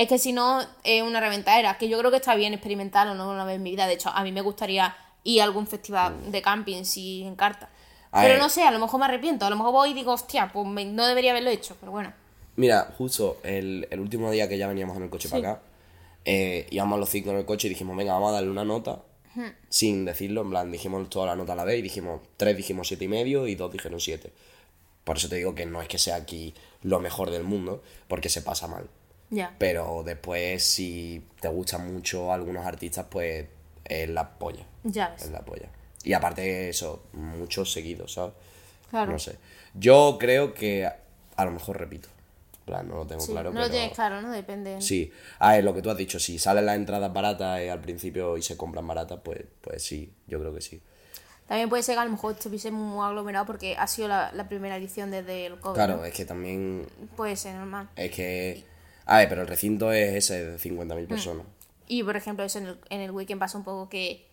es 0.03 0.09
que 0.09 0.19
si 0.19 0.33
no 0.33 0.61
es 0.85 1.03
una 1.03 1.21
reventadera, 1.21 1.77
que 1.79 1.89
yo 1.89 1.99
creo 1.99 2.11
que 2.11 2.17
está 2.17 2.35
bien 2.35 2.55
experimentarlo, 2.55 3.15
no 3.15 3.31
una 3.31 3.45
vez 3.45 3.57
en 3.57 3.63
mi 3.63 3.71
vida. 3.71 3.87
De 3.87 3.95
hecho, 3.95 4.09
a 4.11 4.23
mí 4.23 4.33
me 4.33 4.41
gustaría 4.41 4.97
ir 5.25 5.41
a 5.41 5.45
algún 5.45 5.67
festival 5.67 6.31
de 6.33 6.41
camping 6.43 6.85
si 6.85 7.23
encarta. 7.23 7.69
A 8.13 8.23
Pero 8.23 8.35
ver. 8.35 8.43
no 8.43 8.49
sé, 8.49 8.63
a 8.63 8.71
lo 8.71 8.79
mejor 8.79 8.99
me 8.99 9.07
arrepiento, 9.07 9.45
a 9.47 9.51
lo 9.51 9.57
mejor 9.57 9.73
voy 9.73 9.91
y 9.91 9.95
digo, 9.95 10.13
hostia, 10.13 10.51
pues 10.53 10.67
me- 10.67 10.85
no 10.87 11.07
debería 11.07 11.31
haberlo 11.33 11.51
hecho, 11.51 11.77
pero 11.79 11.93
bueno. 11.93 12.13
Mira, 12.57 12.93
justo 12.99 13.39
el, 13.45 13.87
el 13.91 14.01
último 14.01 14.31
día 14.31 14.49
que 14.49 14.59
ya 14.59 14.67
veníamos 14.67 14.97
en 14.97 15.05
el 15.05 15.11
coche 15.11 15.29
para 15.29 15.53
acá, 15.53 15.63
eh, 16.25 16.67
íbamos 16.71 16.99
los 16.99 17.09
cinco 17.09 17.31
en 17.31 17.37
el 17.37 17.45
coche 17.45 17.67
y 17.69 17.71
dijimos, 17.71 17.97
venga, 17.97 18.15
vamos 18.15 18.31
a 18.31 18.35
darle 18.35 18.51
una 18.51 18.65
nota, 18.65 19.03
sin 19.69 20.05
decirlo, 20.05 20.43
en 20.43 20.51
plan, 20.51 20.73
dijimos 20.73 21.09
toda 21.09 21.27
la 21.27 21.37
nota 21.37 21.53
a 21.53 21.57
la 21.57 21.65
vez 21.65 21.79
y 21.79 21.83
dijimos, 21.83 22.21
tres 22.37 22.57
dijimos 22.57 22.89
siete 22.89 23.05
y 23.05 23.09
medio 23.09 23.47
y 23.47 23.55
dos 23.55 23.71
dijeron 23.73 24.01
siete. 24.01 24.33
Por 25.05 25.17
eso 25.19 25.29
te 25.29 25.37
digo 25.37 25.55
que 25.55 25.65
no 25.67 25.81
es 25.81 25.89
que 25.89 25.99
sea 25.99 26.17
aquí 26.17 26.53
lo 26.83 26.99
mejor 27.01 27.31
del 27.31 27.45
mundo, 27.45 27.83
porque 28.09 28.29
se 28.29 28.43
pasa 28.43 28.67
mal. 28.67 28.89
Ya. 29.31 29.55
Pero 29.59 30.03
después, 30.05 30.63
si 30.65 31.25
te 31.41 31.49
gustan 31.49 31.93
mucho 31.93 32.33
algunos 32.33 32.67
artistas, 32.67 33.07
pues 33.09 33.47
es 33.85 34.09
la 34.09 34.29
polla. 34.39 34.65
Ya 34.85 35.11
ves. 35.11 35.23
Es 35.23 35.31
la 35.31 35.41
polla. 35.41 35.69
Y 36.03 36.13
aparte 36.13 36.69
eso, 36.69 37.05
muchos 37.13 37.73
seguidos, 37.73 38.15
¿sabes? 38.15 38.35
Claro. 38.91 39.13
No 39.13 39.19
sé. 39.19 39.37
Yo 39.75 40.17
creo 40.19 40.53
que 40.53 40.91
a 41.37 41.45
lo 41.45 41.51
mejor 41.53 41.79
repito. 41.79 42.09
Plan, 42.65 42.89
no 42.89 42.97
lo 42.97 43.07
tengo 43.07 43.21
Sí, 43.21 43.33
claro. 43.33 43.53
no 43.53 43.61
lo 43.61 43.71
tienes 43.71 43.93
claro, 43.93 44.21
¿no? 44.21 44.31
Depende. 44.31 44.81
Sí. 44.81 45.13
A 45.39 45.53
ver, 45.53 45.65
lo 45.65 45.75
que 45.75 45.83
tú 45.83 45.91
has 45.91 45.97
dicho, 45.97 46.19
si 46.19 46.39
salen 46.39 46.67
las 46.67 46.77
entradas 46.77 47.13
baratas 47.13 47.61
eh, 47.61 47.71
al 47.71 47.81
principio 47.81 48.37
y 48.37 48.43
se 48.43 48.57
compran 48.57 48.87
baratas, 48.87 49.21
pues, 49.25 49.45
pues 49.61 49.83
sí, 49.83 50.13
yo 50.27 50.39
creo 50.41 50.55
que 50.55 50.61
sí. 50.61 50.81
También 51.49 51.69
puede 51.69 51.83
ser 51.83 51.97
que 51.97 52.01
a 52.01 52.05
lo 52.05 52.13
mejor 52.13 52.35
estuviese 52.35 52.71
muy 52.71 53.05
aglomerado 53.05 53.45
porque 53.47 53.77
ha 53.77 53.87
sido 53.89 54.07
la, 54.07 54.31
la 54.33 54.49
primera 54.49 54.77
edición 54.77 55.11
desde 55.11 55.47
el 55.47 55.59
COVID. 55.59 55.75
Claro, 55.75 55.97
¿no? 55.97 56.05
es 56.05 56.15
que 56.15 56.25
también. 56.25 56.87
Puede 57.17 57.35
ser 57.37 57.55
normal. 57.57 57.89
Es 57.97 58.11
que. 58.13 58.65
A 59.11 59.19
ver, 59.19 59.29
pero 59.29 59.43
el 59.43 59.49
recinto 59.49 59.91
es 59.93 60.15
ese 60.15 60.45
de 60.53 60.57
50.000 60.59 61.07
personas. 61.09 61.45
Y 61.89 62.05
por 62.05 62.17
ejemplo, 62.17 62.45
eso 62.45 62.59
en 62.59 62.67
el, 62.67 62.79
en 62.91 63.01
el 63.01 63.11
weekend 63.11 63.41
pasa 63.41 63.59
un 63.59 63.65
poco 63.65 63.89
que 63.89 64.25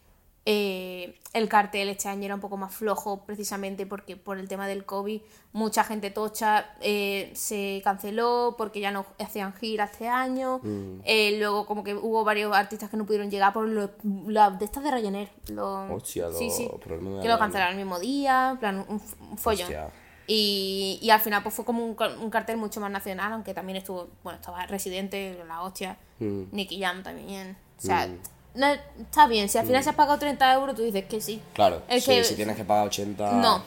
eh, 0.45 1.19
el 1.33 1.49
cartel 1.49 1.89
este 1.89 2.07
año 2.07 2.25
era 2.25 2.35
un 2.35 2.39
poco 2.41 2.55
más 2.57 2.73
flojo, 2.73 3.25
precisamente 3.25 3.85
porque 3.87 4.15
por 4.15 4.37
el 4.37 4.47
tema 4.47 4.67
del 4.67 4.85
COVID, 4.85 5.19
mucha 5.51 5.83
gente 5.83 6.11
tocha 6.11 6.67
eh, 6.79 7.31
se 7.33 7.81
canceló 7.83 8.53
porque 8.57 8.79
ya 8.79 8.91
no 8.91 9.05
hacían 9.19 9.53
gira 9.55 9.85
este 9.85 10.07
año. 10.07 10.59
Mm. 10.61 10.99
Eh, 11.05 11.37
luego, 11.39 11.65
como 11.65 11.83
que 11.83 11.95
hubo 11.95 12.23
varios 12.23 12.55
artistas 12.55 12.89
que 12.91 12.97
no 12.97 13.05
pudieron 13.05 13.31
llegar 13.31 13.51
por 13.53 13.67
lo, 13.67 13.89
la- 14.27 14.51
de 14.51 14.63
estas 14.65 14.83
de 14.83 14.91
Ryanair. 14.91 15.29
Lo, 15.49 15.91
Hostia, 15.95 16.27
sí, 16.31 16.45
los 16.45 16.55
sí, 16.55 16.69
de 16.69 17.21
que 17.23 17.27
lo 17.27 17.39
cancelaron 17.39 17.73
el 17.73 17.79
mismo 17.83 17.99
día, 17.99 18.51
en 18.51 18.57
plan, 18.57 18.85
un, 18.87 19.01
un 19.31 19.37
follón. 19.39 19.63
Hostia. 19.63 19.89
Y, 20.29 20.99
y 21.01 21.09
al 21.09 21.21
final 21.21 21.41
pues 21.41 21.55
fue 21.55 21.63
como 21.63 21.85
un, 21.85 21.95
un 22.21 22.29
cartel 22.29 22.57
mucho 22.57 22.81
más 22.81 22.91
nacional, 22.91 23.31
aunque 23.31 23.53
también 23.53 23.77
estuvo, 23.77 24.09
bueno, 24.23 24.37
estaba 24.39 24.65
Residente, 24.67 25.37
La 25.47 25.61
Hostia, 25.63 25.97
Mm. 26.19 26.43
Nicky 26.51 26.81
Jam 26.81 27.03
también. 27.03 27.55
O 27.77 27.81
sea, 27.81 28.09
no, 28.55 28.67
está 28.99 29.27
bien, 29.27 29.47
si 29.49 29.57
al 29.59 29.65
final 29.67 29.83
se 29.83 29.91
has 29.91 29.95
pagado 29.95 30.17
30 30.17 30.51
euros, 30.55 30.75
tú 30.75 30.81
dices 30.81 31.05
que 31.05 31.21
sí. 31.21 31.35
Mm. 31.37 31.53
Claro, 31.53 31.81
Es 31.87 32.03
sí, 32.03 32.11
que- 32.11 32.23
si 32.23 32.35
tienes 32.35 32.55
que 32.57 32.63
pagar 32.65 32.87
80. 32.87 33.31
No, 33.33 33.61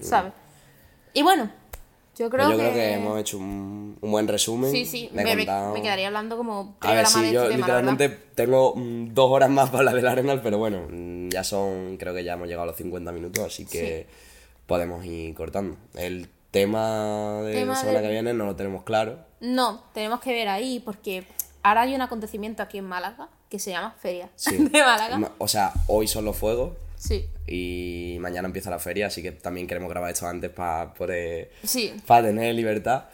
¿sabes? 0.00 0.32
Y 1.14 1.22
bueno, 1.22 1.50
yo 2.16 2.28
creo 2.30 2.50
yo 2.50 2.56
que... 2.56 2.62
creo 2.62 2.74
que 2.74 2.92
hemos 2.92 3.18
hecho 3.18 3.38
un, 3.38 3.96
un 4.00 4.10
buen 4.10 4.28
resumen. 4.28 4.70
Sí, 4.70 4.84
sí, 4.84 5.08
me, 5.14 5.24
me- 5.24 5.34
contado- 5.36 5.72
me 5.72 5.80
quedaría 5.82 6.06
hablando 6.08 6.36
como 6.36 6.76
A 6.80 6.92
ver, 6.92 7.06
sí, 7.06 7.22
de 7.22 7.32
yo 7.32 7.40
este 7.44 7.54
tema, 7.54 7.66
literalmente 7.66 8.08
tengo 8.34 8.74
mm, 8.76 9.14
dos 9.14 9.30
horas 9.30 9.48
más 9.50 9.70
para 9.70 9.78
hablar 9.80 9.94
del 9.96 10.06
Arenal, 10.06 10.42
pero 10.42 10.58
bueno, 10.58 10.86
mm, 10.90 11.30
ya 11.30 11.42
son, 11.42 11.96
creo 11.96 12.14
que 12.14 12.22
ya 12.22 12.34
hemos 12.34 12.46
llegado 12.46 12.64
a 12.64 12.66
los 12.66 12.76
50 12.76 13.10
minutos, 13.12 13.44
así 13.44 13.64
que 13.64 14.06
podemos 14.66 15.04
ir 15.04 15.34
cortando. 15.34 15.76
El 15.94 16.28
tema 16.50 17.40
de 17.42 17.52
Tema 17.54 17.72
la 17.74 17.78
semana 17.80 17.98
de- 18.00 18.06
que 18.06 18.12
viene 18.12 18.34
no 18.34 18.46
lo 18.46 18.56
tenemos 18.56 18.84
claro. 18.84 19.18
No, 19.40 19.82
tenemos 19.92 20.20
que 20.20 20.32
ver 20.32 20.48
ahí 20.48 20.80
porque 20.84 21.24
ahora 21.62 21.82
hay 21.82 21.94
un 21.94 22.00
acontecimiento 22.00 22.62
aquí 22.62 22.78
en 22.78 22.84
Málaga 22.84 23.28
que 23.50 23.58
se 23.58 23.70
llama 23.70 23.94
Feria 24.00 24.30
Sí. 24.36 24.56
de 24.72 24.80
Málaga. 24.82 25.32
O 25.38 25.48
sea, 25.48 25.72
hoy 25.88 26.06
son 26.08 26.24
los 26.24 26.36
fuegos 26.36 26.72
Sí, 26.96 27.26
y 27.46 28.16
mañana 28.20 28.46
empieza 28.46 28.70
la 28.70 28.78
feria, 28.78 29.08
así 29.08 29.20
que 29.22 29.30
también 29.32 29.66
queremos 29.66 29.90
grabar 29.90 30.10
esto 30.10 30.26
antes 30.26 30.48
para 30.50 30.94
sí. 31.62 31.92
para 32.06 32.28
tener 32.28 32.54
libertad. 32.54 33.04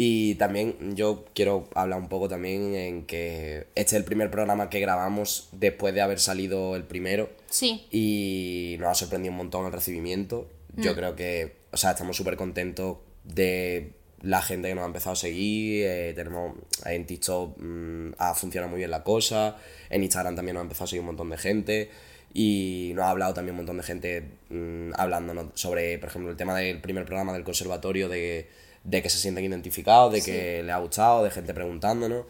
Y 0.00 0.34
también 0.34 0.94
yo 0.94 1.24
quiero 1.34 1.68
hablar 1.74 1.98
un 1.98 2.08
poco 2.08 2.28
también 2.28 2.74
en 2.74 3.06
que 3.06 3.66
este 3.74 3.94
es 3.96 4.00
el 4.00 4.04
primer 4.04 4.30
programa 4.30 4.68
que 4.70 4.78
grabamos 4.80 5.48
después 5.52 5.92
de 5.94 6.02
haber 6.02 6.20
salido 6.20 6.76
el 6.76 6.84
primero. 6.84 7.30
Sí. 7.48 7.86
Y 7.90 8.76
nos 8.80 8.90
ha 8.90 8.94
sorprendido 8.94 9.32
un 9.32 9.38
montón 9.38 9.66
el 9.66 9.72
recibimiento. 9.72 10.46
Yo 10.78 10.94
creo 10.94 11.14
que, 11.14 11.56
o 11.72 11.76
sea, 11.76 11.90
estamos 11.90 12.16
súper 12.16 12.36
contentos 12.36 12.98
de 13.24 13.92
la 14.22 14.42
gente 14.42 14.68
que 14.68 14.74
nos 14.74 14.84
ha 14.84 14.86
empezado 14.86 15.12
a 15.12 15.16
seguir. 15.16 15.84
eh, 15.86 16.12
tenemos 16.14 16.56
en 16.84 17.06
TikTok 17.06 17.56
mm, 17.58 18.12
ha 18.18 18.34
funcionado 18.34 18.70
muy 18.70 18.78
bien 18.78 18.90
la 18.90 19.02
cosa. 19.04 19.56
En 19.90 20.02
Instagram 20.02 20.36
también 20.36 20.54
nos 20.54 20.62
ha 20.62 20.64
empezado 20.64 20.84
a 20.84 20.88
seguir 20.88 21.00
un 21.00 21.06
montón 21.06 21.30
de 21.30 21.38
gente. 21.38 21.90
Y 22.34 22.92
nos 22.94 23.04
ha 23.04 23.10
hablado 23.10 23.34
también 23.34 23.52
un 23.52 23.58
montón 23.58 23.78
de 23.78 23.82
gente 23.82 24.24
mm, 24.50 24.90
hablándonos 24.96 25.46
sobre, 25.54 25.98
por 25.98 26.08
ejemplo, 26.08 26.30
el 26.30 26.36
tema 26.36 26.56
del 26.56 26.80
primer 26.80 27.04
programa 27.04 27.32
del 27.32 27.44
conservatorio, 27.44 28.08
de, 28.08 28.48
de 28.84 29.02
que 29.02 29.10
se 29.10 29.18
sienten 29.18 29.44
identificados, 29.44 30.12
de 30.12 30.22
que 30.22 30.62
les 30.62 30.74
ha 30.74 30.78
gustado, 30.78 31.24
de 31.24 31.30
gente 31.30 31.54
preguntándonos 31.54 32.26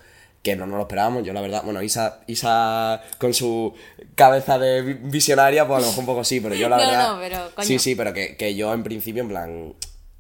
que 0.50 0.56
no 0.56 0.66
nos 0.66 0.76
lo 0.76 0.82
esperábamos. 0.82 1.24
Yo, 1.24 1.32
la 1.32 1.40
verdad, 1.40 1.62
bueno, 1.64 1.82
Isa, 1.82 2.20
Isa 2.26 3.00
con 3.18 3.32
su 3.34 3.74
cabeza 4.14 4.58
de 4.58 4.82
vi- 4.82 4.94
visionaria, 4.94 5.66
pues 5.66 5.78
a 5.78 5.80
lo 5.80 5.86
mejor 5.88 6.00
un 6.00 6.06
poco 6.06 6.24
sí, 6.24 6.40
pero 6.40 6.54
yo 6.54 6.68
la 6.68 6.76
No, 6.78 6.82
verdad. 6.86 7.12
no, 7.14 7.18
pero, 7.20 7.50
coño. 7.54 7.66
Sí, 7.66 7.78
sí, 7.78 7.94
pero 7.94 8.12
que, 8.12 8.36
que 8.36 8.54
yo 8.54 8.72
en 8.74 8.82
principio, 8.82 9.22
en 9.22 9.28
plan, 9.28 9.74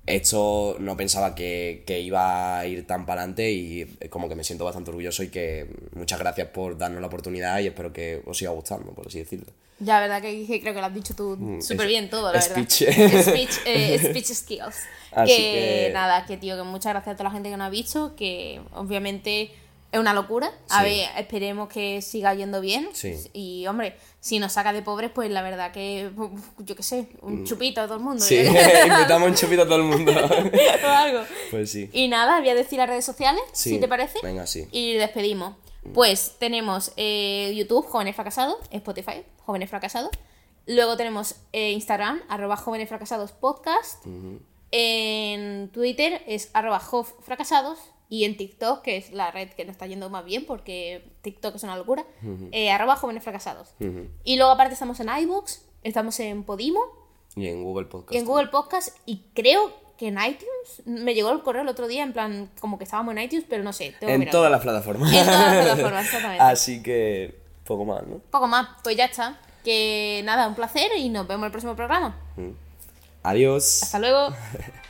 esto 0.06 0.76
no 0.78 0.96
pensaba 0.96 1.34
que, 1.34 1.84
que 1.86 2.00
iba 2.00 2.58
a 2.58 2.66
ir 2.66 2.86
tan 2.86 3.04
para 3.04 3.20
adelante 3.22 3.50
y 3.50 3.84
como 4.08 4.28
que 4.28 4.34
me 4.34 4.44
siento 4.44 4.64
bastante 4.64 4.90
orgulloso 4.90 5.22
y 5.22 5.28
que 5.28 5.66
muchas 5.94 6.18
gracias 6.18 6.48
por 6.48 6.78
darnos 6.78 7.00
la 7.02 7.08
oportunidad 7.08 7.58
y 7.60 7.66
espero 7.66 7.92
que 7.92 8.22
os 8.24 8.38
siga 8.38 8.50
gustando, 8.52 8.92
por 8.92 9.06
así 9.08 9.18
decirlo. 9.18 9.46
Ya, 9.80 10.00
verdad 10.00 10.20
que, 10.22 10.44
que 10.46 10.60
creo 10.60 10.74
que 10.74 10.80
lo 10.80 10.86
has 10.86 10.94
dicho 10.94 11.14
tú 11.14 11.58
súper 11.60 11.82
es- 11.82 11.88
bien 11.88 12.10
todo, 12.10 12.32
la 12.32 12.40
speech. 12.40 12.86
verdad. 12.86 13.22
Speech, 13.22 13.50
eh, 13.66 13.98
speech 14.02 14.26
skills. 14.32 14.76
Así 15.12 15.32
que, 15.36 15.42
que- 15.88 15.90
nada, 15.92 16.24
que 16.26 16.36
tío, 16.38 16.56
que 16.56 16.62
muchas 16.62 16.92
gracias 16.94 17.12
a 17.14 17.16
toda 17.16 17.28
la 17.28 17.34
gente 17.34 17.50
que 17.50 17.56
nos 17.56 17.66
ha 17.66 17.70
visto, 17.70 18.16
que 18.16 18.60
obviamente 18.74 19.50
es 19.90 19.98
una 19.98 20.12
locura. 20.14 20.52
A 20.70 20.82
Sí. 20.82 20.84
ver, 20.90 21.08
esperemos 21.16 21.68
que 21.68 22.02
siga 22.02 22.34
yendo 22.34 22.60
bien. 22.60 22.88
Sí. 22.92 23.14
Y 23.32 23.66
hombre, 23.66 23.96
si 24.20 24.38
nos 24.38 24.52
saca 24.52 24.72
de 24.72 24.82
pobres, 24.82 25.10
pues 25.14 25.30
la 25.30 25.42
verdad 25.42 25.72
que, 25.72 26.10
yo 26.58 26.76
qué 26.76 26.82
sé, 26.82 27.08
un 27.22 27.44
chupito 27.44 27.80
a 27.80 27.84
todo 27.84 27.96
el 27.96 28.02
mundo. 28.02 28.22
Mm. 28.24 28.28
Sí, 28.28 28.36
invitamos 28.86 29.28
un 29.30 29.34
chupito 29.34 29.62
a 29.62 29.64
todo 29.64 29.76
el 29.76 29.84
mundo. 29.84 30.12
o 30.84 30.86
algo. 30.88 31.20
pues 31.50 31.70
sí. 31.70 31.88
Y 31.92 32.08
nada, 32.08 32.38
voy 32.40 32.48
a 32.50 32.54
decir 32.54 32.78
las 32.78 32.88
redes 32.88 33.04
sociales, 33.04 33.40
Sí, 33.52 33.70
si 33.70 33.78
te 33.80 33.88
parece. 33.88 34.18
venga, 34.22 34.46
sí. 34.46 34.68
Y 34.72 34.94
despedimos. 34.94 35.54
Pues 35.94 36.34
tenemos 36.38 36.92
eh, 36.98 37.52
YouTube, 37.56 37.86
Jóvenes 37.86 38.14
Fracasados, 38.14 38.56
Spotify, 38.70 39.22
Jóvenes 39.46 39.70
Fracasados. 39.70 40.10
Luego 40.66 40.98
tenemos 40.98 41.36
eh, 41.54 41.70
Instagram, 41.70 42.20
arroba 42.28 42.56
Jóvenes 42.58 42.90
Fracasados 42.90 43.32
Podcast. 43.32 44.04
En 44.70 45.70
Twitter 45.70 46.22
es 46.26 46.50
arroba 46.52 46.78
Jov 46.78 47.06
Fracasados. 47.22 47.78
Y 48.10 48.24
en 48.24 48.36
TikTok, 48.36 48.82
que 48.82 48.96
es 48.96 49.12
la 49.12 49.30
red 49.30 49.50
que 49.50 49.64
nos 49.64 49.72
está 49.72 49.86
yendo 49.86 50.08
más 50.08 50.24
bien 50.24 50.46
porque 50.46 51.04
TikTok 51.22 51.56
es 51.56 51.62
una 51.62 51.76
locura, 51.76 52.04
eh, 52.52 52.70
arroba 52.70 52.96
Jóvenes 52.96 53.22
Fracasados. 53.22 53.74
Y 54.24 54.36
luego 54.36 54.52
aparte 54.52 54.72
estamos 54.74 54.98
en 55.00 55.08
iVoox, 55.08 55.58
estamos 55.82 56.18
en 56.20 56.42
Podimo, 56.44 56.80
Y 57.36 57.48
en 57.48 57.62
Google 57.62 57.86
Podcast. 57.86 58.14
y 58.14 58.18
en 58.18 58.24
Google 58.24 58.48
Podcast 58.48 58.96
y 59.04 59.22
creo 59.34 59.72
que 59.98 60.08
en 60.08 60.14
iTunes. 60.18 60.86
Me 60.86 61.12
llegó 61.12 61.32
el 61.32 61.42
correo 61.42 61.62
el 61.62 61.68
otro 61.68 61.88
día 61.88 62.04
en 62.04 62.12
plan 62.12 62.48
como 62.60 62.78
que 62.78 62.84
estábamos 62.84 63.14
en 63.16 63.22
iTunes, 63.22 63.44
pero 63.48 63.62
no 63.64 63.72
sé. 63.72 63.94
tengo 63.98 64.12
En 64.12 64.30
todas 64.30 64.50
las 64.50 64.62
plataformas. 64.62 65.12
En 65.12 65.24
todas 65.26 65.54
las 65.56 65.64
plataformas, 65.64 66.04
exactamente. 66.06 66.44
Así 66.44 66.82
que 66.82 67.38
poco 67.66 67.84
más, 67.84 68.06
¿no? 68.06 68.18
Poco 68.30 68.46
más, 68.46 68.68
pues 68.84 68.96
ya 68.96 69.06
está. 69.06 69.38
Que 69.64 70.22
nada, 70.24 70.46
un 70.48 70.54
placer 70.54 70.92
y 70.96 71.08
nos 71.10 71.26
vemos 71.26 71.42
en 71.42 71.46
el 71.46 71.50
próximo 71.50 71.74
programa. 71.76 72.16
Adiós. 73.24 73.82
Hasta 73.82 73.98
luego. 73.98 74.28